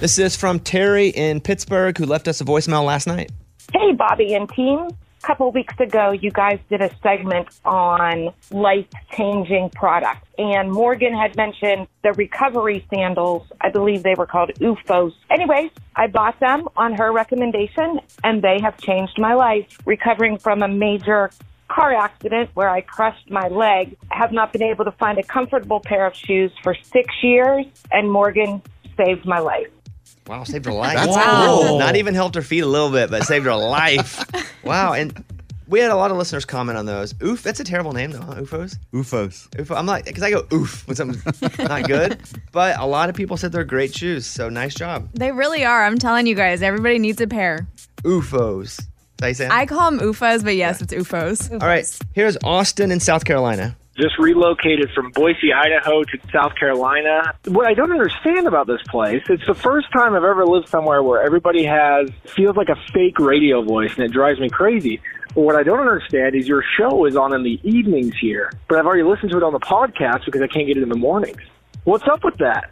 [0.00, 3.30] This is from Terry in Pittsburgh, who left us a voicemail last night.
[3.70, 4.88] Hey, Bobby and team.
[5.22, 10.26] A couple weeks ago, you guys did a segment on life changing products.
[10.38, 13.46] And Morgan had mentioned the recovery sandals.
[13.60, 15.12] I believe they were called UFOs.
[15.30, 19.66] Anyways, I bought them on her recommendation, and they have changed my life.
[19.84, 21.30] Recovering from a major
[21.68, 25.22] car accident where I crushed my leg, I have not been able to find a
[25.22, 28.62] comfortable pair of shoes for six years, and Morgan
[28.96, 29.68] saved my life.
[30.28, 30.96] Wow, saved her life.
[30.96, 31.62] That's wow.
[31.62, 31.78] cool.
[31.78, 34.22] Not even helped her feet a little bit, but saved her life.
[34.62, 34.92] wow.
[34.92, 35.24] And
[35.66, 37.14] we had a lot of listeners comment on those.
[37.22, 38.34] Oof, that's a terrible name though, huh?
[38.34, 38.76] Ufos?
[38.92, 39.48] Ufos.
[39.50, 39.76] Ufo.
[39.76, 42.20] I'm like, because I go oof when something's not good.
[42.52, 44.26] But a lot of people said they're great shoes.
[44.26, 45.08] So nice job.
[45.14, 45.84] They really are.
[45.84, 47.66] I'm telling you guys, everybody needs a pair.
[48.02, 48.80] Ufos.
[48.80, 48.86] Is
[49.18, 49.48] that you say?
[49.50, 51.50] I call them UFAs, but yes, it's UFOs.
[51.50, 51.86] All right.
[52.12, 53.76] Here's Austin in South Carolina.
[53.98, 57.34] Just relocated from Boise, Idaho to South Carolina.
[57.46, 61.02] What I don't understand about this place, it's the first time I've ever lived somewhere
[61.02, 65.00] where everybody has feels like a fake radio voice and it drives me crazy.
[65.34, 68.78] But what I don't understand is your show is on in the evenings here, but
[68.78, 70.96] I've already listened to it on the podcast because I can't get it in the
[70.96, 71.40] mornings.
[71.84, 72.70] What's up with that?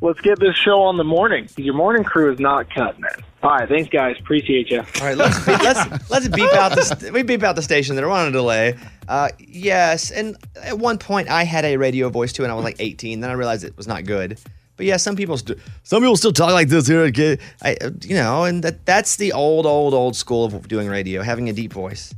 [0.00, 1.48] Let's get this show on the morning.
[1.56, 3.24] Your morning crew is not cutting it.
[3.42, 4.16] All right, thanks guys.
[4.20, 4.78] Appreciate you.
[4.78, 8.04] All right, let's let's let's beep out the st- we beep out the station that
[8.04, 8.76] are on a delay.
[9.08, 12.62] Uh, yes, and at one point I had a radio voice too, and I was
[12.62, 13.20] like 18.
[13.20, 14.38] Then I realized it was not good.
[14.76, 17.00] But yeah, some people st- some people still talk like this here.
[17.00, 21.22] Okay, I, you know, and that that's the old, old, old school of doing radio,
[21.22, 22.14] having a deep voice.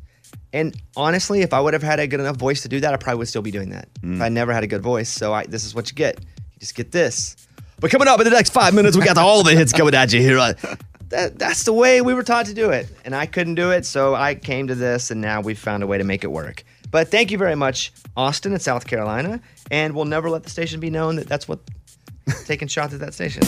[0.53, 2.97] And honestly, if I would have had a good enough voice to do that, I
[2.97, 3.89] probably would still be doing that.
[4.17, 6.19] If I never had a good voice, so I, this is what you get.
[6.21, 7.37] You just get this.
[7.79, 10.13] But coming up in the next five minutes, we got all the hits coming at
[10.13, 10.39] you here.
[11.11, 12.87] That, that's the way we were taught to do it.
[13.05, 15.87] And I couldn't do it, so I came to this, and now we've found a
[15.89, 16.63] way to make it work.
[16.91, 19.41] But thank you very much, Austin in South Carolina.
[19.71, 21.61] And we'll never let the station be known that that's what
[22.47, 23.43] taking shots at that station.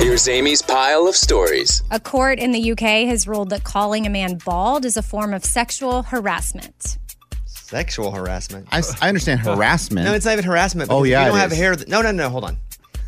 [0.00, 1.82] Here's Amy's pile of stories.
[1.90, 5.32] A court in the UK has ruled that calling a man bald is a form
[5.32, 6.98] of sexual harassment.
[7.46, 8.68] Sexual harassment.
[8.72, 10.06] I, I understand harassment.
[10.06, 10.90] No, it's not even harassment.
[10.90, 11.58] Oh, yeah, You don't it have is.
[11.58, 11.76] hair.
[11.76, 12.28] That, no, no, no.
[12.28, 12.56] Hold on.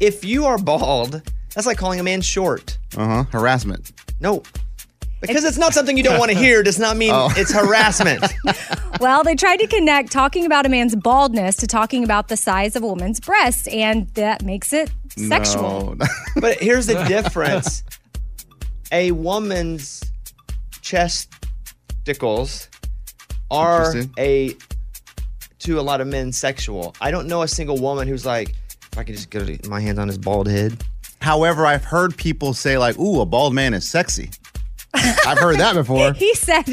[0.01, 1.23] If you are bald,
[1.55, 2.77] that's like calling a man short.
[2.97, 3.25] Uh huh.
[3.31, 3.93] Harassment.
[4.21, 4.43] No.
[5.21, 7.33] Because it's, not something you don't want to hear does not mean Oh.
[7.37, 8.25] it's harassment.
[9.01, 12.75] Well, they tried to connect talking about a man's baldness to talking about the size
[12.75, 15.97] of a woman's breasts, and that makes it sexual.
[16.41, 17.85] but here's the difference
[18.91, 20.03] a woman's
[20.83, 22.69] chesticles
[23.53, 24.57] are a
[25.61, 26.95] to a lot of men sexual.
[27.01, 28.51] I don't know a single woman who's like,
[28.93, 30.83] if I could just get my hands on his bald head.
[31.21, 34.31] However, I've heard people say like, "Ooh, a bald man is sexy."
[35.29, 36.13] I've heard that before.
[36.19, 36.65] He said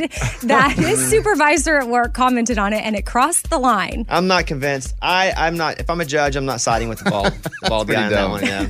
[0.43, 4.05] that his supervisor at work commented on it and it crossed the line.
[4.09, 4.93] I'm not convinced.
[5.01, 5.79] I, I'm not.
[5.79, 8.15] If I'm a judge, I'm not siding with the bald, the bald guy on that
[8.15, 8.31] dumb.
[8.31, 8.45] one.
[8.45, 8.69] Yeah.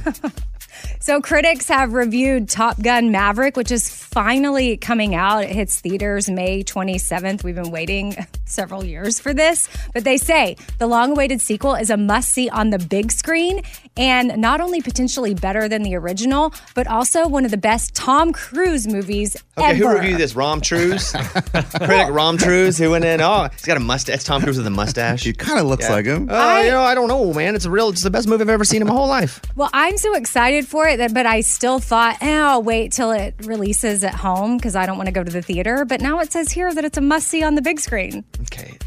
[0.99, 5.43] So, critics have reviewed Top Gun Maverick, which is finally coming out.
[5.43, 7.43] It hits theaters May 27th.
[7.43, 8.15] We've been waiting
[8.45, 12.49] several years for this, but they say the long awaited sequel is a must see
[12.49, 13.61] on the big screen
[13.97, 18.33] and not only potentially better than the original, but also one of the best Tom
[18.33, 19.67] Cruise movies ever.
[19.67, 19.89] Okay, ever.
[19.89, 20.35] who reviewed this?
[20.35, 21.11] Rom Trues?
[21.11, 23.21] Critic Rom Trues, who went in.
[23.21, 24.15] Oh, he's got a mustache.
[24.15, 25.23] It's Tom Cruise with a mustache.
[25.23, 26.29] He kind of looks like him.
[26.29, 27.55] Uh, you know, I don't know, man.
[27.55, 27.89] It's a real.
[27.89, 29.41] It's the best movie I've ever seen in my whole life.
[29.55, 33.11] Well, I'm so excited for it that, but I still thought, eh, I'll wait till
[33.11, 35.85] it releases at home because I don't want to go to the theater.
[35.85, 38.23] But now it says here that it's a must see on the big screen.
[38.41, 38.77] Okay.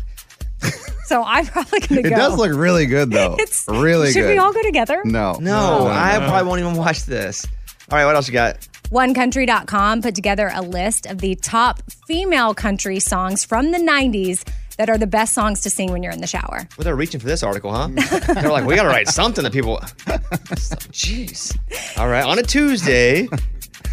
[1.09, 2.15] So I'm probably going to go.
[2.15, 3.37] It does look really good though.
[3.39, 4.33] It's really Should good.
[4.35, 5.01] we all go together?
[5.05, 5.33] No.
[5.41, 7.47] No, I probably won't even watch this.
[7.91, 8.59] All right, what else you got?
[8.91, 14.47] OneCountry.com put together a list of the top female country songs from the 90s
[14.77, 16.69] that are the best songs to sing when you're in the shower.
[16.77, 17.89] Well, they're reaching for this article, huh?
[18.35, 19.79] they're like, we got to write something that people.
[20.93, 21.57] Jeez.
[21.99, 23.29] All right, on a Tuesday.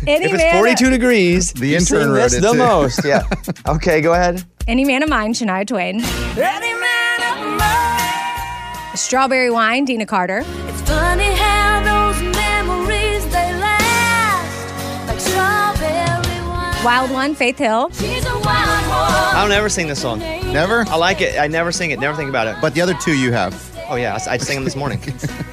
[0.07, 2.57] Any if it's man- 42 degrees, The intern sing wrote it, the too.
[2.57, 3.03] most.
[3.05, 3.23] Yeah.
[3.67, 4.43] Okay, go ahead.
[4.67, 6.01] Any Man of Mine, Shania Twain.
[6.03, 8.95] Any man of mine.
[8.97, 10.39] Strawberry Wine, Deana Carter.
[10.45, 16.83] It's funny how those memories they last like strawberry wine.
[16.83, 17.89] Wild One, Faith Hill.
[17.93, 19.49] She's a wild I one.
[19.49, 20.19] don't ever sing this song.
[20.19, 20.85] Never.
[20.87, 21.39] I like it.
[21.39, 21.99] I never sing it.
[21.99, 22.55] Never think about it.
[22.61, 23.53] But the other two you have.
[23.87, 24.99] Oh yeah, I, I sang them this morning.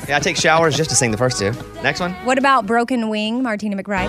[0.08, 1.52] yeah, I take showers just to sing the first two.
[1.82, 2.12] Next one.
[2.24, 4.08] What about Broken Wing, Martina McBride?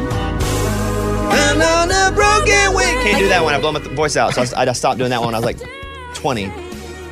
[1.34, 2.96] And on a broken wing.
[3.04, 3.54] Can't do that one.
[3.54, 4.34] I blow my th- voice out.
[4.34, 5.34] So I, I stopped doing that one.
[5.36, 5.58] I was like
[6.14, 6.46] 20.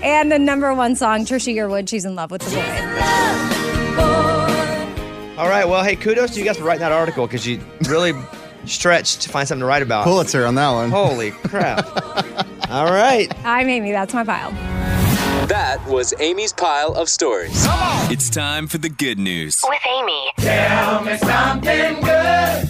[0.03, 2.62] And the number one song, Trisha Yearwood, She's in Love with the Boy.
[5.38, 5.68] All right.
[5.68, 7.59] Well, hey, kudos to you guys for writing that article because you
[7.89, 8.14] really
[8.66, 10.03] stretched to find something to write about.
[10.03, 10.91] Pulitzer on that one.
[10.91, 11.86] Holy crap.
[12.70, 13.28] All right.
[13.43, 14.51] I'm Amy, that's my pile.
[15.52, 17.52] That was Amy's pile of stories.
[18.10, 19.62] It's time for the good news.
[19.68, 20.32] With Amy.
[20.38, 22.70] Tell me something good.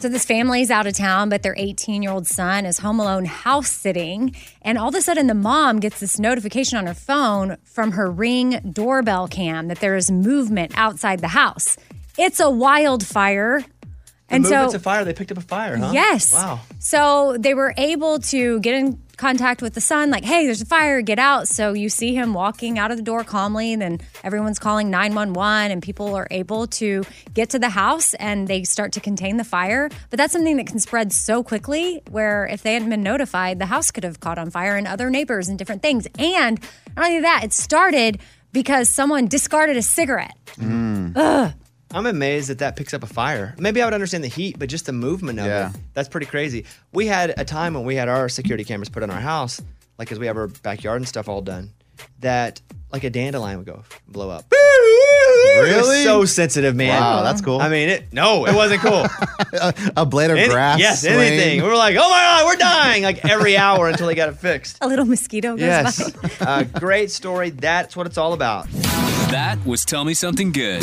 [0.00, 3.24] So this family's out of town, but their 18 year old son is home alone
[3.24, 4.36] house sitting.
[4.62, 8.08] And all of a sudden, the mom gets this notification on her phone from her
[8.08, 11.76] ring doorbell cam that there is movement outside the house.
[12.18, 13.64] It's a wildfire.
[14.28, 15.04] And And so, so, it's a fire.
[15.04, 15.90] They picked up a fire, huh?
[15.92, 16.32] Yes.
[16.32, 16.60] Wow.
[16.78, 20.66] So they were able to get in contact with the son, like, hey, there's a
[20.66, 21.46] fire, get out.
[21.46, 25.70] So you see him walking out of the door calmly, and then everyone's calling 911,
[25.70, 27.04] and people are able to
[27.34, 29.90] get to the house and they start to contain the fire.
[30.08, 33.66] But that's something that can spread so quickly where if they hadn't been notified, the
[33.66, 36.08] house could have caught on fire and other neighbors and different things.
[36.18, 36.58] And
[36.96, 38.18] not only that, it started
[38.52, 40.36] because someone discarded a cigarette.
[40.56, 41.12] Mm.
[41.14, 41.52] Ugh.
[41.92, 43.54] I'm amazed that that picks up a fire.
[43.58, 45.70] Maybe I would understand the heat, but just the movement of Yeah.
[45.70, 46.64] it, that's pretty crazy.
[46.92, 49.60] We had a time when we had our security cameras put on our house,
[49.98, 51.70] like because we have our backyard and stuff all done,
[52.20, 52.60] that
[52.92, 54.44] like a dandelion would go blow up.
[54.52, 56.04] It Really?
[56.04, 57.00] so sensitive, man.
[57.00, 57.60] Wow, that's cool.
[57.60, 58.12] I mean, it.
[58.12, 59.04] No, it wasn't cool.
[59.96, 60.78] a blade of Any- grass.
[60.78, 61.14] yes, swing.
[61.14, 61.62] anything.
[61.62, 64.36] We were like, oh my god, we're dying like every hour until they got it
[64.38, 64.78] fixed.
[64.80, 66.44] A little mosquito goes Yes, by.
[66.46, 67.50] uh, great story.
[67.50, 68.68] That's what it's all about.
[69.30, 70.82] That was Tell Me Something Good.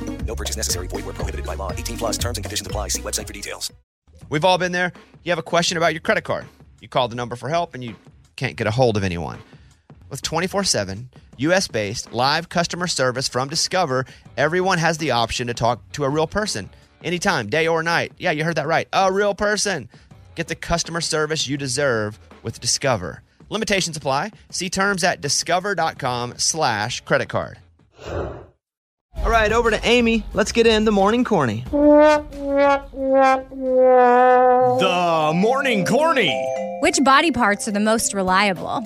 [0.31, 0.87] No purchase necessary.
[0.87, 1.73] Void where prohibited by law.
[1.73, 2.87] 18 plus terms and conditions apply.
[2.87, 3.69] See website for details.
[4.29, 4.93] We've all been there.
[5.25, 6.45] You have a question about your credit card.
[6.79, 7.95] You call the number for help and you
[8.37, 9.39] can't get a hold of anyone.
[10.09, 11.09] With 24 7,
[11.39, 14.05] US based live customer service from Discover,
[14.37, 16.69] everyone has the option to talk to a real person
[17.03, 18.13] anytime, day or night.
[18.17, 18.87] Yeah, you heard that right.
[18.93, 19.89] A real person.
[20.35, 23.21] Get the customer service you deserve with Discover.
[23.49, 24.31] Limitations apply.
[24.49, 27.57] See terms at discover.com slash credit card.
[29.17, 30.23] All right, over to Amy.
[30.33, 31.63] Let's get in the morning corny.
[31.69, 32.89] The
[35.35, 36.33] morning corny.
[36.81, 38.81] Which body parts are the most reliable?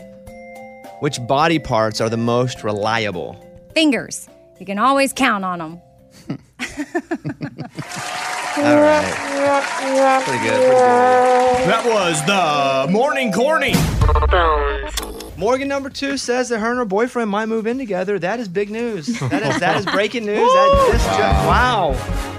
[0.99, 3.41] Which body parts are the most reliable?
[3.73, 4.27] Fingers.
[4.59, 5.79] You can always count on them.
[8.57, 10.23] All right.
[10.25, 10.43] Pretty good.
[10.43, 10.61] Pretty good.
[11.69, 13.73] That was the morning corny.
[15.37, 18.17] Morgan number two says that her and her boyfriend might move in together.
[18.17, 19.07] That is big news.
[19.19, 20.37] That is that is breaking news.
[20.37, 21.91] That this ju- wow.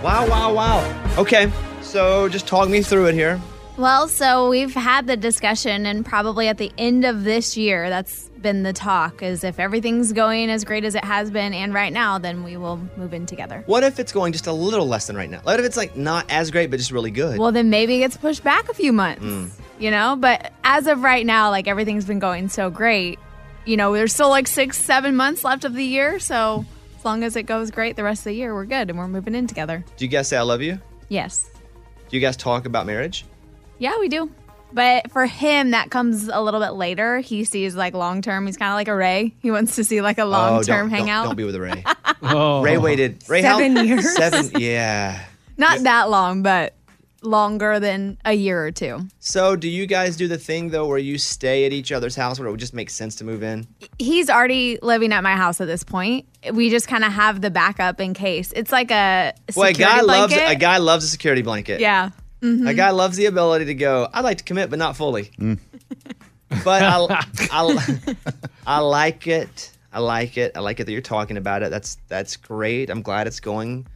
[0.02, 1.14] wow, wow, wow.
[1.18, 1.50] Okay,
[1.82, 3.38] so just talk me through it here.
[3.76, 8.30] Well, so we've had the discussion, and probably at the end of this year, that's
[8.40, 11.92] been the talk is if everything's going as great as it has been and right
[11.92, 13.62] now, then we will move in together.
[13.66, 15.40] What if it's going just a little less than right now?
[15.42, 17.38] What if it's like not as great, but just really good?
[17.38, 19.50] Well, then maybe it gets pushed back a few months, Mm.
[19.78, 20.16] You know?
[20.16, 23.18] But as of right now, like everything's been going so great.
[23.64, 26.18] You know, there's still like six, seven months left of the year.
[26.18, 26.64] So
[26.98, 29.08] as long as it goes great the rest of the year, we're good and we're
[29.08, 29.84] moving in together.
[29.96, 30.80] Do you guys say I love you?
[31.08, 31.48] Yes.
[32.08, 33.24] Do you guys talk about marriage?
[33.78, 34.30] Yeah, we do.
[34.72, 37.18] But for him, that comes a little bit later.
[37.18, 38.46] He sees like long term.
[38.46, 39.32] He's kind of like a Ray.
[39.40, 41.22] He wants to see like a long term Oh, hangout.
[41.22, 41.84] Don't, don't be with a Ray.
[42.22, 42.62] Oh.
[42.62, 43.22] Ray waited.
[43.28, 44.14] Ray, Seven how, years?
[44.16, 44.50] Seven.
[44.60, 45.22] Yeah.
[45.58, 46.74] Not that long, but
[47.22, 49.00] longer than a year or two.
[49.20, 52.38] So, do you guys do the thing though, where you stay at each other's house,
[52.38, 53.66] where it would just make sense to move in?
[53.98, 56.26] He's already living at my house at this point.
[56.52, 58.52] We just kind of have the backup in case.
[58.54, 61.80] It's like a Well, a guy loves a guy loves a security blanket.
[61.80, 62.10] Yeah.
[62.42, 62.68] Mhm.
[62.68, 64.08] A guy loves the ability to go.
[64.12, 65.30] I'd like to commit, but not fully.
[66.64, 68.16] But I, I,
[68.66, 69.72] I like it.
[69.92, 70.52] I like it.
[70.54, 71.70] I like it that you're talking about it.
[71.70, 72.90] That's that's great.
[72.90, 73.86] I'm glad it's going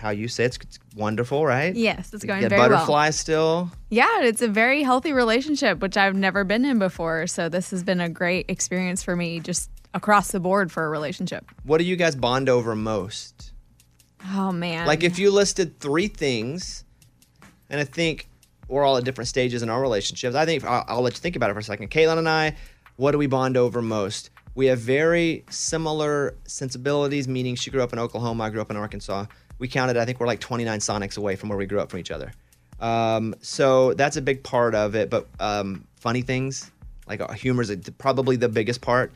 [0.00, 1.74] how you say it's, it's wonderful, right?
[1.74, 2.70] Yes, it's going Get very well.
[2.70, 3.70] butterflies still.
[3.90, 7.26] Yeah, it's a very healthy relationship, which I've never been in before.
[7.26, 10.88] So this has been a great experience for me, just across the board for a
[10.88, 11.44] relationship.
[11.64, 13.52] What do you guys bond over most?
[14.32, 16.84] Oh man, Like if you listed three things,
[17.68, 18.28] and I think
[18.68, 20.34] we're all at different stages in our relationships.
[20.36, 21.90] I think I'll, I'll let you think about it for a second.
[21.90, 22.56] Caitlin and I,
[22.96, 24.30] what do we bond over most?
[24.54, 28.76] We have very similar sensibilities, meaning she grew up in Oklahoma, I grew up in
[28.76, 29.26] Arkansas.
[29.60, 32.00] We counted, I think we're like 29 Sonics away from where we grew up from
[32.00, 32.32] each other.
[32.80, 35.10] Um, so that's a big part of it.
[35.10, 36.70] But um, funny things,
[37.06, 39.12] like uh, humor is probably the biggest part.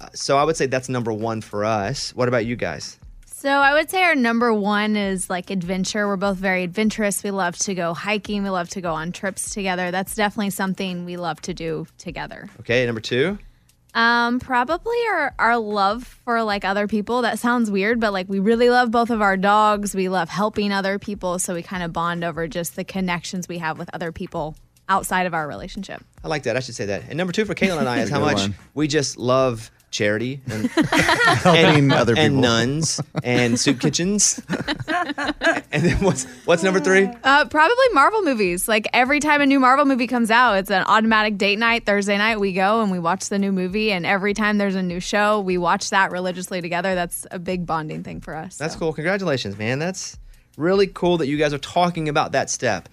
[0.00, 2.14] Uh, so I would say that's number one for us.
[2.14, 2.98] What about you guys?
[3.26, 6.08] So I would say our number one is like adventure.
[6.08, 7.22] We're both very adventurous.
[7.22, 8.42] We love to go hiking.
[8.42, 9.90] We love to go on trips together.
[9.90, 12.48] That's definitely something we love to do together.
[12.60, 13.38] Okay, number two.
[13.94, 17.22] Um, probably our our love for like other people.
[17.22, 19.94] That sounds weird, but like we really love both of our dogs.
[19.94, 23.58] We love helping other people, so we kind of bond over just the connections we
[23.58, 24.56] have with other people
[24.88, 26.04] outside of our relationship.
[26.22, 26.56] I like that.
[26.56, 27.04] I should say that.
[27.08, 28.54] And number two for Caitlin and I is how much one.
[28.74, 34.40] we just love charity and Helping and, other and nuns and soup kitchens.
[34.88, 37.08] and then what's what's number three?
[37.24, 38.68] Uh, probably Marvel movies.
[38.68, 41.86] Like every time a new Marvel movie comes out, it's an automatic date night.
[41.86, 43.92] Thursday night, we go and we watch the new movie.
[43.92, 46.94] And every time there's a new show, we watch that religiously together.
[46.94, 48.56] That's a big bonding thing for us.
[48.56, 48.92] That's cool.
[48.92, 49.78] Congratulations, man.
[49.78, 50.18] That's
[50.56, 52.88] really cool that you guys are talking about that step.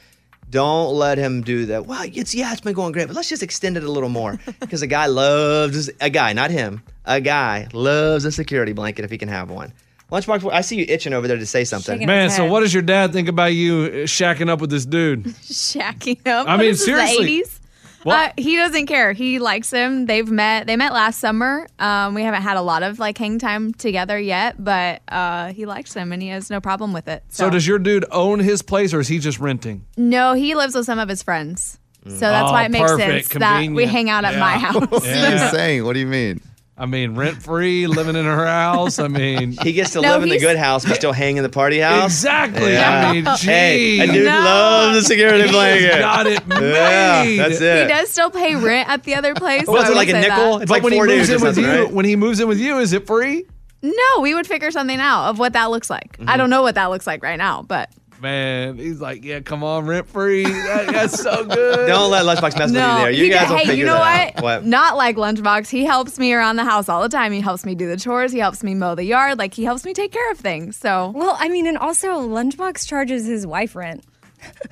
[0.53, 1.87] Don't let him do that.
[1.87, 4.39] Well, it's yeah, it's been going great, but let's just extend it a little more
[4.59, 6.83] because a guy loves a guy, not him.
[7.05, 9.73] A guy loves a security blanket if he can have one.
[10.11, 12.05] Lunchbox, I see you itching over there to say something.
[12.05, 15.23] Man, so what does your dad think about you uh, shacking up with this dude?
[15.41, 16.47] Shacking up.
[16.47, 17.41] I What mean, is this, the seriously.
[17.41, 17.59] 80s?
[18.03, 18.29] What?
[18.29, 19.13] Uh, he doesn't care.
[19.13, 20.05] He likes him.
[20.05, 20.67] They've met.
[20.67, 21.67] They met last summer.
[21.79, 25.65] Um, we haven't had a lot of like hang time together yet, but uh, he
[25.65, 27.23] likes him and he has no problem with it.
[27.29, 29.85] So does your dude own his place or is he just renting?
[29.97, 31.79] No, he lives with some of his friends.
[32.05, 33.91] So that's why Oh, it makes perfect, sense that we convenient.
[33.91, 34.59] hang out at my Yeah.
[34.59, 34.75] house.
[34.91, 35.85] What are you saying?
[35.85, 36.41] What do you mean?
[36.75, 38.97] I mean, rent free, living in her house.
[38.97, 41.43] I mean, He gets to No, live in the good house, but still hang in
[41.43, 42.05] the party house.
[42.05, 42.73] Exactly.
[42.73, 43.09] Yeah.
[43.09, 44.11] I mean, hey, a geez.
[44.15, 44.31] dude No.
[44.39, 45.99] loves the security blanket.
[45.99, 47.37] got it Yeah, made.
[47.39, 47.83] that's it.
[47.83, 49.67] He does still pay rent at the other place.
[49.67, 50.53] What's so it like would a say nickel?
[50.57, 50.61] that.
[50.63, 51.91] It's But like when he moves in with you, right?
[51.91, 53.45] when he moves in with you, is it free?
[53.83, 56.17] No, we would figure something out of what that looks like.
[56.17, 56.29] Mm-hmm.
[56.29, 57.89] I don't know what that looks like right now, but
[58.23, 60.43] Man, he's like, yeah, come on, rent free.
[60.45, 61.87] That, that's so good.
[61.87, 62.97] Don't let Lunchbox mess with you no.
[62.99, 63.11] there.
[63.11, 64.37] You he- guys will hey, figure you know that what?
[64.37, 64.43] out.
[64.61, 64.65] What?
[64.65, 65.69] Not like Lunchbox.
[65.69, 67.33] He helps me around the house all the time.
[67.33, 68.31] He helps me do the chores.
[68.31, 69.37] He helps me mow the yard.
[69.37, 70.77] Like he helps me take care of things.
[70.77, 74.03] So Well, I mean, and also Lunchbox charges his wife rent.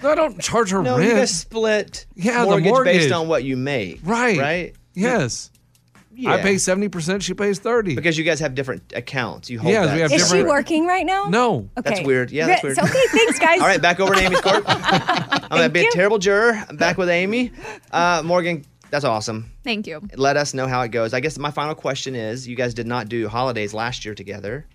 [0.02, 1.10] No, I don't charge her No, rent.
[1.10, 2.94] you guys split Yeah, the mortgage, mortgage.
[3.02, 4.00] based on what you make.
[4.04, 4.40] Right.
[4.40, 4.76] Right?
[4.94, 5.51] Yes.
[6.22, 6.34] Yeah.
[6.34, 9.50] I pay 70%, she pays 30 Because you guys have different accounts.
[9.50, 9.96] You hold Yes, that.
[9.96, 11.26] we have Is she working right now?
[11.30, 11.70] No.
[11.78, 11.90] Okay.
[11.96, 12.32] That's weird.
[12.32, 12.80] Yeah, that's Re- weird.
[12.80, 13.60] Okay, thanks, guys.
[13.60, 14.64] All right, back over to Amy's court.
[14.68, 16.64] I'm going to be a terrible juror.
[16.70, 17.52] I'm back with Amy.
[17.92, 19.52] Uh, Morgan, that's awesome.
[19.64, 20.02] thank you.
[20.16, 21.14] Let us know how it goes.
[21.14, 24.66] I guess my final question is you guys did not do holidays last year together.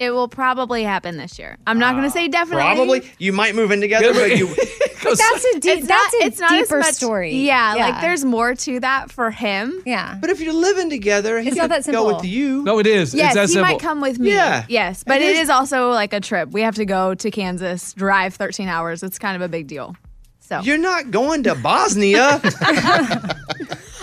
[0.00, 1.56] It will probably happen this year.
[1.66, 2.62] I'm not going to say definitely.
[2.64, 3.10] Probably.
[3.18, 4.48] You might move in together, but you.
[4.48, 4.56] But
[5.18, 7.34] that's a deep, It's that's not, a it's not as deeper much- story.
[7.36, 9.82] Yeah, like there's more to that for him.
[9.86, 10.16] Yeah.
[10.20, 12.16] But if you're living together, he It's not could that go simple.
[12.16, 12.62] with you.
[12.64, 13.14] No, it is.
[13.14, 13.72] Yes, it's that he simple.
[13.72, 14.30] might come with me.
[14.32, 14.64] Yeah.
[14.68, 16.50] Yes, but It it is- is also like a trip.
[16.50, 19.02] We have to go to Kansas, drive 13 hours.
[19.04, 19.94] It's kind of a big deal.
[20.40, 22.40] So You're not going to Bosnia.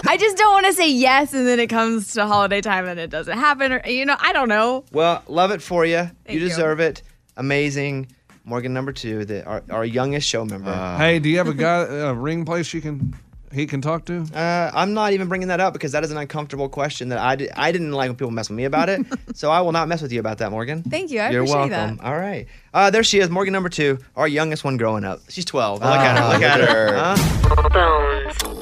[0.07, 2.99] I just don't want to say yes and then it comes to holiday time and
[2.99, 4.83] it doesn't happen or you know, I don't know.
[4.91, 6.09] well, love it for you.
[6.27, 6.39] You you.
[6.39, 7.01] deserve it.
[7.37, 8.07] Amazing.
[8.43, 10.73] Morgan number two, the our, our youngest show member.
[10.97, 13.13] hey, do you have a guy a ring place you can
[13.53, 14.25] he can talk to?
[14.33, 17.35] Uh, I'm not even bringing that up because that is an uncomfortable question that I,
[17.35, 19.05] di- I didn't like when people mess with me about it.
[19.35, 20.83] so I will not mess with you about that, Morgan.
[20.83, 21.19] Thank you.
[21.19, 21.97] I You're appreciate welcome.
[21.97, 22.03] that.
[22.05, 22.47] All right.
[22.73, 25.19] Uh, there she is, Morgan number two, our youngest one growing up.
[25.29, 25.81] She's 12.
[25.81, 26.23] Look Ah, at her.
[26.29, 28.55] Look look at at her.
[28.55, 28.57] Huh?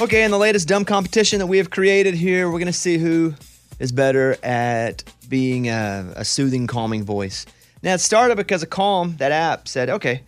[0.00, 2.96] Okay, in the latest dumb competition that we have created here, we're going to see
[2.96, 3.34] who
[3.78, 7.44] is better at being a, a soothing, calming voice.
[7.82, 10.22] Now, it started because of Calm, that app, said, okay,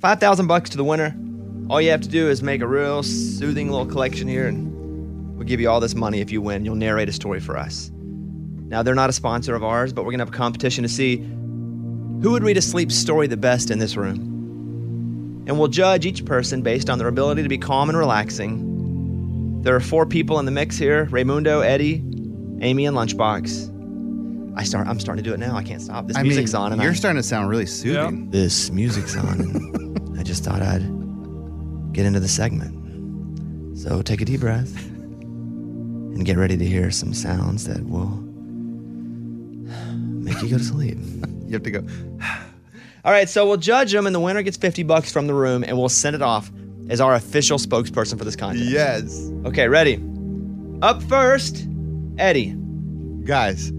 [0.00, 1.16] 5000 bucks to the winner.
[1.70, 5.46] All you have to do is make a real soothing little collection here, and we'll
[5.46, 6.64] give you all this money if you win.
[6.64, 7.92] You'll narrate a story for us.
[7.92, 10.88] Now, they're not a sponsor of ours, but we're going to have a competition to
[10.88, 15.44] see who would read a sleep story the best in this room.
[15.46, 18.75] And we'll judge each person based on their ability to be calm and relaxing.
[19.66, 21.94] There are four people in the mix here Raymundo, Eddie,
[22.64, 24.54] Amy, and Lunchbox.
[24.56, 25.56] I start, I'm starting to do it now.
[25.56, 26.06] I can't stop.
[26.06, 26.72] This I music's mean, on.
[26.74, 28.30] And you're I, starting to sound really soothing.
[28.30, 29.40] This music's on.
[29.40, 30.82] And I just thought I'd
[31.92, 33.76] get into the segment.
[33.76, 38.22] So take a deep breath and get ready to hear some sounds that will
[40.22, 40.96] make you go to sleep.
[41.44, 41.80] you have to go.
[43.04, 45.64] All right, so we'll judge them, and the winner gets 50 bucks from the room,
[45.64, 46.52] and we'll send it off
[46.88, 48.68] as our official spokesperson for this contest.
[48.70, 49.30] Yes.
[49.44, 50.02] Okay, ready?
[50.82, 51.66] Up first,
[52.18, 52.54] Eddie.
[53.24, 53.72] Guys,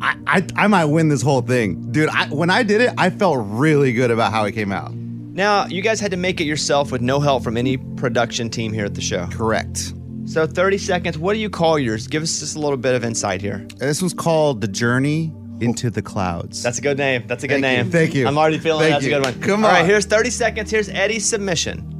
[0.00, 2.08] I, I I might win this whole thing, dude.
[2.08, 4.94] I, when I did it, I felt really good about how it came out.
[4.94, 8.72] Now, you guys had to make it yourself with no help from any production team
[8.72, 9.26] here at the show.
[9.30, 9.92] Correct.
[10.24, 11.18] So 30 seconds.
[11.18, 12.08] What do you call yours?
[12.08, 13.66] Give us just a little bit of insight here.
[13.76, 17.24] This one's called "The Journey into the Clouds." That's a good name.
[17.26, 17.82] That's a good Thank you.
[17.84, 17.90] name.
[17.92, 18.26] Thank you.
[18.26, 19.14] I'm already feeling Thank that's you.
[19.14, 19.40] a good one.
[19.42, 19.70] Come on.
[19.70, 20.70] All right, here's 30 seconds.
[20.70, 21.92] Here's Eddie's submission.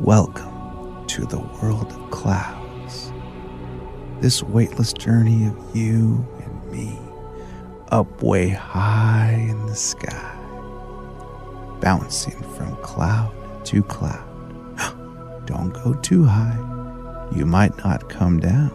[0.00, 3.12] Welcome to the world of clouds.
[4.20, 6.96] This weightless journey of you and me
[7.90, 10.36] up way high in the sky,
[11.80, 13.34] bouncing from cloud
[13.64, 14.24] to cloud.
[15.46, 16.56] Don't go too high.
[17.34, 18.70] You might not come down.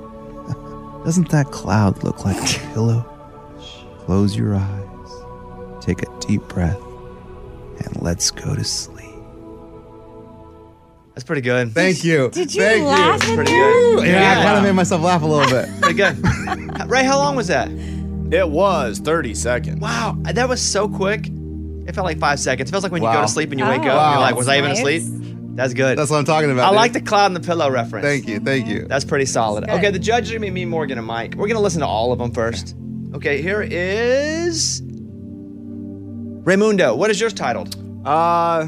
[1.06, 3.02] Doesn't that cloud look like a pillow?
[4.00, 6.82] Close your eyes, take a deep breath,
[7.80, 8.93] and let's go to sleep.
[11.14, 11.74] That's pretty good.
[11.74, 12.30] Thank you.
[12.32, 13.30] Did you Thank laugh you.
[13.32, 14.08] at Pretty good.
[14.08, 15.70] Yeah, I kind of made myself laugh a little bit.
[15.82, 16.90] Pretty good.
[16.90, 17.70] Ray, how long was that?
[18.32, 19.80] It was 30 seconds.
[19.80, 21.28] Wow, that was so quick.
[21.28, 22.70] It felt like five seconds.
[22.70, 24.22] It feels like when you go to sleep and you wake Oh, up, and you're
[24.22, 25.04] like, was I even asleep?
[25.56, 26.00] That's good.
[26.00, 26.66] That's what I'm talking about.
[26.66, 26.78] I dude.
[26.78, 28.04] like the cloud and the pillow reference.
[28.06, 28.40] Thank you.
[28.40, 28.88] Thank you.
[28.88, 29.66] That's pretty solid.
[29.66, 29.74] Good.
[29.76, 31.36] Okay, the judges are gonna be me, Morgan, and Mike.
[31.36, 32.76] We're gonna listen to all of them first.
[33.14, 34.82] Okay, here is
[36.44, 36.98] Raymundo.
[36.98, 37.76] What is yours titled?
[38.04, 38.66] Uh,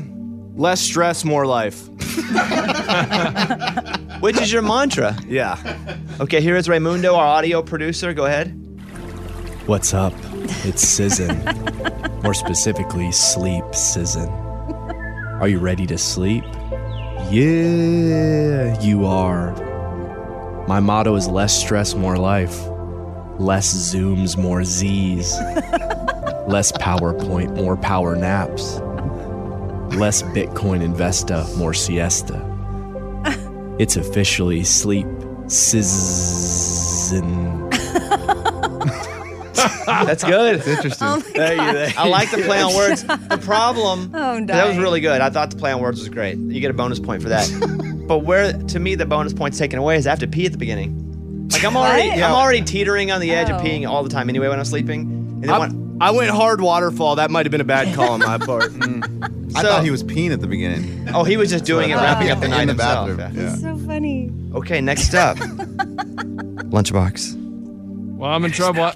[0.56, 1.88] less stress, more life.
[4.22, 5.16] Which is your mantra?
[5.28, 5.58] Yeah.
[6.20, 8.14] Okay, here is Raymundo, our audio producer.
[8.14, 8.49] Go ahead.
[9.68, 10.14] What's up?
[10.64, 12.24] It's Sizzin.
[12.24, 14.30] More specifically, Sleep Sizzin.
[15.41, 16.43] Are you ready to sleep?
[17.30, 19.53] Yeah, you are.
[20.68, 22.66] My motto is less stress, more life.
[23.38, 25.36] Less Zooms, more Zs.
[26.47, 28.80] Less PowerPoint, more power naps.
[29.92, 32.42] Less Bitcoin Investa, more siesta.
[33.80, 35.06] It's officially sleep
[35.48, 37.26] sizzin.
[39.86, 40.56] That's good.
[40.58, 41.08] It's interesting.
[41.08, 41.58] Oh my Thank you.
[41.58, 41.76] God.
[41.76, 43.04] Thank I like the play on words.
[43.04, 44.80] The problem Oh, that was dying.
[44.82, 45.22] really good.
[45.22, 46.38] I thought the play on words was great.
[46.38, 47.48] You get a bonus point for that.
[48.08, 50.52] but where to me the bonus point's taken away is I have to pee at
[50.52, 51.48] the beginning.
[51.52, 52.20] Like I'm already What?
[52.20, 53.64] I'm already teetering on the edge of Oh.
[53.64, 55.02] peeing all the time anyway when I'm sleeping.
[55.02, 57.16] And then I, when, I went hard waterfall.
[57.16, 58.72] That might have been a bad call on my part.
[58.86, 59.32] Mm.
[59.56, 61.08] I So- thought he was peeing at the beginning.
[61.14, 63.18] oh, he was just doing it, wrapping up the in night the himself.
[63.18, 63.36] bathroom.
[63.38, 63.43] Yeah.
[63.49, 63.56] Yeah.
[63.56, 64.32] So funny.
[64.53, 65.38] Okay, next up,
[66.70, 67.36] lunchbox.
[68.18, 68.84] Well, I'm in trouble.
[68.84, 68.93] I-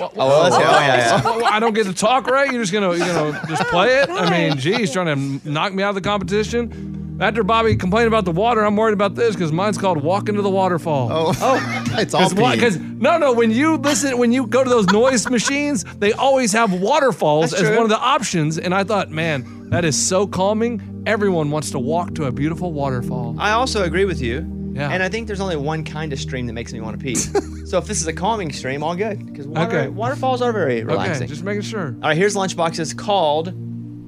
[0.00, 0.62] Oh, well, let's go.
[0.62, 1.22] Yeah, yeah.
[1.24, 2.52] Well, I don't get to talk, right?
[2.52, 4.08] You're just gonna, you know, just play it.
[4.08, 7.16] I mean, geez, trying to knock me out of the competition.
[7.20, 10.40] After Bobby complained about the water, I'm worried about this because mine's called "Walk into
[10.40, 14.62] the Waterfall." Oh, oh, it's all Because no, no, when you listen, when you go
[14.62, 17.76] to those noise machines, they always have waterfalls That's as true.
[17.76, 18.56] one of the options.
[18.56, 21.02] And I thought, man, that is so calming.
[21.06, 23.36] Everyone wants to walk to a beautiful waterfall.
[23.38, 24.46] I also agree with you.
[24.74, 24.90] Yeah.
[24.90, 27.14] And I think there's only one kind of stream that makes me want to pee.
[27.66, 29.26] so if this is a calming stream, all good.
[29.26, 29.88] Because water, Okay.
[29.88, 31.24] waterfalls are very relaxing.
[31.24, 31.88] Okay, just making sure.
[32.02, 32.78] all right, here's lunchbox.
[32.78, 33.52] It's called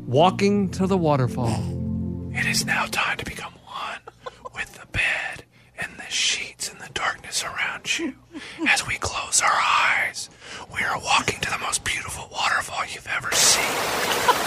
[0.07, 2.31] Walking to the waterfall.
[2.35, 4.01] It is now time to become one
[4.55, 5.45] with the bed
[5.79, 8.15] and the sheets and the darkness around you.
[8.69, 10.31] As we close our eyes,
[10.73, 13.75] we are walking to the most beautiful waterfall you've ever seen.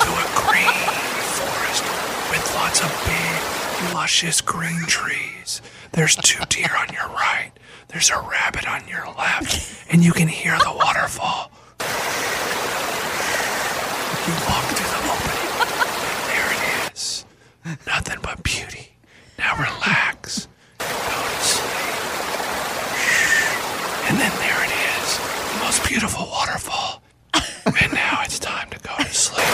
[0.03, 0.87] to a green
[1.37, 1.83] forest
[2.31, 5.61] with lots of big, luscious green trees.
[5.91, 7.51] There's two deer on your right,
[7.89, 11.51] there's a rabbit on your left, and you can hear the waterfall.
[14.25, 17.25] You walk through the opening, and there it is.
[17.85, 18.93] Nothing but beauty.
[19.37, 20.47] Now relax.
[20.79, 21.69] Go to sleep.
[24.09, 24.52] And then there
[25.93, 27.03] beautiful waterfall.
[27.35, 29.45] and now it's time to go to sleep.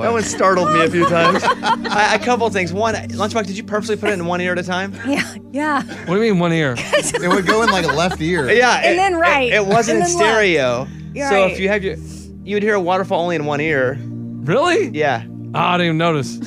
[0.00, 1.42] That one startled me a few times.
[1.44, 2.72] I, a couple things.
[2.72, 4.94] One, Lunchbox, did you purposely put it in one ear at a time?
[5.06, 5.82] Yeah, yeah.
[5.82, 6.74] What do you mean one ear?
[6.78, 8.50] it would go in like a left ear.
[8.50, 10.86] Yeah, And it- then right, It, it wasn't in stereo.
[10.86, 11.50] So right.
[11.52, 11.96] if you have your,
[12.44, 13.98] you would hear a waterfall only in one ear.
[14.00, 14.88] Really?
[14.88, 15.22] Yeah.
[15.54, 16.38] Oh, I didn't even notice.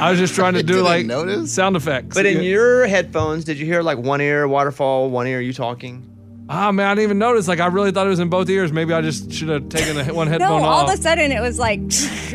[0.00, 1.52] I was just trying to do like notice?
[1.52, 2.14] sound effects.
[2.14, 6.06] But in your headphones, did you hear like one ear waterfall, one ear you talking?
[6.52, 7.46] Ah, man, I didn't even notice.
[7.46, 8.72] Like, I really thought it was in both ears.
[8.72, 10.88] Maybe I just should have taken the one No, headphone all off.
[10.92, 11.78] of a sudden it was like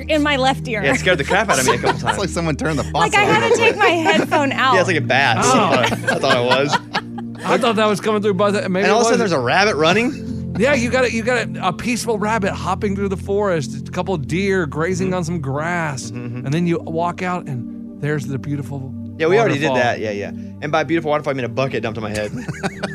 [0.10, 0.82] in my left ear.
[0.82, 2.04] Yeah, it scared the crap out of me a couple times.
[2.12, 4.74] It's like someone turned the faucet like I had to take my headphone out.
[4.76, 5.38] Yeah, it's like a bat.
[5.42, 5.80] Oh.
[5.82, 6.74] I thought it was.
[7.44, 8.54] I thought that was coming through both.
[8.70, 10.25] Maybe and all it of a sudden, there's a rabbit running.
[10.58, 11.14] Yeah, you got it.
[11.14, 13.88] You got a, a peaceful rabbit hopping through the forest.
[13.88, 15.16] A couple of deer grazing Mm-hmm.
[15.16, 18.94] on some grass, and then you walk out, and there's the beautiful.
[19.18, 20.00] Yeah, we already did that.
[20.00, 20.30] Yeah, yeah.
[20.62, 22.32] And by beautiful waterfall, I mean a bucket dumped on my head.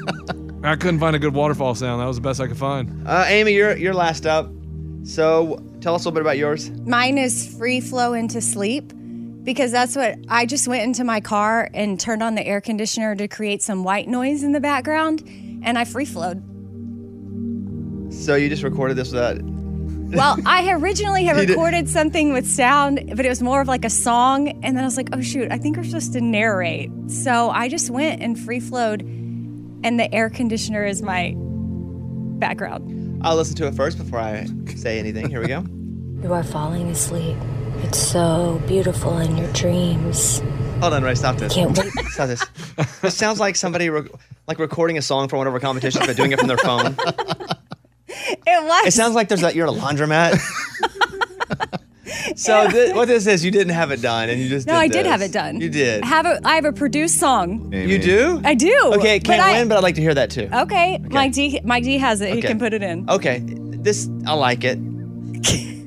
[0.64, 2.00] I couldn't find a good waterfall sound.
[2.02, 3.06] That was the best I could find.
[3.08, 4.50] Uh, Amy, you're you're last up.
[5.04, 6.70] So tell us a little bit about yours.
[6.86, 8.92] Mine is free flow into sleep
[9.42, 13.16] because that's what I just went into my car and turned on the air conditioner
[13.16, 15.22] to create some white noise in the background
[15.64, 16.42] and I free flowed.
[18.20, 19.38] So you just recorded this without.
[19.42, 23.90] Well, I originally had recorded something with sound, but it was more of like a
[23.90, 24.48] song.
[24.48, 26.90] And then I was like, oh, shoot, I think we're supposed to narrate.
[27.08, 33.20] So I just went and free flowed, and the air conditioner is my background.
[33.24, 35.28] I'll listen to it first before I say anything.
[35.30, 35.64] Here we go.
[36.20, 37.34] You are falling asleep.
[37.78, 40.40] It's so beautiful in your dreams.
[40.80, 41.14] Hold on, Ray.
[41.14, 41.54] Stop this.
[41.54, 41.90] Can't wait.
[42.10, 42.44] Stop this.
[43.00, 44.06] This sounds like somebody re-
[44.46, 46.94] like recording a song for one of our competitions, but doing it from their phone.
[48.46, 48.86] It was.
[48.86, 50.36] It sounds like there's a, you're at a laundromat.
[52.36, 54.78] so thi- what this is, you didn't have it done, and you just No, did
[54.80, 55.10] I did this.
[55.12, 55.60] have it done.
[55.60, 56.02] You did.
[56.02, 57.72] I have a, I have a produced song.
[57.72, 58.40] You do?
[58.44, 58.76] I do.
[58.94, 60.48] Okay, it can't I- win, but I'd like to hear that too.
[60.52, 61.60] Okay, Mike D.
[61.64, 62.32] Mike D has it.
[62.32, 62.48] He Okay.
[62.48, 63.08] can put it in.
[63.10, 64.78] Okay, this I like it.
[65.42, 65.80] Did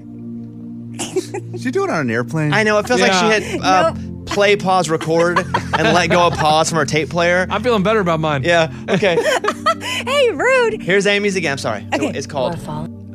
[1.61, 2.53] she do it on an airplane?
[2.53, 3.93] I know it feels like she hit uh,
[4.25, 7.45] play, pause, record, and let go of pause from our tape player.
[7.49, 8.43] I'm feeling better about mine.
[8.43, 8.73] Yeah.
[8.89, 9.17] Okay.
[9.81, 10.81] hey, rude.
[10.81, 11.53] Here's Amy's again.
[11.53, 11.85] I'm sorry.
[11.93, 12.11] Okay.
[12.17, 12.55] It's called.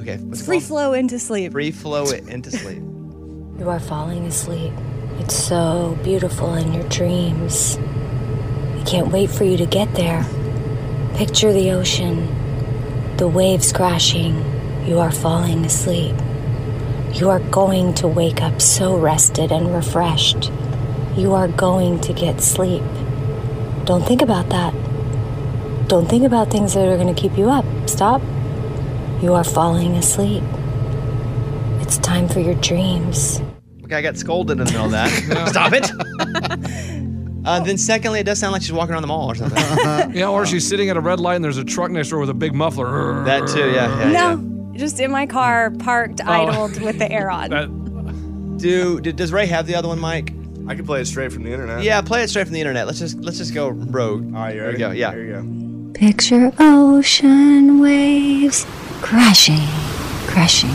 [0.00, 0.16] Okay.
[0.18, 0.68] What's it Free called?
[0.68, 1.52] flow into sleep.
[1.52, 2.78] Free flow it into sleep.
[3.58, 4.72] You are falling asleep.
[5.18, 7.76] It's so beautiful in your dreams.
[7.76, 10.24] I can't wait for you to get there.
[11.16, 14.44] Picture the ocean, the waves crashing.
[14.86, 16.14] You are falling asleep.
[17.14, 20.52] You are going to wake up so rested and refreshed.
[21.16, 22.82] You are going to get sleep.
[23.84, 24.72] Don't think about that.
[25.88, 27.64] Don't think about things that are going to keep you up.
[27.88, 28.20] Stop.
[29.22, 30.42] You are falling asleep.
[31.80, 33.40] It's time for your dreams.
[33.84, 35.08] Okay, I got scolded in the middle of that.
[35.48, 36.98] Stop it.
[37.44, 39.56] Uh, then, secondly, it does sound like she's walking around the mall or something.
[40.14, 42.28] yeah, or she's sitting at a red light and there's a truck next door with
[42.28, 43.24] a big muffler.
[43.24, 46.30] That too, yeah, yeah, no, just in my car, parked, Oh.
[46.30, 48.58] idled with the air on.
[48.58, 50.34] Do, do does Ray have the other one, Mike?
[50.68, 51.82] I can play it straight from the internet.
[51.82, 52.86] Yeah, play it straight from the internet.
[52.86, 54.34] Let's just let's just go rogue.
[54.34, 54.90] All right, you There we go.
[54.90, 55.12] Yeah.
[55.12, 55.92] There you go.
[55.94, 58.66] Picture ocean waves
[59.00, 59.66] crashing,
[60.26, 60.70] crashing.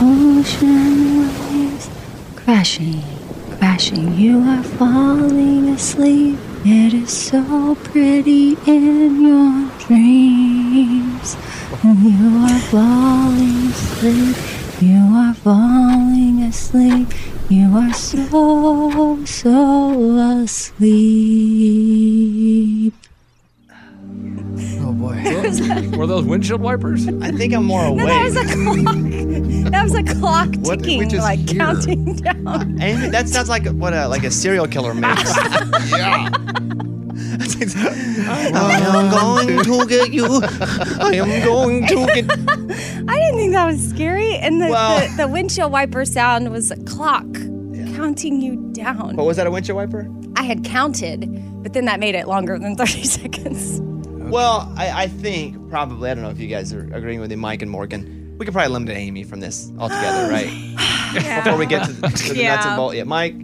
[0.00, 1.88] Ocean waves
[2.36, 3.02] crashing,
[3.58, 4.14] crashing.
[4.14, 6.38] You are falling asleep.
[6.66, 11.36] It is so pretty in your dreams.
[11.82, 14.36] You are falling asleep.
[14.82, 17.08] You are falling asleep.
[17.50, 20.84] You are so, so asleep.
[24.80, 25.22] Oh boy.
[25.96, 27.08] Were those windshield wipers?
[27.08, 28.96] I think I'm more No, that was a clock.
[29.72, 31.58] That was a clock What did we ticking, just like hear?
[31.58, 32.82] counting down.
[32.82, 35.34] Amy, that sounds like what a like a serial killer makes.
[35.90, 36.28] yeah.
[38.28, 40.40] I am oh, going to get you.
[41.00, 42.24] I am going to get.
[42.24, 42.24] You
[43.08, 44.36] I didn't think that was scary.
[44.36, 47.26] And the, Well- the, the windshield wiper sound was a clock
[47.94, 49.16] counting you down.
[49.16, 50.08] But was that a windshield wiper?
[50.36, 51.28] I had counted,
[51.62, 53.80] but then that made it longer than 30 seconds.
[54.30, 56.10] Well, I, I think probably.
[56.10, 58.36] I don't know if you guys are agreeing with me, Mike and Morgan.
[58.38, 60.48] We could probably eliminate Amy from this altogether, right?
[61.14, 62.96] Before we get to the, to the nuts and bolts.
[62.96, 63.34] Yeah, Mike.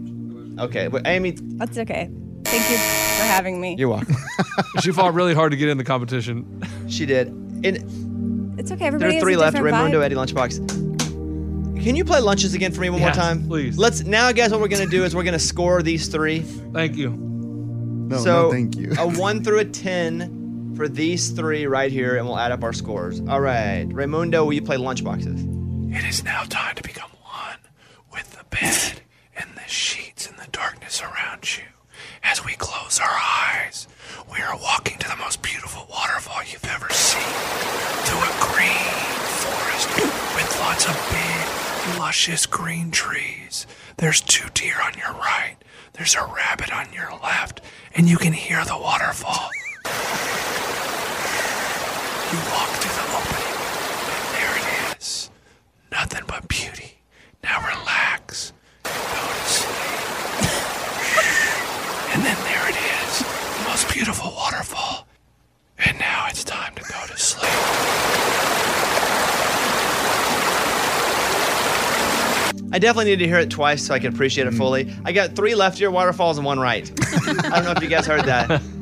[0.59, 2.11] Okay, but Amy, That's okay.
[2.55, 3.74] Thank you for having me.
[3.76, 4.14] you're welcome.
[4.81, 6.62] she fought really hard to get in the competition.
[6.89, 7.26] She did.
[7.28, 8.86] And It's okay.
[8.86, 9.56] Everybody there are three has a left.
[9.56, 10.01] different Raymundo.
[10.05, 11.82] Eddie, Lunchbox.
[11.82, 13.76] Can you play lunches again for me one Yes, more time, please?
[13.76, 14.52] Let's now, guys.
[14.52, 16.43] What we're gonna do is we're gonna score these three.
[16.43, 17.10] Thank you.
[17.10, 18.93] No, so no, thank you.
[19.01, 22.72] a one through a ten for these three right here, and we'll add up our
[22.72, 23.20] scores.
[23.28, 25.93] All right, Raymundo, will you play lunchboxes?
[25.93, 27.59] It is now time to become one
[28.12, 29.01] with the bed
[29.36, 31.64] and the sheets and the darkness around you.
[32.35, 33.86] As we close our eyes,
[34.32, 37.23] we are walking to the most beautiful waterfall you've ever seen.
[38.02, 38.90] Through a green
[39.39, 39.89] forest
[40.35, 43.69] with lots of big, luscious green trees.
[43.98, 45.56] There's two deer on your right.
[45.93, 47.61] There's a rabbit on your left.
[47.94, 49.48] And you can hear the waterfall.
[52.32, 53.55] You walk through the opening,
[54.11, 54.66] and there it
[54.98, 55.31] is.
[55.93, 56.98] Nothing but beauty.
[57.44, 58.52] Now relax.
[58.82, 59.70] Go to sleep.
[62.15, 63.19] and then there it is.
[63.59, 65.06] The most beautiful waterfall.
[65.78, 67.51] And now it's time to go to sleep.
[72.74, 74.92] I definitely need to hear it twice so I can appreciate it fully.
[75.05, 76.90] I got three left ear waterfalls and one right.
[77.44, 78.60] I don't know if you guys heard that.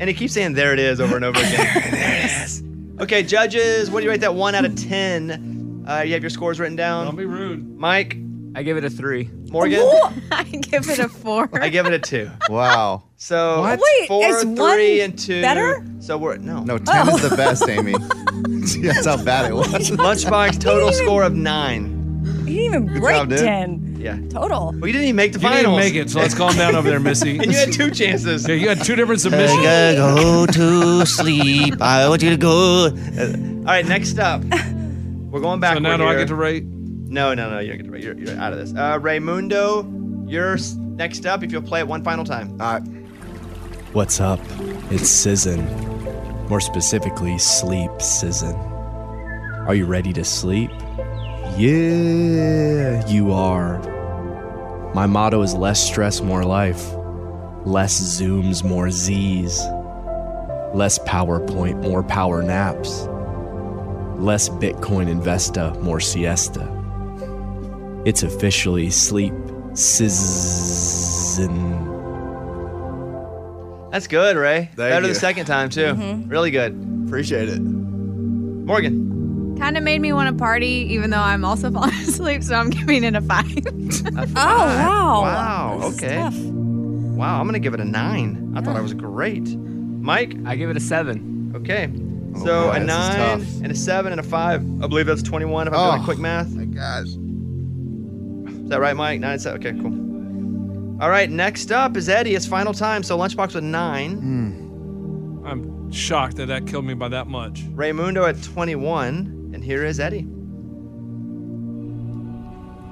[0.00, 1.92] And he keeps saying "there it is" over and over again.
[1.92, 2.62] there it is.
[2.98, 5.84] Okay, judges, what do you rate that one out of ten?
[5.86, 7.06] Uh, you have your scores written down.
[7.06, 8.16] Don't be rude, Mike.
[8.56, 9.30] I give it a three.
[9.50, 9.78] Morgan.
[10.32, 11.48] I give it a four.
[11.52, 12.28] I give it a two.
[12.50, 13.04] Wow.
[13.16, 13.80] So What?
[13.80, 15.40] Wait, four, is three, one and two.
[15.40, 15.86] better?
[16.00, 16.64] So we're no.
[16.64, 17.94] No, 10 is the best, Amy.
[18.82, 19.68] That's how bad it was.
[19.90, 21.91] Lunchbox total score of nine.
[22.52, 23.38] You didn't even Good break job, dude.
[23.38, 24.18] 10 Yeah.
[24.28, 24.72] total.
[24.78, 25.78] Well, you didn't even make the You didn't finals.
[25.78, 27.38] make it, so let's calm down over there, Missy.
[27.38, 28.46] and you had two chances.
[28.48, 29.60] Yeah, you had two different submissions.
[29.62, 31.80] go to sleep.
[31.80, 32.84] I want you to go.
[32.88, 34.42] all right, next up.
[35.30, 35.74] We're going back.
[35.74, 36.64] So now do I get to rate?
[36.64, 37.58] No, no, no.
[37.58, 38.04] You don't get to rate.
[38.04, 38.72] You're, you're out of this.
[38.72, 41.42] Uh, Raymundo, you're s- next up.
[41.42, 42.50] If you'll play it one final time.
[42.60, 42.82] All right.
[43.92, 44.40] What's up?
[44.90, 45.62] It's Sizzin.
[46.48, 48.56] More specifically, Sleep Sizzin.
[49.66, 50.70] Are you ready to sleep?
[51.58, 53.78] Yeah, you are.
[54.94, 56.92] My motto is less stress, more life.
[57.64, 59.58] Less Zooms, more Z's.
[60.74, 63.02] Less PowerPoint, more power naps.
[64.18, 66.68] Less Bitcoin Investa, more siesta.
[68.04, 69.34] It's officially sleep
[69.72, 71.50] sizzin.
[73.92, 74.70] That's good, Ray.
[74.74, 75.12] Better you.
[75.12, 75.94] the second time too.
[75.94, 76.30] Mhm.
[76.30, 76.74] Really good.
[77.06, 77.60] Appreciate it.
[77.60, 79.10] Morgan.
[79.58, 82.70] Kind of made me want to party, even though I'm also falling asleep, so I'm
[82.70, 83.46] giving it a five.
[84.16, 85.22] oh, wow.
[85.22, 85.78] Wow.
[85.90, 86.28] This Okay.
[86.40, 87.38] Wow.
[87.40, 88.52] I'm gonna give it a nine.
[88.56, 89.46] I thought I was great.
[89.56, 90.34] Mike.
[90.46, 91.52] I give it a seven.
[91.54, 91.90] Okay.
[92.34, 94.62] Oh, So boy, a nine and a seven and a five.
[94.82, 96.48] I believe that's 21 if I'm Oh, doing quick math.
[96.52, 97.06] Oh my gosh.
[98.64, 99.20] Is that right, Mike?
[99.20, 99.60] Nine, seven.
[99.64, 101.02] Okay, cool.
[101.02, 102.34] All right, next up is Eddie.
[102.34, 103.02] It's final time.
[103.02, 104.18] So Lunchbox with nine.
[104.18, 105.46] Hmm.
[105.46, 107.62] I'm shocked that that killed me by that much.
[107.74, 109.40] Raymundo at 21.
[109.62, 110.26] And here is Eddie.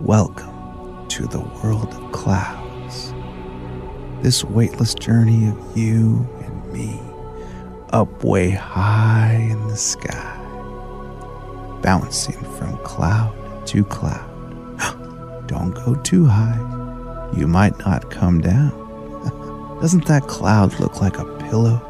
[0.00, 3.12] Welcome to the world of clouds.
[4.22, 7.00] This weightless journey of you and me
[7.92, 10.36] up way high in the sky,
[11.82, 14.28] bouncing from cloud to cloud.
[15.48, 18.70] Don't go too high, you might not come down.
[19.80, 21.80] Doesn't that cloud look like a pillow?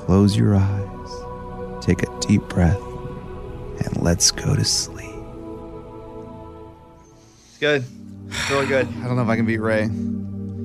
[0.00, 2.82] Close your eyes, take a deep breath,
[3.78, 5.10] and let's go to sleep.
[7.48, 7.84] It's good.
[8.28, 8.86] It's really good.
[9.02, 9.88] I don't know if I can beat Ray.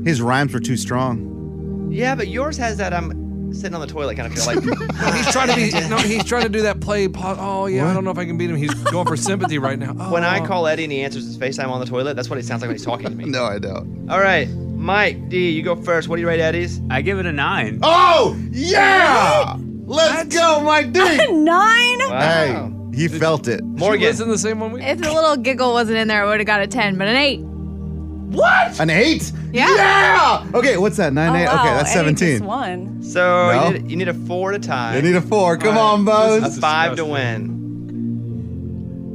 [0.03, 1.89] His rhymes were too strong.
[1.91, 4.63] Yeah, but yours has that I'm sitting on the toilet kind of feel like.
[4.99, 5.71] No, he's trying to be.
[5.89, 7.07] No, he's trying to do that play.
[7.07, 8.57] po- Oh yeah, I don't know if I can beat him.
[8.57, 9.95] He's going for sympathy right now.
[9.97, 10.11] Oh.
[10.11, 10.45] When I oh.
[10.45, 12.67] call Eddie and he answers his FaceTime on the toilet, that's what he sounds like
[12.67, 13.25] when he's talking to me.
[13.27, 14.09] no, I don't.
[14.09, 16.09] All right, Mike D, you go first.
[16.09, 16.81] What do you rate Eddie's?
[16.89, 17.79] I give it a nine.
[17.81, 19.57] Oh, yeah!
[19.85, 20.99] Let's go, Mike D.
[21.31, 21.99] Nine?
[22.01, 23.63] Hey, he felt it.
[23.63, 24.01] Morgan.
[24.01, 24.81] listen the same one we.
[24.81, 27.15] if the little giggle wasn't in there, I would have got a 10, but an
[27.15, 27.39] 8.
[27.39, 28.79] What?
[28.79, 29.31] An eight?
[29.51, 29.73] Yeah.
[29.75, 30.45] Yeah!
[30.53, 31.13] Okay, what's that?
[31.13, 31.45] Nine, Oh, eight?
[31.47, 32.45] wow, Okay, that's 17.
[32.45, 33.01] won.
[33.01, 33.19] So
[33.51, 33.67] No.
[33.69, 34.95] you, need, you need a four to tie.
[34.95, 35.57] You need a four.
[35.57, 36.03] Come All on, A
[36.41, 36.59] Bose.
[36.59, 37.57] five to win.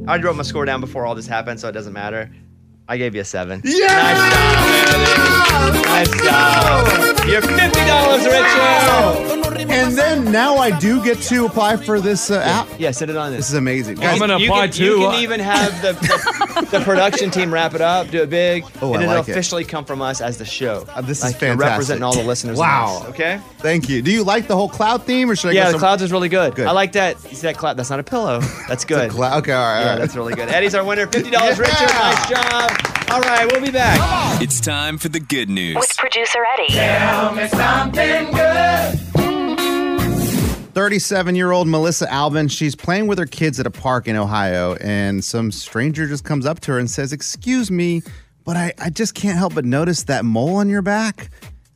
[0.05, 2.29] I already wrote my score down before all this happened, so it doesn't matter.
[2.89, 3.61] I gave you a seven.
[3.63, 3.87] Yeah!
[5.85, 6.85] Nice job.
[7.27, 9.34] You're fifty dollars richer.
[9.57, 12.67] And then now I do get to apply for this uh, app.
[12.79, 13.39] Yeah, send it on this.
[13.41, 14.03] This is amazing.
[14.03, 14.85] I'm gonna you apply can, too.
[14.85, 15.93] You can even have the,
[16.71, 19.27] the, the production team wrap it up, do it big, Oh, and I it'll like
[19.27, 19.31] it.
[19.31, 20.85] officially come from us as the show.
[20.89, 21.69] Uh, this is Like, you're fantastic.
[21.71, 22.57] representing all the listeners.
[22.57, 22.97] Wow.
[22.97, 23.39] in this, okay.
[23.59, 24.01] Thank you.
[24.01, 26.01] Do you like the whole cloud theme, or should I Yeah, go the some- clouds
[26.03, 26.55] is really good.
[26.55, 26.67] Good.
[26.67, 27.17] I like that.
[27.29, 27.77] You see that cloud?
[27.77, 28.39] That's not a pillow.
[28.67, 29.11] That's good.
[29.11, 29.79] Clou- okay, all right.
[29.79, 29.99] yeah, all right.
[29.99, 30.49] that's really good.
[30.49, 31.07] Eddie's our winner.
[31.07, 31.63] Fifty dollars Yeah.
[31.65, 31.85] richer.
[31.93, 32.71] Nice job.
[33.11, 34.41] All right, we'll be back.
[34.41, 35.75] It's time for the good news.
[35.75, 36.73] With producer Eddie.
[40.75, 42.49] 37-year-old Melissa Alvin.
[42.49, 46.45] She's playing with her kids at a park in Ohio, and some stranger just comes
[46.45, 48.03] up to her and says, "Excuse me,
[48.43, 51.29] but I, I just can't help but notice that mole on your back.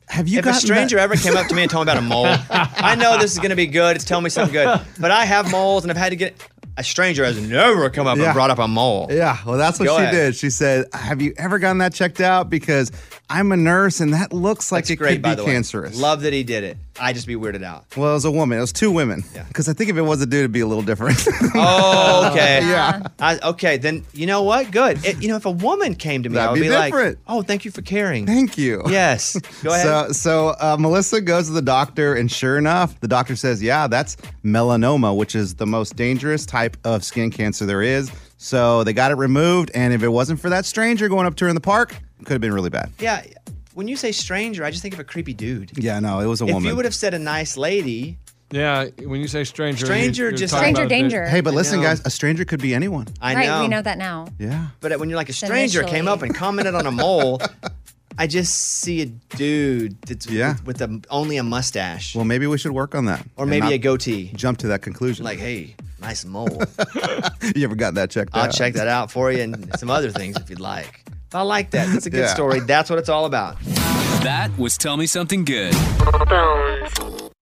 [0.08, 2.02] Have you if a stranger that- ever came up to me and told me about
[2.02, 3.96] a mole, I know this is going to be good.
[3.96, 4.80] It's telling me something good.
[4.98, 6.36] But I have moles and I've had to get.
[6.80, 8.24] A stranger has never come up Yeah.
[8.26, 9.08] and brought up a mole.
[9.10, 10.14] Yeah, well, that's what Go she ahead.
[10.14, 10.34] did.
[10.36, 12.48] She said, "Have you ever gotten that checked out?
[12.48, 12.90] Because
[13.28, 15.52] I'm a nurse, and that looks like That's it great, could by be the way.
[15.52, 16.78] cancerous." Love that he did it.
[16.98, 17.84] I'd just be weirded out.
[17.96, 18.58] Well, it was a woman.
[18.58, 19.24] It was two women.
[19.34, 19.44] Yeah.
[19.44, 21.18] Because I think if it was a dude, it'd be a little different.
[21.54, 22.60] Oh, okay.
[22.70, 23.02] Yeah.
[23.18, 24.70] I, okay, then you know what?
[24.70, 25.04] Good.
[25.04, 27.18] It- you know, if a woman came to me, I That'd would be be, like,
[27.28, 28.82] "Oh, thank you for caring." Thank you.
[28.88, 29.36] Yes.
[29.62, 29.82] Go ahead.
[29.82, 33.86] So, so uh, Melissa goes to the doctor, and sure enough, the doctor says, "Yeah,
[33.86, 38.92] that's melanoma, which is the most dangerous type of skin cancer there is." So they
[38.92, 41.54] got it removed, and if it wasn't for that stranger going up to her in
[41.54, 42.90] the park, it could have been really bad.
[42.98, 43.22] yeah.
[43.74, 45.70] When you say stranger, I just think of a creepy dude.
[45.78, 46.50] Yeah, no, it was a woman.
[46.50, 46.68] if woman.
[46.70, 48.18] you would have said a nice lady,
[48.50, 51.26] Yeah, when you say stranger, Stranger you're just- talking Stranger about danger.
[51.28, 51.86] Hey, but listen, know.
[51.86, 53.06] guys, a stranger could be anyone.
[53.22, 53.60] I right, know.
[53.60, 54.26] we know that now.
[54.40, 54.66] Yeah.
[54.80, 56.08] But when you're like a It's stranger came initially.
[56.12, 57.40] up and commented on a mole,
[58.20, 60.56] I just see a dude that's Yeah.
[60.66, 63.72] with, with a, only a mustache Well, maybe we should work on that, or maybe
[63.72, 64.30] a goatee.
[64.34, 65.24] Jump to that conclusion.
[65.24, 66.48] Like, hey, nice mole.
[67.56, 68.38] you ever got that checked out?
[68.40, 68.52] I'll out?
[68.54, 71.02] check that out for you and some other things if you'd like.
[71.28, 71.86] If I like that.
[71.92, 72.34] That's a good Yeah.
[72.34, 72.60] story.
[72.60, 73.58] That's what it's all about.
[74.22, 75.74] That was Tell Me Something Good.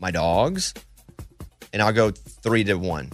[0.00, 0.74] my dogs,
[1.72, 3.12] and I'll go three to one.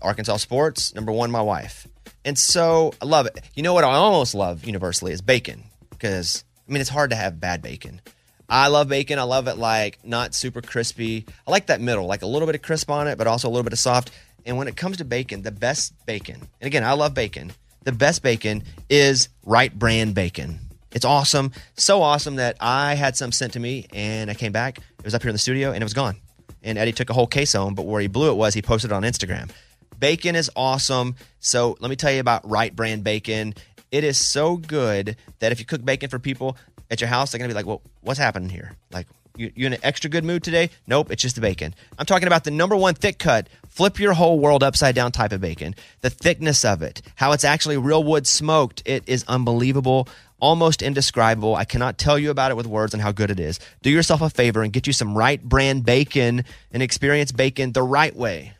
[0.00, 1.86] Arkansas sports, number one, my wife.
[2.24, 3.40] And so I love it.
[3.54, 7.16] You know what I almost love universally is bacon because, I mean, it's hard to
[7.16, 8.00] have bad bacon.
[8.48, 9.18] I love bacon.
[9.18, 11.24] I love it like not super crispy.
[11.46, 13.50] I like that middle, like a little bit of crisp on it, but also a
[13.50, 14.10] little bit of soft.
[14.44, 17.52] And when it comes to bacon, the best bacon, and again, I love bacon,
[17.84, 20.60] the best bacon is Wright Brand bacon.
[20.94, 21.52] It's awesome.
[21.74, 24.78] So awesome that I had some sent to me and I came back.
[24.78, 26.16] It was up here in the studio and it was gone.
[26.62, 28.90] And Eddie took a whole case home, but where he blew it was he posted
[28.90, 29.50] it on Instagram.
[29.98, 31.16] Bacon is awesome.
[31.40, 33.54] So let me tell you about Wright Brand bacon.
[33.90, 36.56] It is so good that if you cook bacon for people
[36.90, 38.72] at your house, they're gonna be like, "Well, what's happening here?
[38.90, 39.06] Like,
[39.36, 40.70] you, you in an extra good mood today?
[40.86, 44.12] Nope, it's just the bacon." I'm talking about the number one thick cut, flip your
[44.12, 45.74] whole world upside down type of bacon.
[46.00, 50.08] The thickness of it, how it's actually real wood smoked, it is unbelievable.
[50.42, 51.54] Almost indescribable.
[51.54, 53.60] I cannot tell you about it with words and how good it is.
[53.82, 57.84] Do yourself a favor and get you some Wright Brand bacon and experience bacon the
[57.84, 58.54] right way.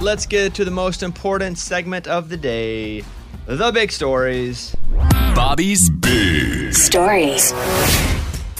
[0.00, 3.04] Let's get to the most important segment of the day
[3.46, 4.74] the big stories.
[5.34, 7.52] Bobby's Big Stories.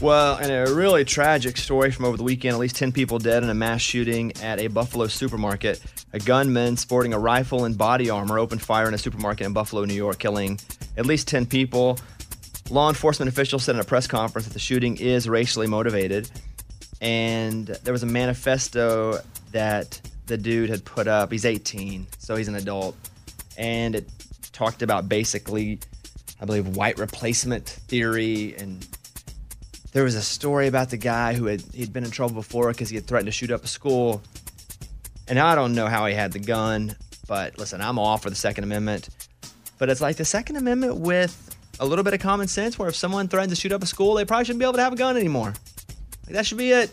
[0.03, 2.55] Well, and a really tragic story from over the weekend.
[2.55, 5.81] At least 10 people dead in a mass shooting at a Buffalo supermarket.
[6.13, 9.85] A gunman sporting a rifle and body armor opened fire in a supermarket in Buffalo,
[9.85, 10.61] New York, killing
[10.97, 11.99] at least 10 people.
[12.71, 16.31] Law enforcement officials said in a press conference that the shooting is racially motivated.
[17.01, 19.21] And there was a manifesto
[19.53, 21.31] that the dude had put up.
[21.31, 22.97] He's 18, so he's an adult.
[23.57, 24.09] And it
[24.53, 25.79] talked about basically,
[26.41, 28.87] I believe, white replacement theory and
[29.95, 32.91] there was a story about the guy who had he'd been in trouble before because
[32.91, 34.21] he had threatened to shoot up a school.
[35.29, 36.97] And I don't know how he had the gun.
[37.29, 39.09] But listen, I'm all for the Second Amendment.
[39.79, 42.97] But it's like the Second Amendment with a little bit of common sense where if
[42.97, 44.97] someone threatens to shoot up a school, they probably shouldn't be able to have a
[44.97, 45.55] gun anymore.
[46.27, 46.91] Like, that should be it.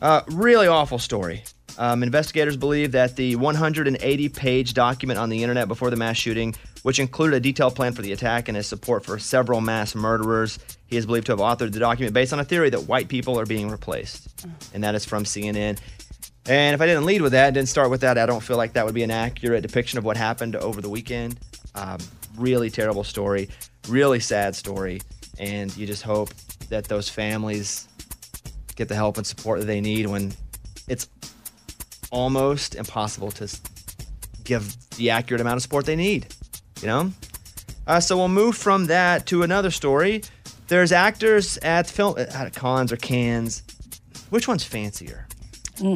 [0.00, 1.44] Uh, really awful story.
[1.78, 6.54] Um, investigators believe that the 180 page document on the internet before the mass shooting,
[6.82, 10.58] which included a detailed plan for the attack and his support for several mass murderers,
[10.86, 13.38] he is believed to have authored the document based on a theory that white people
[13.38, 14.44] are being replaced.
[14.74, 15.78] And that is from CNN.
[16.46, 18.72] And if I didn't lead with that, didn't start with that, I don't feel like
[18.72, 21.38] that would be an accurate depiction of what happened over the weekend.
[21.74, 21.98] Um,
[22.36, 23.48] really terrible story,
[23.88, 25.00] really sad story.
[25.38, 26.30] And you just hope
[26.68, 27.88] that those families
[28.74, 30.32] get the help and support that they need when
[32.12, 33.48] almost impossible to
[34.44, 36.26] give the accurate amount of support they need.
[36.80, 37.12] You know?
[37.86, 40.22] Uh, so we'll move from that to another story.
[40.68, 43.62] There's actors at film at cons or cans.
[44.30, 45.26] Which one's fancier?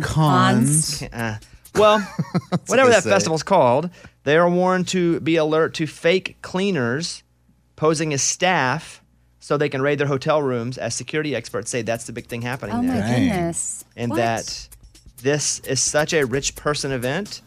[0.02, 1.02] Cons.
[1.12, 1.36] Uh,
[1.74, 2.00] well,
[2.66, 3.10] whatever that say.
[3.10, 3.90] festival's called,
[4.24, 7.22] they are warned to be alert to fake cleaners
[7.76, 9.02] posing as staff
[9.38, 12.42] so they can raid their hotel rooms, as security experts say that's the big thing
[12.42, 13.08] happening Oh my there.
[13.18, 13.84] goodness.
[13.96, 14.16] And What?
[14.16, 14.68] that
[15.26, 17.42] this is such a rich person event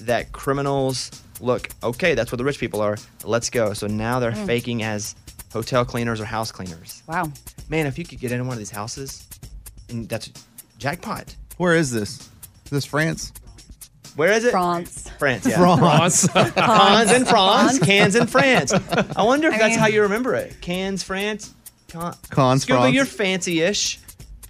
[0.00, 1.10] that criminals
[1.40, 2.96] look, okay, that's where the rich people are.
[3.22, 3.72] Let's go.
[3.74, 4.46] So now they're Mm.
[4.46, 5.14] faking as
[5.52, 7.02] hotel cleaners or house cleaners.
[7.06, 7.30] Wow.
[7.68, 9.26] Man, if you could get into one of these houses,
[9.90, 10.30] and that's
[10.78, 11.34] jackpot.
[11.58, 12.18] Where is this?
[12.64, 13.32] Is this France?
[14.16, 14.50] Where is it?
[14.50, 15.10] France.
[15.18, 15.56] France, yeah.
[15.58, 16.26] France.
[16.28, 17.78] Cons in France, France.
[17.80, 18.72] cans in France.
[18.72, 20.60] I wonder if I that's mean- how you remember it.
[20.60, 21.52] Cans, France.
[21.88, 22.94] Con- Cons, Scuba, France.
[22.94, 23.98] you're fancy-ish.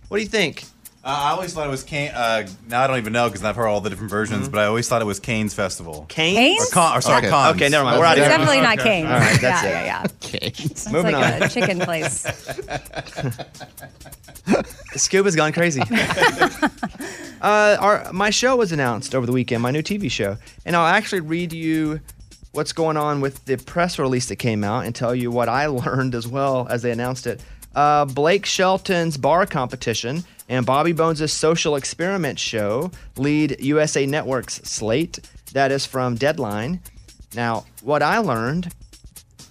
[0.09, 0.65] What do you think?
[1.05, 2.11] Uh, I always thought it was Kane.
[2.11, 4.67] Uh, now I don't even know because I've heard all the different versions, but I
[4.67, 6.07] always thought it was Kane's Festival.
[6.09, 6.61] Canes?
[6.61, 7.31] Or, con- or sorry, Okay.
[7.31, 7.57] Cons.
[7.57, 7.99] Okay, never mind.
[8.01, 8.37] We're out of It's here.
[8.39, 9.07] definitely not Cane's.
[9.09, 10.13] All right, that's yeah, it.
[10.33, 10.51] yeah, yeah.
[10.75, 11.43] Sounds Moving like on.
[11.45, 12.27] a chicken place.
[14.97, 15.83] Scuba's gone crazy.
[17.43, 20.87] uh, our my show was announced over the weekend, my new TV show, and I'll
[20.87, 22.01] actually read you
[22.53, 25.67] what's going on with the press release that came out and tell you what I
[25.69, 27.41] learned as well as they announced it.
[27.79, 35.21] Uh, Blake Shelton's bar competition and Bobby Bones' social experiment show lead USA Network's slate.
[35.53, 36.81] That is from Deadline.
[37.37, 38.75] Now, what I learned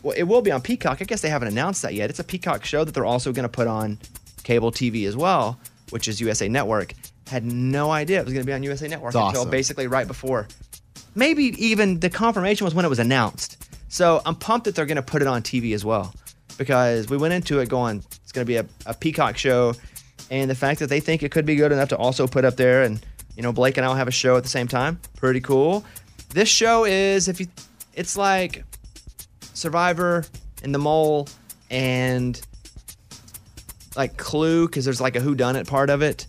[0.03, 0.97] well, it will be on Peacock.
[1.01, 2.09] I guess they haven't announced that yet.
[2.09, 3.97] It's a Peacock show that they're also going to put on
[4.43, 5.57] cable TV as well,
[5.91, 6.95] which is USA Network.
[7.27, 9.51] Had no idea it was going to be on USA Network It's until awesome.
[9.51, 10.49] basically right before.
[11.15, 13.65] Maybe even the confirmation was when it was announced.
[13.87, 16.13] So I'm pumped that they're going to put it on TV as well
[16.57, 19.73] because we went into it going, it's going to be a, a Peacock show.
[20.29, 22.57] And the fact that they think it could be good enough to also put up
[22.57, 22.99] there and,
[23.35, 24.99] you know, Blake and I will have a show at the same time.
[25.15, 25.85] Pretty cool.
[26.29, 27.47] This show is, if you,
[27.93, 28.63] it's like
[29.53, 30.25] Survivor
[30.63, 31.27] and The Mole
[31.69, 32.41] and
[33.95, 36.27] like Clue because there's like a Who Done It part of it.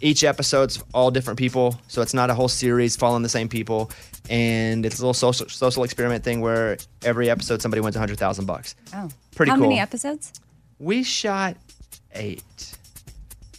[0.00, 3.90] Each episode's all different people, so it's not a whole series following the same people.
[4.30, 8.18] And it's a little social social experiment thing where every episode somebody wins a hundred
[8.18, 8.76] thousand bucks.
[8.94, 9.10] Oh.
[9.34, 9.64] Pretty How cool.
[9.64, 10.32] How many episodes?
[10.78, 11.56] We shot
[12.14, 12.42] eight.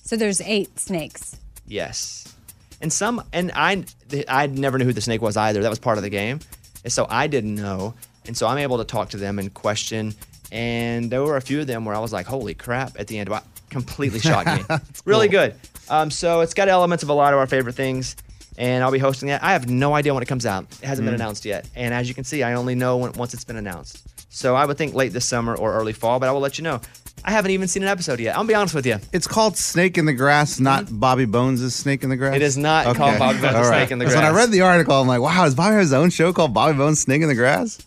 [0.03, 1.37] So there's eight snakes.
[1.67, 2.33] Yes.
[2.81, 3.85] And some, and I,
[4.27, 5.61] I never knew who the snake was either.
[5.61, 6.39] That was part of the game.
[6.83, 7.93] And so I didn't know.
[8.25, 10.13] And so I'm able to talk to them and question.
[10.51, 13.19] And there were a few of them where I was like, holy crap, at the
[13.19, 13.29] end.
[13.29, 14.77] Wow, completely shocked me.
[15.05, 15.55] really good.
[15.89, 18.15] Um, so it's got elements of a lot of our favorite things.
[18.57, 19.41] And I'll be hosting it.
[19.41, 20.65] I have no idea when it comes out.
[20.81, 21.21] It hasn't been Mm.
[21.21, 21.65] announced yet.
[21.75, 23.99] And as you can see, I only know when, once it's been announced.
[24.29, 26.63] So I would think late this summer or early fall, but I will let you
[26.63, 26.79] know.
[27.23, 28.35] I haven't even seen an episode yet.
[28.35, 28.97] I'll be honest with you.
[29.13, 32.35] It's called Snake in the Grass, not Bobby Bones' Snake in the Grass.
[32.35, 34.15] It is not called Bobby Bones' All Snake in the Grass.
[34.15, 36.53] When I read the article, I'm like, wow, does Bobby have his own show called
[36.53, 37.77] Bobby Bones Snake in the Grass?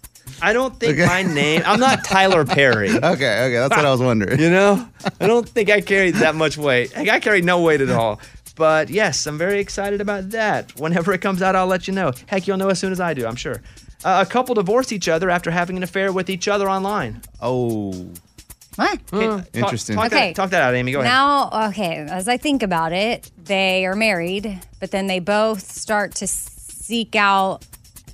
[0.40, 1.06] I don't think Okay.
[1.06, 1.62] my name.
[1.66, 2.90] I'm not Tyler Perry.
[2.94, 4.38] okay, okay, that's what I was wondering.
[4.38, 4.86] You know,
[5.20, 6.94] I don't think I carried that much weight.
[6.96, 8.20] Like, I carry no weight at all.
[8.56, 10.78] But yes, I'm very excited about that.
[10.78, 12.12] Whenever it comes out, I'll let you know.
[12.26, 13.26] Heck, you'll know as soon as I do.
[13.26, 13.60] I'm sure.
[14.04, 17.22] Uh, a couple divorce each other after having an affair with each other online.
[17.40, 17.92] Oh,
[18.76, 18.98] What?
[19.12, 19.96] Okay, talk- Interesting.
[19.96, 20.28] Talk, Okay.
[20.28, 20.92] that, talk that out, Amy.
[20.92, 21.10] Go ahead.
[21.10, 26.14] Now, okay, as I think about it, they are married, but then they both start
[26.16, 27.64] to seek out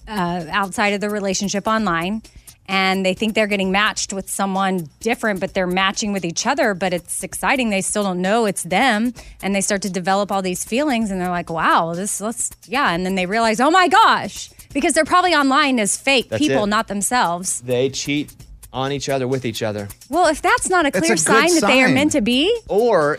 [0.06, 2.22] uh, outside of the relationship online.
[2.70, 6.72] And they think they're getting matched with someone different, but they're matching with each other.
[6.72, 7.70] But it's exciting.
[7.70, 9.12] They still don't know it's them.
[9.42, 11.10] And they start to develop all these feelings.
[11.10, 12.92] And they're like, wow, this, let's, yeah.
[12.92, 16.62] And then they realize, oh my gosh, because they're probably online as fake That's people,
[16.62, 16.68] it.
[16.68, 17.60] not themselves.
[17.62, 18.32] They cheat
[18.72, 19.88] on each other with each other.
[20.08, 22.20] Well, if that's not a It's a clear good sign that they are meant to
[22.20, 23.18] be, Or,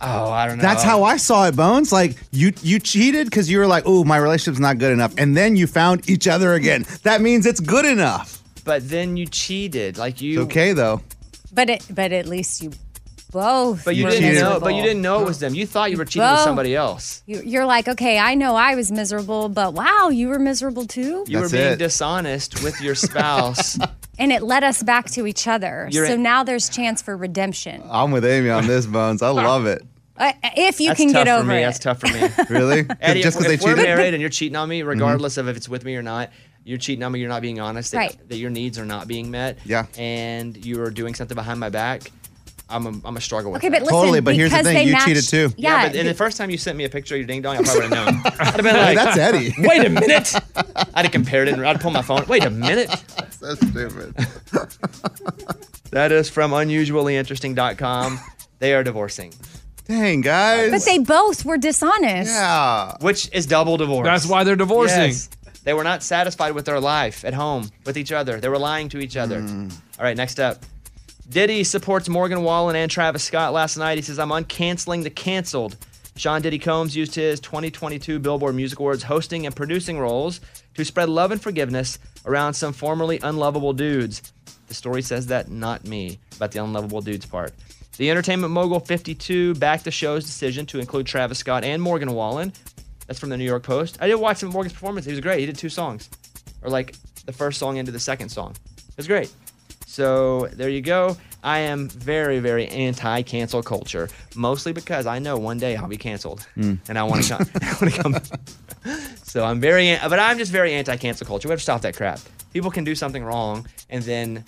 [0.00, 0.62] oh, I don't know.
[0.62, 1.92] That's how I saw it, Bones.
[1.92, 5.36] Like you, you cheated because you were like, "Oh, my relationship's not good enough," and
[5.36, 6.86] then you found each other again.
[7.02, 8.35] That means it's good enough.
[8.66, 9.96] But then you cheated.
[9.96, 10.42] Like you.
[10.42, 11.00] It's okay though.
[11.54, 12.72] But it, but at least you
[13.32, 13.84] both.
[13.84, 14.60] But you were didn't know.
[14.60, 15.54] But you didn't know it was them.
[15.54, 16.44] You thought you were cheating with Both.
[16.44, 17.22] somebody else.
[17.26, 21.24] You- You're like, okay, I know I was miserable, but wow, you were miserable too.
[21.26, 21.76] You were being it.
[21.78, 23.78] dishonest with your spouse.
[24.18, 25.90] And it led us back to each other.
[25.92, 27.82] You're so in- now there's chance for redemption.
[27.90, 29.20] I'm with Amy on this, Bones.
[29.20, 29.82] I love it.
[30.18, 31.58] Uh, if you That's can tough get for over me.
[31.58, 31.60] it.
[31.66, 32.26] That's tough for me.
[32.48, 32.86] Really?
[33.02, 33.84] Eddie, Just if, because they if we're cheated?
[33.84, 36.30] married and you're cheating on me, regardless of if it's with me or not,
[36.66, 37.20] you're cheating on me.
[37.20, 37.92] You're not being honest.
[37.92, 38.28] That, Right.
[38.28, 39.58] that your needs are not being met.
[39.64, 39.86] Yeah.
[39.96, 42.10] And you are doing something behind my back.
[42.68, 43.78] I'm a, I'm a struggle with Okay, that.
[43.78, 45.52] but listen, Totally, but here's the thing, you matched, cheated too.
[45.56, 47.40] Yeah, but and the- the first time you sent me a picture of your ding
[47.40, 48.22] dong, I probably would have known.
[48.24, 49.54] I'd have been like, that's Eddie.
[49.60, 50.34] Wait a minute.
[50.92, 52.24] I'd have compared it and I'd pull my phone.
[52.26, 52.90] Wait a minute.
[53.30, 54.16] so stupid.
[55.92, 58.20] That is from unusuallyinteresting.com.
[58.58, 59.32] They are divorcing.
[59.86, 60.72] Dang, guys.
[60.72, 62.30] but they both were dishonest.
[62.32, 62.92] Yeah.
[63.00, 64.04] Which is double divorce.
[64.04, 65.10] That's why they're divorcing.
[65.12, 65.30] Yes.
[65.66, 68.38] They were not satisfied with their life at home with each other.
[68.38, 69.40] They were lying to each other.
[69.40, 69.68] Hmm.
[69.98, 70.64] All right, next up.
[71.28, 73.98] Diddy supports Morgan Wallen and Travis Scott last night.
[73.98, 75.76] He says, I'm uncanceling the canceled.
[76.14, 80.40] Sean Diddy Combs used his 2022 Billboard Music Awards hosting and producing roles
[80.74, 84.32] to spread love and forgiveness around some formerly unlovable dudes.
[84.68, 87.52] The story says that, not me, about the unlovable dudes part.
[87.96, 92.52] The entertainment mogul 52 backed the show's decision to include Travis Scott and Morgan Wallen.
[93.06, 93.98] That's from the New York Post.
[94.00, 95.06] I did watch some Morgan's performance.
[95.06, 95.40] He was great.
[95.40, 96.10] He did two songs,
[96.62, 98.54] or like the first song into the second song.
[98.76, 99.32] It was great.
[99.86, 101.16] So there you go.
[101.44, 105.96] I am very, very anti cancel culture, mostly because I know one day I'll be
[105.96, 106.78] canceled, Mm.
[106.88, 107.46] and I want to come.
[107.62, 108.16] I want to come.
[109.22, 111.48] so I'm very, but I'm just very anti cancel culture.
[111.48, 112.18] We have to stop that crap.
[112.52, 114.44] People can do something wrong and then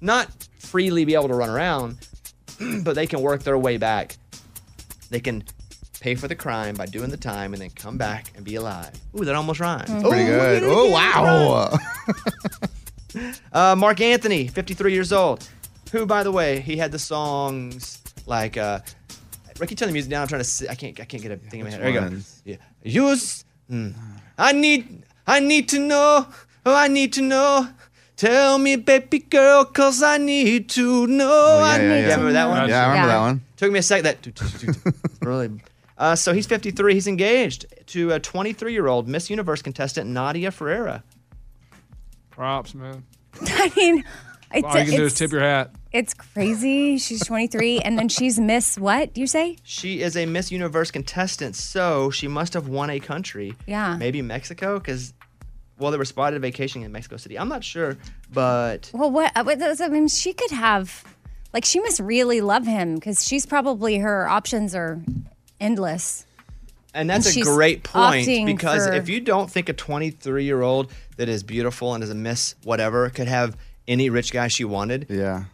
[0.00, 0.28] not
[0.58, 1.98] freely be able to run around,
[2.82, 4.16] but they can work their way back.
[5.10, 5.44] They can
[6.04, 8.92] pay for the crime by doing the time and then come back and be alive.
[9.18, 9.88] Ooh, that almost rhymed.
[9.88, 10.62] That's pretty good.
[10.64, 11.78] Oh, wow.
[13.52, 15.48] Uh, Marc Anthony, 53 years old,
[15.92, 18.80] who, by the way, he had the songs like uh,
[19.60, 20.22] Ricky, turn the music down.
[20.22, 20.44] I'm trying to.
[20.44, 20.98] See, I can't.
[20.98, 21.80] I can't get a thing in my head.
[21.80, 22.16] There you go.
[22.44, 22.56] Yeah.
[22.82, 23.44] Use.
[23.70, 23.94] mm.
[24.36, 25.04] I need.
[25.28, 26.26] I need to know.
[26.66, 27.68] Oh, I need to know.
[28.16, 31.30] Tell me, baby girl, cause I need to know.
[31.30, 32.02] Oh, yeah, I yeah, need yeah.
[32.02, 32.68] remember that one?
[32.68, 33.42] Yeah, I remember that one.
[33.58, 34.02] Took me a sec.
[34.02, 34.18] That
[35.22, 35.60] really.
[35.96, 36.94] Uh, so he's 53.
[36.94, 41.04] He's engaged to a 23 year old Miss Universe contestant Nadia Ferreira.
[42.30, 43.04] Props, man.
[43.42, 44.04] I mean,
[44.52, 45.70] it's, All you can do is tip your hat.
[45.92, 46.98] It's crazy.
[46.98, 49.14] She's 23, and then she's Miss what?
[49.14, 49.56] Do you say?
[49.62, 53.54] She is a Miss Universe contestant, so she must have won a country.
[53.66, 53.96] Yeah.
[53.96, 55.14] Maybe Mexico, because
[55.78, 57.38] well, they were spotted vacationing in Mexico City.
[57.38, 57.96] I'm not sure,
[58.32, 59.32] but Well, what?
[59.36, 61.04] uh, what does- I mean, she could have,
[61.52, 65.00] like, she must really love him because she's probably her options are
[65.64, 66.26] endless.
[66.96, 70.62] and that's And a great point because for- if you don't think a 23 year
[70.62, 73.56] old that is beautiful and is a Miss whatever could have
[73.88, 75.44] any rich guy she wanted, yeah,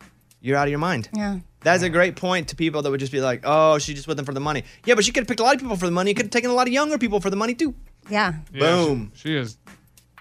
[0.40, 1.08] you're out of your mind.
[1.14, 1.38] Yeah.
[1.62, 4.16] That's a great point to people that would just be like, "Oh, she's just with
[4.16, 5.84] them for the money." Yeah, but she could have picked a lot of people for
[5.86, 6.14] the money.
[6.14, 7.74] Could have taken a lot of younger people for the money too.
[8.08, 8.32] Yeah.
[8.52, 9.12] Yeah, Boom.
[9.14, 9.58] She, she has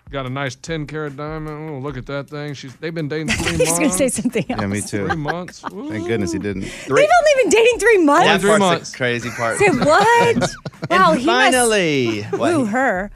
[0.10, 1.70] got a nice 10 carat diamond.
[1.70, 2.54] Oh, look at that thing.
[2.54, 3.80] She's They've been dating three He's months.
[3.80, 4.62] gonna say something else.
[4.62, 5.08] Yeah, me too.
[5.08, 5.60] Three months.
[5.62, 6.62] Thank goodness he didn't.
[6.62, 8.26] They've only been dating three months.
[8.26, 8.92] That three part's months.
[8.92, 9.58] the crazy part.
[9.58, 10.38] Say what?
[10.90, 13.12] wow, and he finally, must what- woo her.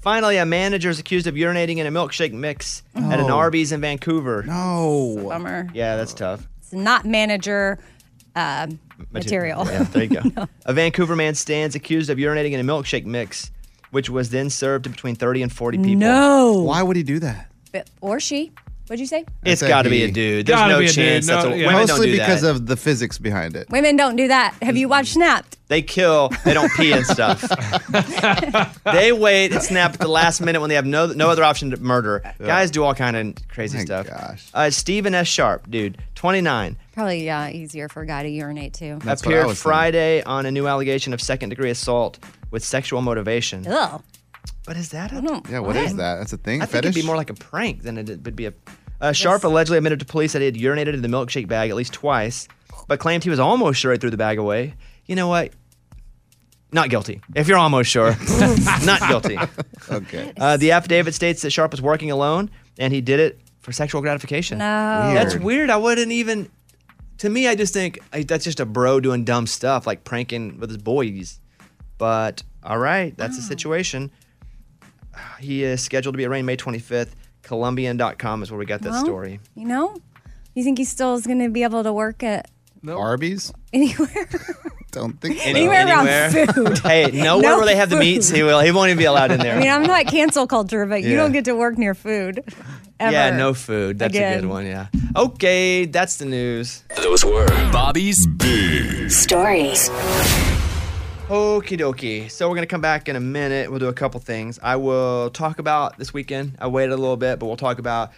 [0.00, 3.36] Finally, a manager is accused of urinating in a milkshake mix at an Oh.
[3.36, 4.44] Arby's in Vancouver.
[4.44, 5.16] No.
[5.28, 5.68] Bummer.
[5.74, 6.46] Yeah, that's tough.
[6.60, 7.78] It's not manager
[8.36, 8.68] uh,
[9.10, 9.66] material.
[9.66, 10.46] Yeah, there you go.
[10.66, 13.50] A Vancouver man stands accused of urinating in a milkshake mix,
[13.90, 15.94] which was then served to between 30 and 40 people.
[15.94, 16.62] No.
[16.62, 17.50] Why would he do that?
[17.72, 18.52] But- or she.
[18.86, 19.26] What'd you say?
[19.44, 20.46] It's got to be a dude.
[20.46, 20.94] There's Gotta no be a dude.
[20.96, 21.26] chance.
[21.26, 21.66] That's No, a, yeah.
[21.66, 22.50] Women don't Mostly do because that.
[22.52, 23.68] of the physics behind it.
[23.68, 24.54] Women don't do that.
[24.62, 25.58] Have you watched Snapped?
[25.68, 26.30] They kill.
[26.46, 27.42] They don't pee and stuff.
[28.84, 31.70] they wait and snap at the last minute when they have no no other option
[31.72, 32.22] to murder.
[32.38, 34.06] Guys do all kind of crazy My stuff.
[34.06, 34.48] gosh.
[34.54, 35.26] Uh, Stephen S.
[35.28, 38.98] Sharp, dude, 29, Probably uh, easier for a guy to urinate too.
[39.04, 39.70] That's what I appeared was thinking.
[39.70, 42.18] Friday on a new allegation of second degree assault
[42.50, 43.66] with sexual motivation.
[43.66, 44.02] Ugh.
[44.66, 45.48] But is that I a don't.
[45.48, 46.16] Yeah, what is that?
[46.16, 46.62] That's a thing.
[46.62, 48.52] I think it'd be more like a prank than it would be a.
[49.00, 51.76] Uh, Sharp allegedly admitted to police that he had urinated in the milkshake bag at
[51.76, 52.48] least twice,
[52.88, 54.74] but claimed he was almost sure he threw the bag away.
[55.06, 55.52] You know what?
[56.72, 57.20] Not guilty.
[57.34, 58.10] If you're almost sure,
[58.84, 59.38] not guilty.
[59.90, 60.32] okay.
[60.38, 64.02] Uh, the affidavit states that Sharp was working alone and he did it for sexual
[64.02, 64.58] gratification.
[64.58, 64.64] No.
[65.14, 65.44] That's Weird.
[65.44, 65.70] weird.
[65.70, 66.50] I wouldn't even.
[67.18, 70.60] To me, I just think I, that's just a bro doing dumb stuff, like pranking
[70.60, 71.40] with his boys.
[71.98, 74.10] But all right, that's the situation.
[75.40, 77.10] He is scheduled to be arraigned May 25th.
[77.42, 79.40] Columbian.com is where we got that Well, story.
[79.54, 79.96] You know?
[80.54, 82.50] You think he still is going to be able to work at
[82.86, 83.52] Arby's?
[83.72, 84.28] anywhere?
[84.90, 85.48] don't think so.
[85.48, 86.78] Anywhere around food.
[86.82, 88.60] Hey, nowhere No where they have the meats, he will.
[88.60, 89.56] He won't even be allowed in there.
[89.56, 92.42] I mean, I'm not cancel culture, but you don't get to work near food.
[93.00, 93.12] Ever.
[93.12, 93.98] Yeah, no food.
[93.98, 94.66] That's a good one.
[94.66, 94.88] Yeah.
[95.14, 96.82] Okay, that's the news.
[96.96, 99.88] Those were Bobby's Big Stories.
[101.28, 102.30] Okie dokie.
[102.30, 103.68] So we're gonna come back in a minute.
[103.68, 104.58] We'll do a couple things.
[104.62, 106.56] I will talk about this weekend.
[106.58, 108.12] I waited a little bit, but we'll talk about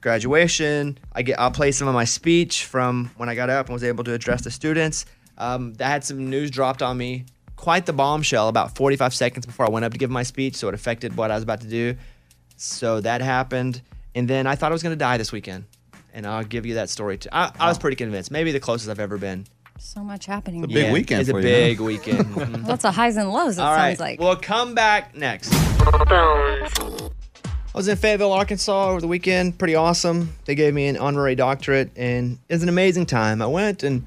[0.00, 0.96] graduation.
[1.12, 1.40] I get.
[1.40, 4.12] I'll play some of my speech from when I got up and was able to
[4.12, 5.06] address the students.
[5.36, 7.24] Um, I had some news dropped on me.
[7.56, 10.68] Quite the bombshell about 45 seconds before I went up to give my speech, so
[10.68, 11.96] it affected what I was about to do.
[12.56, 13.82] So that happened,
[14.14, 15.64] and then I thought I was gonna die this weekend,
[16.14, 17.28] and I'll give you that story too.
[17.32, 18.30] I, I was pretty convinced.
[18.30, 19.46] Maybe the closest I've ever been.
[19.78, 20.62] So much happening.
[20.64, 21.84] It's a big Yeah, weekend It's a for you, big huh?
[21.84, 22.66] weekend.
[22.68, 23.90] Lots of highs and lows, it All right.
[23.96, 24.20] sounds like.
[24.20, 25.50] We'll come back next.
[25.54, 26.70] I
[27.74, 29.58] was in Fayetteville, Arkansas over the weekend.
[29.58, 30.34] Pretty awesome.
[30.46, 33.42] They gave me an honorary doctorate, and it was an amazing time.
[33.42, 34.04] I went and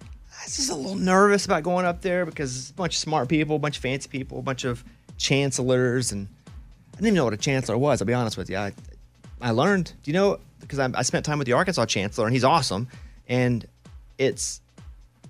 [0.00, 2.98] I was just a little nervous about going up there because it's a bunch of
[3.00, 4.84] smart people, a bunch of fancy people, a bunch of
[5.18, 8.00] chancellors, and I didn't even know what a chancellor was.
[8.00, 8.58] I'll be honest with you.
[8.58, 8.72] I,
[9.40, 9.92] I learned.
[10.04, 10.38] Do you know?
[10.60, 12.86] Because I, I spent time with the Arkansas chancellor, and he's awesome.
[13.28, 13.66] And
[14.18, 14.60] it's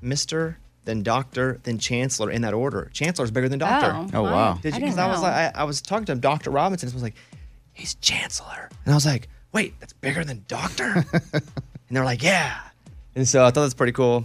[0.05, 2.91] Mister, then Doctor, then Chancellor in that order.
[2.93, 3.93] Chancellor's bigger than Doctor.
[3.95, 4.21] Oh.
[4.21, 4.59] Oh, wow.
[4.61, 4.81] Did I you?
[4.85, 5.23] didn't Because I was know.
[5.29, 6.89] like, I, I was talking to him, Doctor Robinson.
[6.89, 7.15] and was like,
[7.73, 11.05] he's Chancellor, and I was like, wait, that's bigger than Doctor.
[11.33, 11.43] and
[11.91, 12.59] they're like, yeah.
[13.17, 14.25] And so I thought that's pretty cool.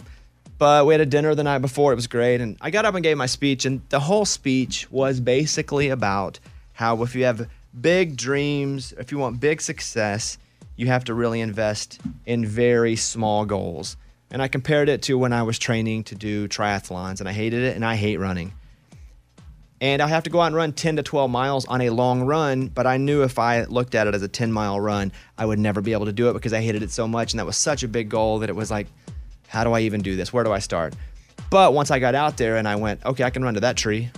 [0.57, 1.93] But we had a dinner the night before.
[1.93, 2.41] It was great.
[2.41, 3.63] And I got up and gave my speech.
[3.65, 6.39] And the whole speech was basically about
[6.73, 7.47] how if you have
[7.79, 10.37] big dreams, if you want big success,
[10.75, 13.95] you have to really invest in very small goals.
[14.31, 17.19] And I compared it to when I was training to do triathlons.
[17.19, 17.75] And I hated it.
[17.75, 18.53] And I hate running.
[19.81, 22.21] And I have to go out and run 10 to 12 miles on a long
[22.21, 22.67] run.
[22.67, 25.59] But I knew if I looked at it as a 10 mile run, I would
[25.59, 27.33] never be able to do it because I hated it so much.
[27.33, 28.87] And that was such a big goal that it was like,
[29.47, 30.31] how do I even do this?
[30.31, 30.93] Where do I start?
[31.49, 33.77] But once I got out there and I went, okay, I can run to that
[33.77, 34.11] tree.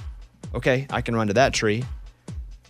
[0.53, 1.83] Okay, I can run to that tree.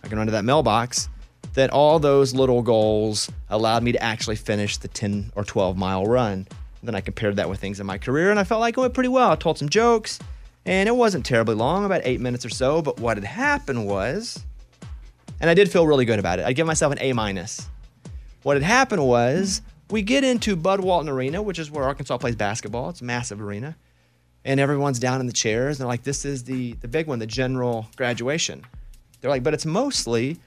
[0.04, 1.08] I can run to that mailbox.
[1.54, 6.06] That all those little goals allowed me to actually finish the 10 or 12 mile
[6.06, 6.46] run.
[6.82, 8.94] Then I compared that with things in my career and I felt like it went
[8.94, 9.30] pretty well.
[9.30, 10.18] I told some jokes
[10.64, 12.82] and it wasn't terribly long, about eight minutes or so.
[12.82, 14.42] But what had happened was,
[15.40, 16.44] and I did feel really good about it.
[16.44, 17.68] I give myself an A minus.
[18.42, 22.36] What had happened was we get into Bud Walton Arena, which is where Arkansas plays
[22.36, 22.90] basketball.
[22.90, 23.76] It's a massive arena.
[24.44, 25.76] And everyone's down in the chairs.
[25.76, 28.64] And they're like, this is the, the big one, the general graduation.
[29.20, 30.38] They're like, but it's mostly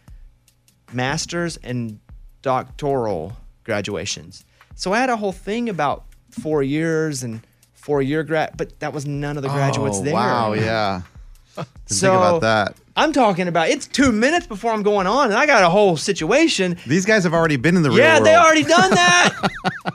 [0.91, 1.99] master's and
[2.41, 4.45] doctoral graduations.
[4.75, 6.04] So I had a whole thing about
[6.41, 7.41] four years and
[7.73, 10.13] four year grad, but that was none of the graduates Oh, there.
[10.13, 11.01] Wow, yeah.
[11.55, 12.75] Didn't So think about that.
[12.97, 15.97] I'm talking about it's two minutes before I'm going on, and I got a whole
[15.97, 16.77] situation.
[16.87, 18.25] These guys have already been in the real yeah, world.
[18.25, 19.29] they already done that.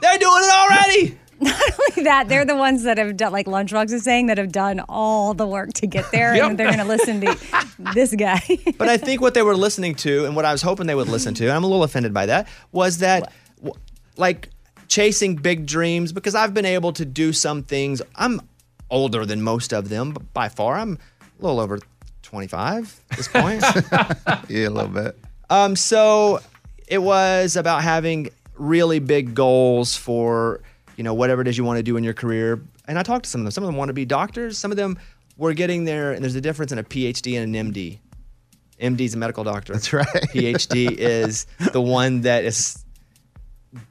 [0.01, 1.17] They're doing it already.
[1.41, 1.59] Not
[1.89, 4.79] only that they're the ones that have done, like Lunchbox is saying, that have done
[4.87, 6.49] all the work to get there, Yep.
[6.51, 7.35] and they're going to listen to
[7.95, 8.39] this guy.
[8.77, 11.09] But I think what they were listening to, and what I was hoping they would
[11.09, 13.73] listen to, and I'm a little offended by that, was that w-
[14.17, 14.49] like
[14.91, 18.01] chasing big dreams because I've been able to do some things.
[18.13, 18.41] I'm
[18.89, 20.99] older than most of them, but by far I'm
[21.39, 21.79] a little over
[22.23, 23.61] 25 at this point.
[24.49, 25.17] yeah, a little bit.
[25.49, 26.41] Um, so
[26.87, 30.59] it was about having really big goals for,
[30.97, 32.61] you know, whatever it is you want to do in your career.
[32.85, 33.51] And I talked to some of them.
[33.51, 34.57] Some of them want to be doctors.
[34.57, 34.99] Some of them
[35.37, 37.99] were getting there, and there's a difference in a PhD and an MD.
[38.81, 39.71] MD is a medical doctor.
[39.71, 40.05] That's right.
[40.07, 42.80] PhD is the one that is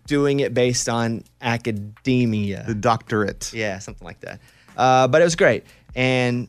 [0.07, 2.65] doing it based on academia.
[2.66, 3.52] The doctorate.
[3.52, 4.40] Yeah, something like that.
[4.77, 5.65] Uh, but it was great.
[5.94, 6.48] And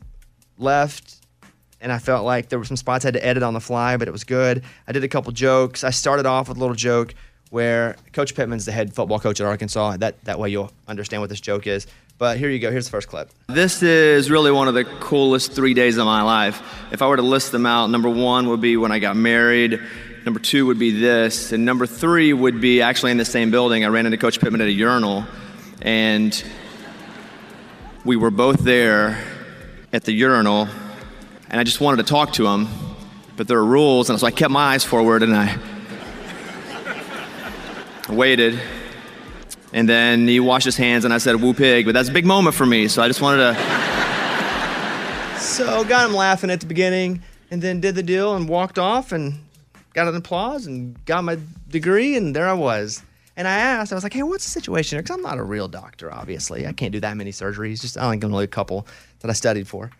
[0.58, 1.16] left,
[1.80, 3.96] and I felt like there were some spots I had to edit on the fly,
[3.96, 4.62] but it was good.
[4.86, 5.84] I did a couple jokes.
[5.84, 7.14] I started off with a little joke
[7.50, 9.98] where Coach Pittman's the head football coach at Arkansas.
[9.98, 11.86] That, that way you'll understand what this joke is.
[12.16, 12.70] But here you go.
[12.70, 13.30] Here's the first clip.
[13.48, 16.62] This is really one of the coolest three days of my life.
[16.92, 19.80] If I were to list them out, number one would be when I got married.
[20.24, 21.50] Number two would be this.
[21.50, 23.84] And number three would be actually in the same building.
[23.84, 25.24] I ran into Coach Pittman at a urinal.
[25.80, 26.44] And
[28.04, 29.22] we were both there
[29.92, 30.68] at the urinal.
[31.50, 32.68] And I just wanted to talk to him.
[33.36, 34.10] But there are rules.
[34.10, 35.58] And so I kept my eyes forward and I
[38.08, 38.60] waited.
[39.72, 41.84] And then he washed his hands and I said, woo pig.
[41.84, 42.86] But that's a big moment for me.
[42.86, 43.88] So I just wanted to.
[45.42, 47.20] So got him laughing at the beginning
[47.50, 49.40] and then did the deal and walked off and
[49.94, 51.38] got an applause and got my
[51.68, 53.02] degree and there I was.
[53.36, 55.02] And I asked, I was like, hey, what's the situation here?
[55.02, 56.66] Because I'm not a real doctor, obviously.
[56.66, 57.80] I can't do that many surgeries.
[57.80, 58.86] Just I think only a couple
[59.20, 59.90] that I studied for.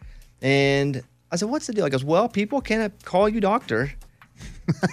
[0.43, 1.85] And I said, what's the deal?
[1.85, 3.93] He goes, well, people can't call you doctor.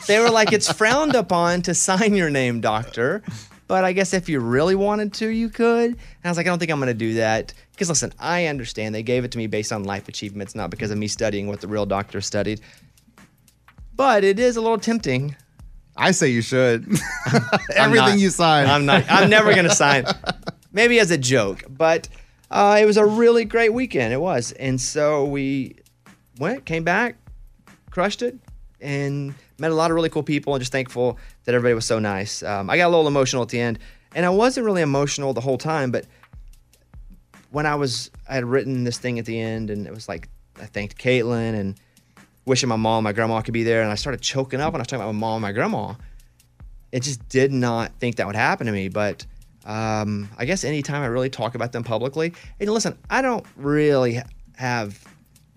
[0.07, 3.23] they were like, it's frowned upon to sign your name doctor.
[3.67, 5.91] but I guess if you really wanted to, you could.
[5.91, 7.53] And I was like, I don't think I'm going to do that.
[7.71, 10.91] Because listen, I understand they gave it to me based on life achievements, not because
[10.91, 12.61] of me studying what the real doctor studied.
[13.99, 15.35] But it is a little tempting.
[15.97, 16.87] I say you should.
[17.75, 18.67] Everything not- you sign.
[18.67, 19.03] I'm not.
[19.09, 20.05] I'm never going to sign.
[20.71, 22.07] Maybe as a joke, but
[22.49, 24.13] uh, it was a really great weekend.
[24.13, 25.75] It was, and so we
[26.39, 27.17] went, came back,
[27.89, 28.37] crushed it,
[28.79, 30.53] and met a lot of really cool people.
[30.53, 32.41] And just thankful that everybody was so nice.
[32.41, 33.79] Um, I got a little emotional at the end,
[34.15, 36.05] and I wasn't really emotional the whole time, but
[37.51, 40.29] when I was, I had written this thing at the end, and it was like
[40.57, 41.75] I thanked Caitlin and
[42.49, 44.81] wishing my mom, and my grandma could be there, and I started choking up when
[44.81, 45.93] I was talking about my mom and my grandma
[46.91, 48.89] it just did not think that would happen to me.
[48.89, 49.25] But
[49.65, 54.21] um, I guess anytime I really talk about them publicly, and listen, I don't really
[54.57, 55.03] have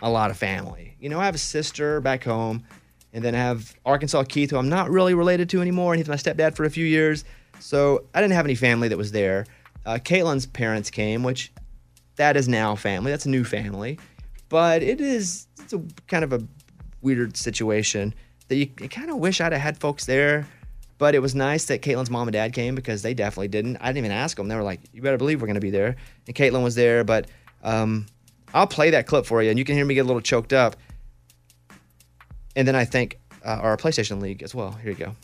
[0.00, 0.94] a lot of family.
[1.00, 2.64] You know, I have a sister back home,
[3.12, 6.08] and then I have Arkansas Keith, who I'm not really related to anymore, and he's
[6.08, 7.24] my stepdad for a few years.
[7.60, 9.46] So I didn't have any family that was there.
[9.86, 11.52] Uh, Caitlin's parents came, which
[12.16, 13.10] that is now family.
[13.10, 13.98] That's a new family,
[14.48, 16.42] but it is it's a kind of a
[17.02, 18.14] weird situation
[18.48, 20.46] that you, you kind of wish I'd have had folks there.
[20.98, 23.76] But it was nice that Caitlin's mom and dad came because they definitely didn't.
[23.78, 24.46] I didn't even ask them.
[24.46, 25.96] They were like, "You better believe we're going to be there."
[26.28, 27.26] And Caitlin was there, but
[27.64, 28.06] um,
[28.54, 30.52] I'll play that clip for you, and you can hear me get a little choked
[30.52, 30.76] up.
[32.54, 34.72] And then I thank uh, our PlayStation League as well.
[34.72, 35.16] Here you go.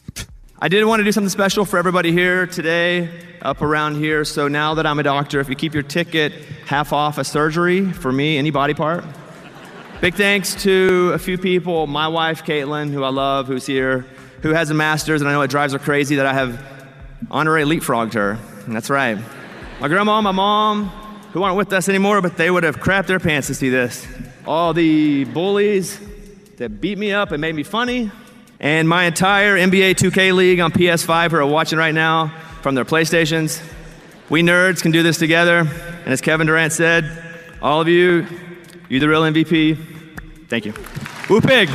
[0.60, 3.08] I did want to do something special for everybody here today,
[3.42, 4.24] up around here.
[4.24, 6.32] So now that I'm a doctor, if you keep your ticket
[6.66, 9.04] half off a surgery for me, any body part.
[10.00, 14.06] Big thanks to a few people, my wife, Caitlin, who I love, who's here,
[14.42, 16.64] who has a master's, and I know it drives her crazy that I have
[17.32, 18.38] honorary leapfrogged her.
[18.68, 19.18] That's right.
[19.80, 20.84] My grandma, my mom,
[21.32, 24.06] who aren't with us anymore, but they would have crapped their pants to see this.
[24.46, 25.98] All the bullies
[26.58, 28.12] that beat me up and made me funny,
[28.60, 32.28] and my entire NBA 2K league on PS5 who are watching right now
[32.62, 33.60] from their PlayStations.
[34.30, 35.58] We nerds can do this together.
[35.58, 38.28] And as Kevin Durant said, all of you,
[38.88, 39.78] you the real MVP.
[40.48, 40.74] Thank you.
[41.28, 41.68] Woo pig.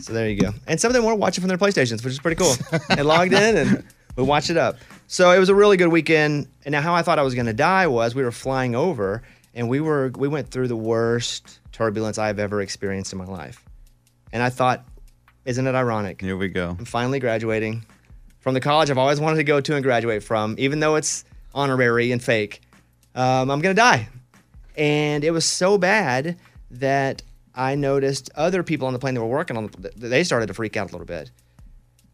[0.00, 0.52] So there you go.
[0.66, 2.54] And some of them were watching from their PlayStations, which is pretty cool.
[2.88, 3.84] they logged in and
[4.16, 4.76] we watched it up.
[5.06, 6.48] So it was a really good weekend.
[6.64, 9.22] And now how I thought I was going to die was we were flying over
[9.54, 13.64] and we were we went through the worst turbulence I've ever experienced in my life.
[14.32, 14.84] And I thought,
[15.44, 16.20] isn't it ironic?
[16.20, 16.76] Here we go.
[16.78, 17.84] I'm finally graduating
[18.40, 21.24] from the college I've always wanted to go to and graduate from, even though it's
[21.54, 22.62] honorary and fake.
[23.14, 24.08] Um, I'm gonna die,
[24.78, 26.38] and it was so bad
[26.70, 27.22] that
[27.54, 30.54] I noticed other people on the plane that were working on the, they started to
[30.54, 31.30] freak out a little bit.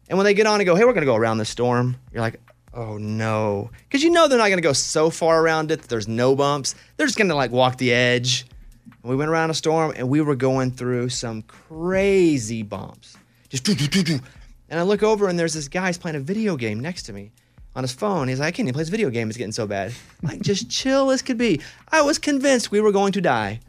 [0.09, 2.21] And when they get on and go, "Hey, we're gonna go around this storm," you're
[2.21, 2.41] like,
[2.73, 6.07] "Oh no," because you know they're not gonna go so far around it that there's
[6.07, 6.73] no bumps.
[6.97, 8.45] They're just gonna like walk the edge.
[9.03, 13.15] And we went around a storm, and we were going through some crazy bumps.
[13.49, 14.19] Just doo, doo, doo, doo.
[14.69, 17.13] And I look over, and there's this guy who's playing a video game next to
[17.13, 17.31] me
[17.75, 18.27] on his phone.
[18.27, 19.27] He's like, I can't even play this video game.
[19.29, 19.91] It's getting so bad.
[20.23, 21.61] I'm like, just chill as could be.
[21.91, 23.59] I was convinced we were going to die.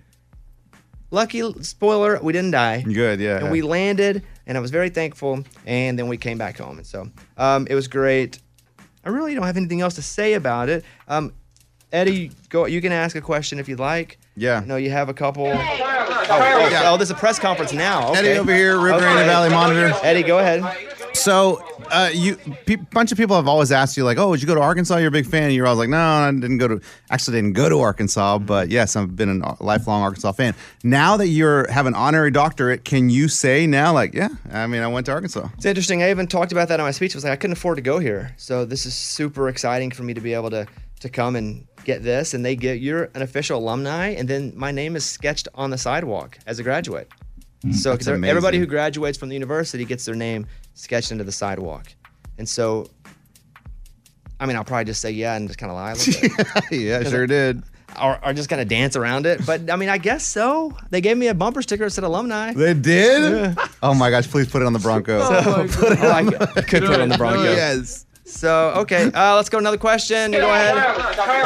[1.11, 2.83] Lucky spoiler, we didn't die.
[2.83, 3.39] Good, yeah.
[3.39, 5.45] And we landed, and I was very thankful.
[5.65, 8.41] And then we came back home, and so um, it was great.
[9.05, 10.85] I really don't have anything else to say about it.
[11.07, 11.33] Um,
[11.93, 12.67] Eddie, go.
[12.67, 14.19] You can ask a question if you'd like.
[14.35, 14.63] Yeah.
[14.67, 15.47] No, you have a couple.
[15.47, 16.91] Oh, oh, Yeah.
[16.91, 18.13] oh, there's a press conference now.
[18.13, 19.29] Eddie over here, Rio Grande Okay.
[19.29, 19.93] Valley Monitor.
[20.03, 20.61] Eddie, go ahead.
[21.17, 22.37] So, uh, you
[22.67, 24.99] pe- bunch of people have always asked you like, "Oh, would you go to Arkansas?
[24.99, 26.81] You're a big fan." You're always like, "No, I didn't go to."
[27.11, 30.55] Actually, didn't go to Arkansas, but yes, I've been a lifelong Arkansas fan.
[30.85, 34.83] Now that you're have an honorary doctorate, can you say now, like, "Yeah, I mean,
[34.83, 36.03] I went to Arkansas." It's interesting.
[36.03, 37.15] I even talked about that in my speech.
[37.15, 40.03] I was like, I couldn't afford to go here, so this is super exciting for
[40.03, 40.67] me to be able to
[41.01, 42.35] to come and get this.
[42.35, 45.79] And they get you're an official alumni, and then my name is sketched on the
[45.79, 47.09] sidewalk as a graduate.
[47.73, 51.33] So That's they're- everybody who graduates from the university gets their name sketched into the
[51.33, 51.87] sidewalk,
[52.39, 52.89] and so.
[54.39, 56.29] I mean, I'll probably just say yeah and just kind of lie a little
[56.69, 56.71] bit.
[56.81, 57.63] yeah, sure did.
[57.99, 59.41] Or, or just kind of dance around it.
[59.47, 60.77] But I mean, I guess so.
[60.91, 62.53] They gave me a bumper sticker that said alumni.
[62.53, 63.57] They did.
[63.83, 64.29] Oh my gosh!
[64.29, 65.21] Please put it on the Bronco.
[65.69, 66.35] put it on.
[66.35, 67.43] I could put it on the Bronco.
[67.55, 68.05] Yes.
[68.27, 70.33] So okay, uh, let's go to another question.
[70.33, 70.77] Go ahead.
[70.77, 70.83] I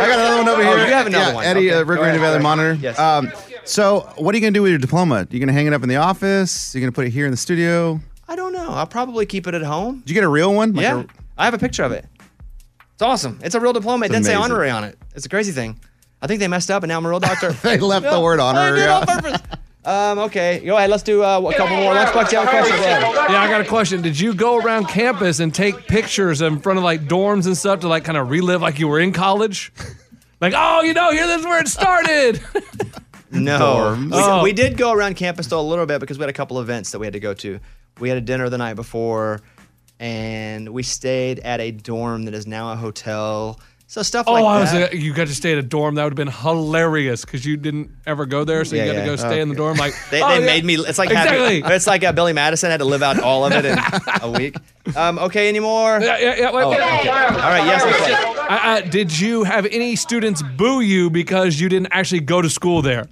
[0.09, 0.87] got another one over Oh, here.
[0.87, 1.45] you have another Yeah, one.
[1.45, 1.79] Eddie, Okay.
[1.79, 2.73] uh, Rio Go Grande ahead, Valley Monitor.
[2.81, 2.99] Yes.
[2.99, 3.31] Um,
[3.65, 5.29] so, what are you going to do with your diploma?
[5.31, 6.75] You going to hang it up in the office?
[6.75, 8.01] You going to put it here in the studio?
[8.31, 8.71] I don't know.
[8.71, 9.99] I'll probably keep it at home.
[10.01, 10.73] Did you get a real one?
[10.73, 12.07] Like yeah, a- I have a picture of it.
[12.93, 13.41] It's awesome.
[13.43, 14.07] It's a real diploma.
[14.07, 14.53] It didn't say amazing.
[14.53, 14.97] honorary on it.
[15.15, 15.81] It's a crazy thing.
[16.23, 17.53] I think they messed up, and now I'm a real doctor.
[17.63, 18.79] they left the Yeah, word I honorary.
[18.79, 19.41] did it on purpose.
[19.85, 20.91] Um, okay, go ahead.
[20.91, 21.95] Let's do uh, a couple more.
[21.95, 22.77] Lunchbox, you have a question?
[22.79, 23.13] Go.
[23.33, 24.03] Yeah, I got a question.
[24.03, 27.81] Did you go around campus and take pictures in front of like dorms and stuff
[27.81, 29.73] to like kind of relive like you were in college?
[30.41, 32.41] Like, oh, you know, here this is where it started.
[33.33, 33.59] No.
[33.61, 34.07] Dorms.
[34.11, 34.43] We, Oh.
[34.43, 36.91] we did go around campus though a little bit because we had a couple events
[36.91, 37.61] that we had to go to.
[38.01, 39.41] We had a dinner the night before.
[39.99, 43.61] and we stayed at a dorm that is now a hotel.
[43.87, 44.93] So stuff Oh, like I was that.
[44.93, 45.97] a, you got to stay at a dorm.
[45.97, 48.99] That would have been hilarious because you didn't ever go there, so Yeah, you got
[48.99, 49.05] yeah.
[49.05, 49.77] to go stay in the dorm.
[49.79, 50.47] Like They, oh, they yeah.
[50.47, 50.77] made me.
[50.77, 51.75] It's like having- exactly.
[51.75, 53.77] it's like uh, Billy Madison had to live out all of it in
[54.23, 54.55] a week.
[54.97, 55.99] Um, okay, anymore?
[56.01, 56.53] Yeah, yeah, yeah.
[56.53, 56.77] Wait, Oh, wait.
[56.81, 57.09] okay.
[57.09, 58.39] All right, yes.
[58.39, 62.49] Uh, uh, did you have any students boo you because you didn't actually go to
[62.49, 63.07] school there?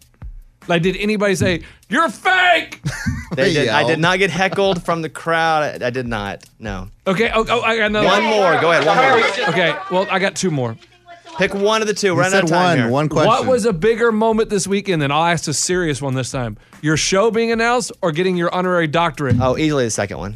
[0.68, 2.80] Like, did anybody say you're fake?
[3.36, 5.82] They did, I did not get heckled from the crowd.
[5.82, 6.44] I, I did not.
[6.58, 6.88] No.
[7.06, 7.30] Okay.
[7.32, 8.60] Oh, oh, I got another One more.
[8.60, 8.86] Go ahead.
[8.86, 9.48] One more.
[9.50, 9.76] Okay.
[9.92, 10.76] Well, I got two more.
[11.36, 12.16] Pick one of the two.
[12.16, 12.88] We're running out of said time one, here.
[12.88, 13.28] one question.
[13.28, 15.02] What was a bigger moment this weekend?
[15.02, 16.56] Then I'll ask a serious one this time.
[16.82, 19.36] Your show being announced or getting your honorary doctorate?
[19.40, 20.34] Oh, easily the second one.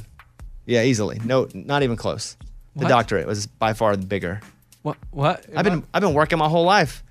[0.66, 1.20] Yeah, easily.
[1.24, 2.36] No, not even close.
[2.76, 2.88] The What?
[2.88, 4.42] doctorate was by far the bigger.
[4.82, 4.96] What?
[5.10, 5.44] What?
[5.56, 7.02] I've been I've been working my whole life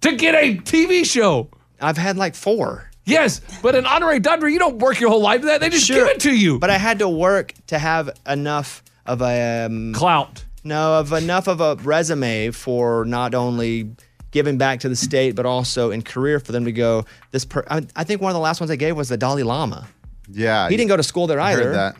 [0.00, 1.48] to get a TV show.
[1.80, 2.90] I've had like four.
[3.04, 5.60] Yes, but an honorary doctorate, you don't work your whole life for that.
[5.60, 6.58] They just give it to you.
[6.58, 10.44] But I had to work to have enough of a um, clout.
[10.64, 13.92] No, of enough of a resume for not only
[14.32, 17.04] giving back to the state, but also in career for them to go.
[17.30, 19.44] This, per- I, I think one of the last ones I gave was the Dalai
[19.44, 19.86] Lama.
[20.28, 21.66] Yeah, he didn't go to school there I either.
[21.66, 21.96] heard that.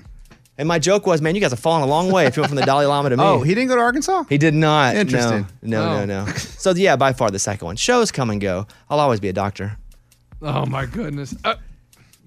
[0.59, 2.49] And my joke was, man, you guys have fallen a long way if you went
[2.51, 3.23] from the Dalai Lama to me.
[3.23, 4.25] Oh, he didn't go to Arkansas?
[4.29, 4.97] He did not.
[4.97, 5.47] Interesting.
[5.63, 6.05] No, no, Oh.
[6.07, 6.33] no, no.
[6.33, 7.77] So yeah, by far the second one.
[7.77, 8.67] Shows come and go.
[8.89, 9.77] I'll always be a doctor.
[10.41, 11.35] Oh my goodness.
[11.45, 11.57] Uh,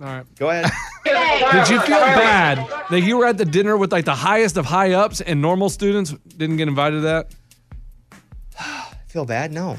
[0.01, 0.25] all right.
[0.37, 0.71] Go ahead.
[1.05, 4.65] Did you feel bad that you were at the dinner with like the highest of
[4.65, 7.33] high ups and normal students didn't get invited to that?
[9.07, 9.51] Feel bad?
[9.51, 9.77] No.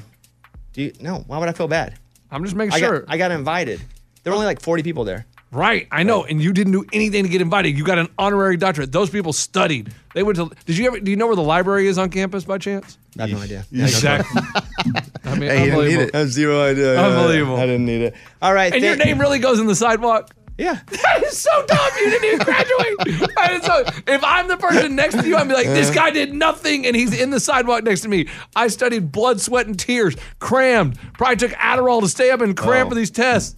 [0.72, 0.93] Do you?
[1.01, 1.18] No.
[1.27, 1.98] Why would I feel bad?
[2.31, 3.01] I'm just making I sure.
[3.01, 3.81] Got, I got invited.
[4.22, 5.27] There were only like 40 people there.
[5.52, 7.77] Right, I know, and you didn't do anything to get invited.
[7.77, 8.93] You got an honorary doctorate.
[8.93, 9.93] Those people studied.
[10.14, 10.48] They went to.
[10.64, 11.01] Did you ever?
[11.01, 12.98] Do you know where the library is on campus by chance?
[13.18, 13.66] I have no idea.
[13.72, 14.43] Exactly.
[15.24, 16.02] I mean, Hey, you didn't need unbelievable.
[16.09, 16.14] it.
[16.14, 16.94] I have zero idea.
[16.94, 17.56] Yeah, Unbelievable.
[17.56, 18.14] I didn't need it.
[18.40, 18.72] All right.
[18.72, 20.31] And your thank- name really goes in the sidewalk.
[20.56, 20.78] Yeah.
[20.90, 21.90] That is so dumb.
[21.98, 23.31] You didn't even graduate.
[23.36, 26.10] That is so, if I'm the person next to you, I'd be like, this guy
[26.10, 28.27] did nothing and he's in the sidewalk next to me.
[28.55, 30.98] I studied blood, sweat, and tears, crammed.
[31.14, 32.90] Probably took Adderall to stay up and cram Oh.
[32.90, 33.56] for these tests.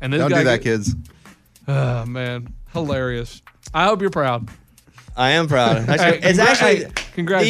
[0.00, 0.94] And this Don't guy do that, get- kids.
[1.68, 2.54] Oh, man.
[2.72, 3.42] Hilarious.
[3.74, 4.48] I hope you're proud.
[5.16, 5.76] I am proud.
[5.88, 6.76] Actually, Hey, it's congra- actually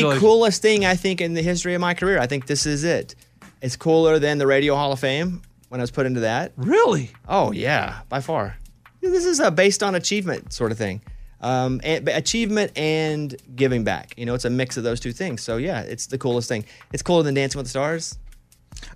[0.01, 2.19] hey, the coolest thing I think in the history of my career.
[2.19, 3.15] I think this is it.
[3.61, 6.53] It's cooler than the Radio Hall of Fame when I was put into that.
[6.57, 7.11] Really?
[7.29, 8.57] Oh yeah, by far.
[9.01, 11.03] This is a based on achievement sort of thing.
[11.41, 14.15] Um, and, achievement and giving back.
[14.17, 15.43] You know, it's a mix of those two things.
[15.43, 16.65] So yeah, it's the coolest thing.
[16.93, 18.19] It's cooler than Dancing with the Stars.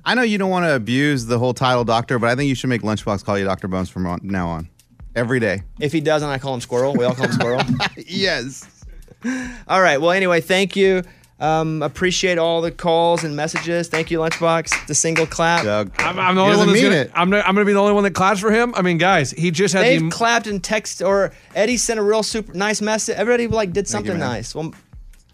[0.05, 2.55] I know you don't want to abuse the whole title doctor, but I think you
[2.55, 3.69] should make Lunchbox call you Dr.
[3.69, 4.69] Bones from on, now on.
[5.14, 5.62] Every day.
[5.78, 6.94] If he doesn't, I call him Squirrel.
[6.94, 7.60] We all call him Squirrel.
[7.97, 8.84] yes.
[9.68, 10.01] All right.
[10.01, 11.02] Well, anyway, thank you.
[11.39, 13.89] Um, appreciate all the calls and messages.
[13.89, 14.86] Thank you, Lunchbox.
[14.86, 15.64] The single clap.
[15.98, 18.05] I'm, I'm the only one that's gonna, I'm, the- I'm gonna be the only one
[18.05, 18.72] that claps for him.
[18.76, 22.02] I mean, guys, he just had They've the clapped and text, or Eddie sent a
[22.02, 23.16] real super nice message.
[23.16, 24.28] Everybody like did Thank you, something man.
[24.30, 24.55] nice.
[24.55, 24.72] Well,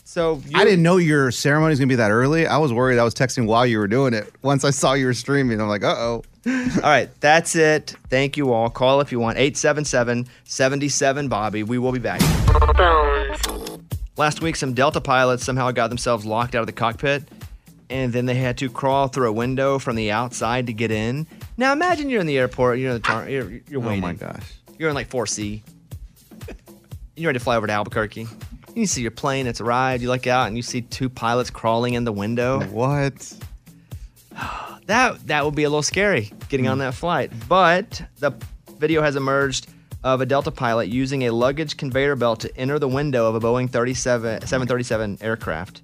[0.09, 2.47] so I didn't know your ceremony was going to be that early.
[2.47, 4.33] I was worried I was texting while you were doing it.
[4.41, 6.23] Once I saw you were streaming, I'm like, uh oh.
[6.47, 7.95] all right, that's it.
[8.09, 8.71] Thank you all.
[8.71, 9.37] Call if you want.
[9.37, 11.63] 877 77 Bobby.
[11.63, 12.23] We will be back.
[14.17, 17.25] Last week, some Delta pilots somehow got themselves locked out of the cockpit,
[17.91, 21.27] and then they had to crawl through a window from the outside to get in.
[21.59, 24.03] Now, imagine you're in the airport, you're in the tar- you're, you're waiting.
[24.03, 24.55] Oh my gosh.
[24.79, 25.61] You're in like 4C.
[27.17, 28.29] You're ready to fly over to Albuquerque.
[28.79, 30.03] You see your plane, it's arrived.
[30.03, 32.61] You look out and you see two pilots crawling in the window.
[32.71, 33.33] What?
[34.87, 36.73] That that would be a little scary getting Hmm.
[36.73, 37.31] on that flight.
[37.47, 38.33] But the
[38.79, 39.67] video has emerged
[40.03, 43.41] of a Delta pilot using a luggage conveyor belt to enter the window of a
[43.41, 45.83] Boeing 37 737 aircraft.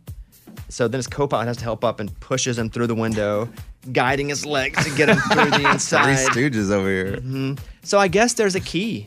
[0.70, 3.48] So then his co-pilot has to help up and pushes him through the window,
[3.92, 6.16] guiding his legs to get him through the Three inside.
[6.28, 7.16] Stooges over here.
[7.18, 7.58] Mhm.
[7.82, 9.06] So I guess there's a key.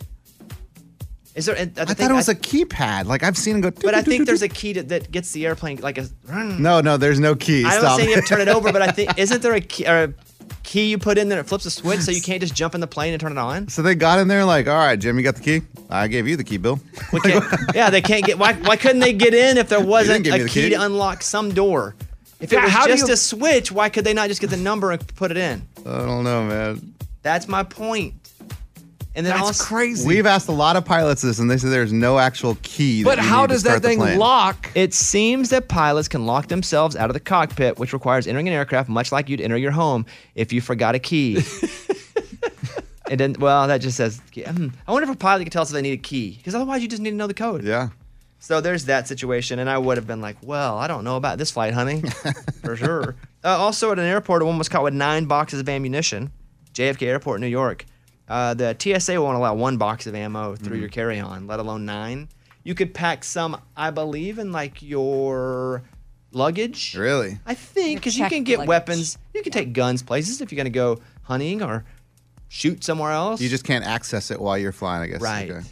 [1.37, 1.55] Is there?
[1.55, 3.05] I, uh, I thought it was a keypad.
[3.05, 3.69] Like I've seen him go.
[3.69, 6.07] But I think there's a key to, that gets the airplane like a.
[6.27, 7.59] No, no, there's no key.
[7.63, 7.97] I'm not Stop.
[7.97, 10.03] saying you have to turn it over, but I think isn't there a key, or
[10.05, 10.13] a
[10.63, 12.81] key you put in that it flips a switch so you can't just jump in
[12.81, 13.67] the plane and turn it on?
[13.67, 15.61] So they got in there like, all right, Jim, you got the key?
[15.91, 16.79] I gave you the key, Bill.
[17.75, 18.39] Yeah, they can't get.
[18.39, 18.53] Why?
[18.53, 20.69] Why couldn't they get in if there wasn't a the key, key.
[20.71, 21.95] to unlock some door?
[22.39, 24.49] If it was how do just you- a switch, why could they not just get
[24.49, 25.67] the number and put it in?
[25.85, 26.95] I don't know, man.
[27.21, 28.13] That's my point.
[29.17, 30.07] And then That's also, crazy.
[30.07, 33.03] We've asked a lot of pilots this, and they say there's no actual key.
[33.03, 34.69] But that how does that thing lock?
[34.75, 38.53] It seems that pilots can lock themselves out of the cockpit, which requires entering an
[38.53, 41.37] aircraft much like you'd enter your home if you forgot a key.
[43.09, 45.71] and then, well, that just says, hmm, I wonder if a pilot can tell us
[45.71, 47.63] if they need a key, because otherwise you just need to know the code.
[47.63, 47.89] Yeah.
[48.37, 51.39] So there's that situation, and I would have been like, well, I don't know about
[51.39, 52.01] this flight, honey,
[52.61, 53.15] for sure.
[53.43, 56.31] Uh, also, at an airport, a woman was caught with nine boxes of ammunition.
[56.75, 57.83] JFK Airport, New York.
[58.27, 60.81] Uh, the TSA won't allow one box of ammo through Mhm.
[60.81, 62.27] your carry-on, let alone nine.
[62.63, 65.83] You could pack some, I believe, in like your
[66.33, 66.95] luggage.
[66.97, 67.39] Really?
[67.45, 68.67] I think because you can get luggage.
[68.69, 69.17] weapons.
[69.33, 71.85] You can take guns places if you're going to go hunting or
[72.49, 73.39] shoot somewhere else.
[73.41, 75.21] You just can't access it while you're flying, I guess.
[75.21, 75.49] Right.
[75.49, 75.65] Okay.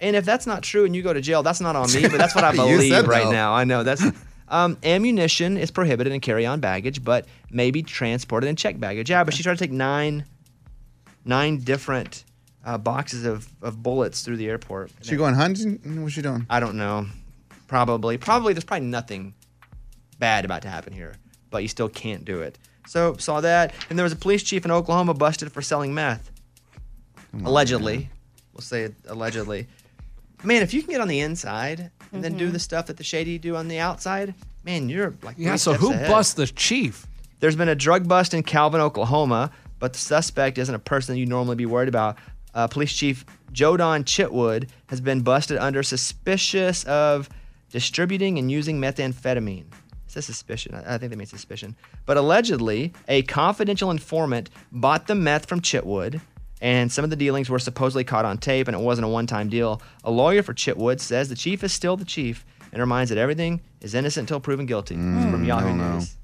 [0.00, 2.18] And if that's not true and you go to jail, that's not on me, but
[2.18, 3.30] that's what I believe right no.
[3.32, 3.54] now.
[3.54, 4.04] I know that's
[4.48, 9.10] um, ammunition is prohibited in carry-on baggage, but may be transported in checked baggage.
[9.10, 10.24] Yeah, but she tried to take nine,
[11.26, 12.24] nine different
[12.64, 14.90] uh, boxes of, of bullets through the airport.
[15.02, 16.02] She going hunting?
[16.02, 16.46] What's she doing?
[16.48, 17.06] I don't know.
[17.68, 18.52] Probably, probably.
[18.52, 19.34] There's probably nothing
[20.18, 21.14] bad about to happen here,
[21.50, 22.58] but you still can't do it.
[22.86, 26.30] So saw that, and there was a police chief in Oklahoma busted for selling meth.
[27.44, 28.08] allegedly,
[28.52, 29.66] we'll say it allegedly.
[30.44, 33.04] Man, if you can get on the inside and then do the stuff that the
[33.04, 34.34] shady do on the outside,
[34.64, 36.08] man, you're like Yeah, so who ahead.
[36.08, 37.06] busts the chief?
[37.40, 41.28] There's been a drug bust in Calvin, Oklahoma, but the suspect isn't a person you'd
[41.28, 42.16] normally be worried about.
[42.54, 47.28] Uh, Police Chief Jodon Chitwood has been busted under suspicious of
[47.70, 49.66] distributing and using methamphetamine.
[49.66, 49.68] It
[50.06, 50.74] says suspicion.
[50.74, 51.76] I I think they mean suspicion.
[52.06, 56.20] But allegedly, a confidential informant bought the meth from Chitwood,
[56.60, 59.26] and some of the dealings were supposedly caught on tape, and it wasn't a one
[59.26, 59.82] time deal.
[60.04, 63.60] A lawyer for Chitwood says the chief is still the chief and reminds that everything
[63.80, 64.94] is innocent until proven guilty.
[64.94, 66.16] It's from Yahoo News.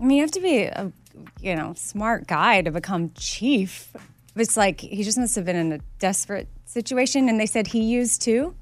[0.00, 0.92] I mean, you have to be a
[1.40, 3.92] you know smart guy to become chief.
[4.36, 7.82] It's like he just must have been in a desperate situation, and they said he
[7.82, 8.54] used too,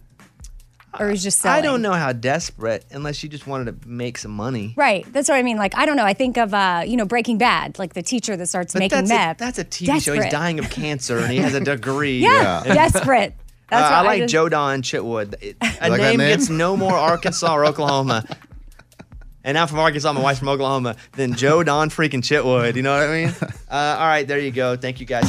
[0.99, 1.59] or he's just selling.
[1.59, 4.73] I don't know how desperate, unless you just wanted to make some money.
[4.77, 5.59] Right, that's what I mean.
[5.59, 6.05] Like I don't know.
[6.05, 8.99] I think of uh, you know Breaking Bad, like the teacher that starts But making
[8.99, 9.37] that's meth.
[9.41, 9.93] A, that's a TV show.
[9.95, 10.31] He's Desperate.
[10.31, 12.21] dying of cancer and he has a degree.
[12.21, 13.35] Yeah, And- desperate.
[13.69, 15.35] That's Uh, what I I like just- Joe Don Chitwood.
[15.43, 16.29] It- A like that name name?
[16.39, 18.25] gets no more Arkansas or Oklahoma.
[19.47, 20.13] And I'm from Arkansas.
[20.13, 20.97] My wife's from Oklahoma.
[21.13, 22.75] Then Joe Don freaking Chitwood.
[22.75, 23.35] You know what I mean?
[23.69, 24.77] Uh, all right, there you go.
[24.77, 25.29] Thank you guys.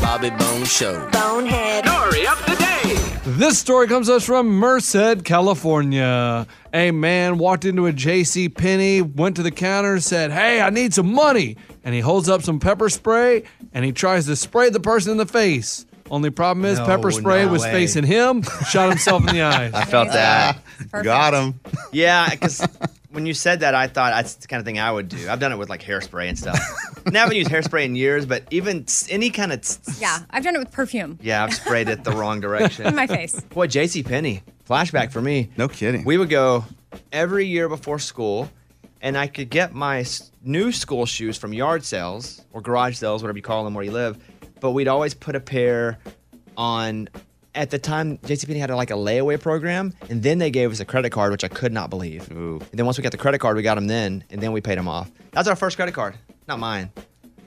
[0.00, 1.08] Bobby Bones Show.
[1.10, 1.84] Bonehead.
[1.84, 3.20] Story of the day.
[3.32, 6.46] This story comes to us from Merced, California.
[6.72, 8.48] A man walked into a J.C.
[8.48, 12.42] Penney, went to the counter, said, "Hey, I need some money," and he holds up
[12.42, 15.84] some pepper spray and he tries to spray the person in the face.
[16.12, 17.72] Only problem is, No, pepper spray no was way.
[17.72, 19.74] facing him, shot himself in the eyes.
[19.74, 20.58] I felt that.
[21.02, 21.58] Got him.
[21.92, 22.64] Yeah, because
[23.14, 25.28] when you said that, I thought that's the kind of thing I would do.
[25.28, 26.58] I've done it with like hairspray and stuff.
[27.06, 29.60] and I haven't used hairspray in years, but even s- any kind of
[29.98, 32.86] Yeah, I've done it with perfume yeah, I've sprayed it the wrong direction.
[32.86, 33.40] in my face.
[33.40, 34.02] Boy, J.C.
[34.02, 35.50] Penney, flashback for me.
[35.56, 36.04] No kidding.
[36.04, 36.64] We would go
[37.12, 38.50] every year before school,
[39.00, 43.22] and I could get my s- new school shoes from yard sales or garage sales,
[43.22, 44.18] whatever you call them where you live.
[44.60, 45.98] But we'd always put a pair
[46.56, 47.08] on.
[47.54, 50.84] At the time, JCPenney had like a layaway program, and then they gave us a
[50.84, 52.28] credit card, which I could not believe.
[52.30, 54.60] And then once we got the credit card, we got them then, and then we
[54.60, 55.10] paid them off.
[55.32, 56.16] That was our first credit card,
[56.48, 56.90] not mine.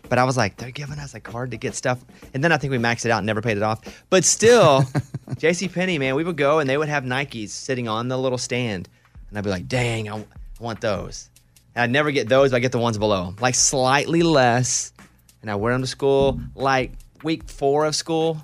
[0.09, 2.03] But I was like, they're giving us a card to get stuff.
[2.33, 3.81] And then I think we maxed it out and never paid it off.
[4.09, 4.83] But still,
[5.31, 8.37] JC Penney, man, we would go and they would have Nikes sitting on the little
[8.37, 8.87] stand.
[9.29, 10.27] And I'd be like, dang, I, w-
[10.59, 11.29] I want those.
[11.75, 14.93] And I'd never get those, but I get the ones below, like slightly less.
[15.41, 16.93] And I wear them to school like
[17.23, 18.41] week four of school.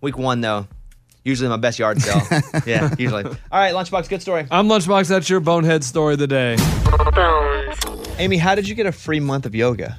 [0.00, 0.66] Week one, though,
[1.24, 2.22] usually my best yard sale.
[2.66, 3.24] yeah, usually.
[3.24, 4.46] All right, Lunchbox, good story.
[4.50, 5.08] I'm Lunchbox.
[5.08, 6.56] That's your bonehead story of the day.
[8.18, 9.98] Amy, how did you get a free month of yoga?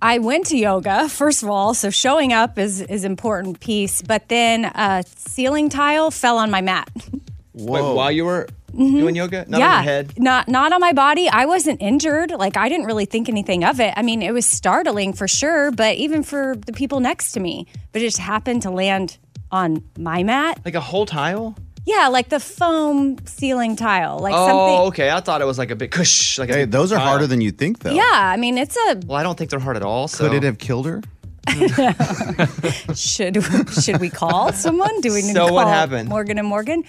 [0.00, 4.02] I went to yoga first of all, so showing up is is important piece.
[4.02, 6.90] But then a ceiling tile fell on my mat.
[7.54, 8.96] Wait, while you were mm-hmm.
[8.96, 9.44] doing yoga?
[9.48, 10.18] Not yeah, on your head?
[10.18, 11.28] not not on my body.
[11.28, 12.30] I wasn't injured.
[12.30, 13.92] Like I didn't really think anything of it.
[13.96, 17.66] I mean, it was startling for sure, but even for the people next to me.
[17.92, 19.18] But it just happened to land
[19.50, 20.60] on my mat.
[20.64, 21.54] Like a whole tile?
[21.84, 24.88] Yeah, like the foam ceiling tile, like oh, something.
[24.88, 25.10] okay.
[25.10, 26.38] I thought it was like a big cush.
[26.38, 27.06] Like Hey, those are tile.
[27.06, 27.92] harder than you think, though.
[27.92, 30.08] Yeah, I mean it's a Well, I don't think they're hard at all.
[30.08, 30.28] So.
[30.28, 31.02] Could it have killed her?
[32.94, 33.42] should
[33.82, 35.00] should we call someone?
[35.00, 36.08] Do we need So to what call happened?
[36.08, 36.84] Morgan and Morgan.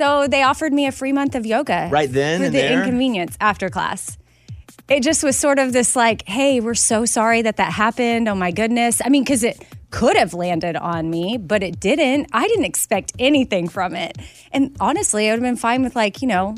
[0.00, 2.78] So they offered me a free month of yoga Right then for the there?
[2.78, 4.16] inconvenience after class.
[4.88, 8.26] It just was sort of this like, hey, we're so sorry that that happened.
[8.26, 9.02] Oh my goodness.
[9.04, 12.30] I mean, because it could have landed on me, but it didn't.
[12.32, 14.16] I didn't expect anything from it.
[14.52, 16.54] And honestly, I would have been fine with like, you know,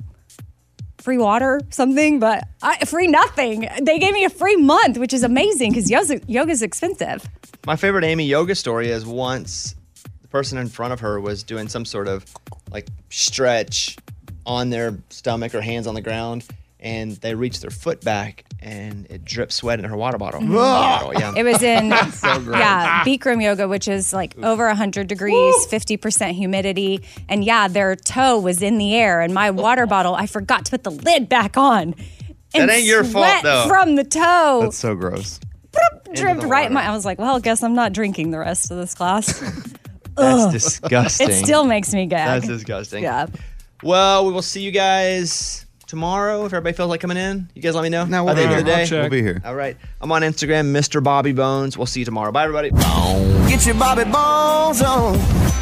[0.98, 3.68] free water, something, but I, free nothing.
[3.82, 7.28] They gave me a free month, which is amazing because yoga, yoga's expensive.
[7.66, 9.74] My favorite Amy yoga story is once
[10.32, 12.24] person in front of her was doing some sort of
[12.70, 13.96] like stretch
[14.46, 16.44] on their stomach or hands on the ground,
[16.80, 20.40] and they reached their foot back and it dripped sweat in her water bottle.
[20.40, 20.54] Mhm.
[20.54, 21.32] Bottle, yeah.
[21.36, 22.58] It was in So gross.
[22.58, 28.38] yeah Bikram yoga, which is like over 100 degrees, 50% humidity, and yeah, their toe
[28.38, 31.56] was in the air, and my water bottle, I forgot to put the lid back
[31.56, 31.94] on.
[32.54, 33.66] And That ain't your fault, though.
[33.68, 35.40] From the toe, That's so gross.
[36.14, 36.66] dripped right.
[36.66, 38.94] in My, I was like, well, I guess I'm not drinking the rest of this
[38.94, 39.42] class.
[40.16, 40.52] That's Ugh.
[40.52, 41.30] disgusting.
[41.30, 42.42] It still makes me gag.
[42.42, 43.02] That's disgusting.
[43.02, 43.26] Yeah.
[43.82, 47.48] Well, we will see you guys tomorrow if everybody feels like coming in.
[47.54, 48.04] You guys let me know.
[48.04, 48.76] No, By we'll the be end of the here.
[48.76, 48.80] day.
[48.82, 49.00] I'll check.
[49.02, 49.42] We'll be here.
[49.44, 49.76] All right.
[50.00, 51.02] I'm on Instagram, Mr.
[51.02, 51.76] Bobby Bones.
[51.76, 52.32] We'll see you tomorrow.
[52.32, 52.70] Bye, everybody.
[53.48, 55.61] Get your Bobby Bones on.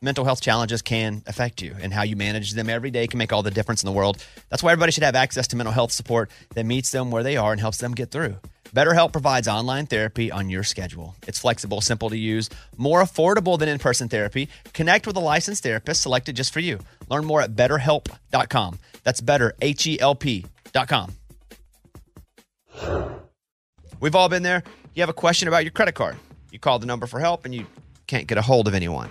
[0.00, 3.32] mental health challenges can affect you, and how you manage them every day can make
[3.32, 4.24] all the difference in the world.
[4.48, 7.36] That's why everybody should have access to mental health support that meets them where they
[7.36, 8.36] are and helps them get through.
[8.74, 11.14] BetterHelp provides online therapy on your schedule.
[11.26, 14.48] It's flexible, simple to use, more affordable than in person therapy.
[14.74, 16.80] Connect with a licensed therapist selected just for you.
[17.08, 18.78] Learn more at betterhelp.com.
[19.02, 21.12] That's better, H E L P.com.
[24.00, 24.62] We've all been there.
[24.94, 26.16] You have a question about your credit card.
[26.50, 27.66] You call the number for help and you
[28.06, 29.10] can't get a hold of anyone.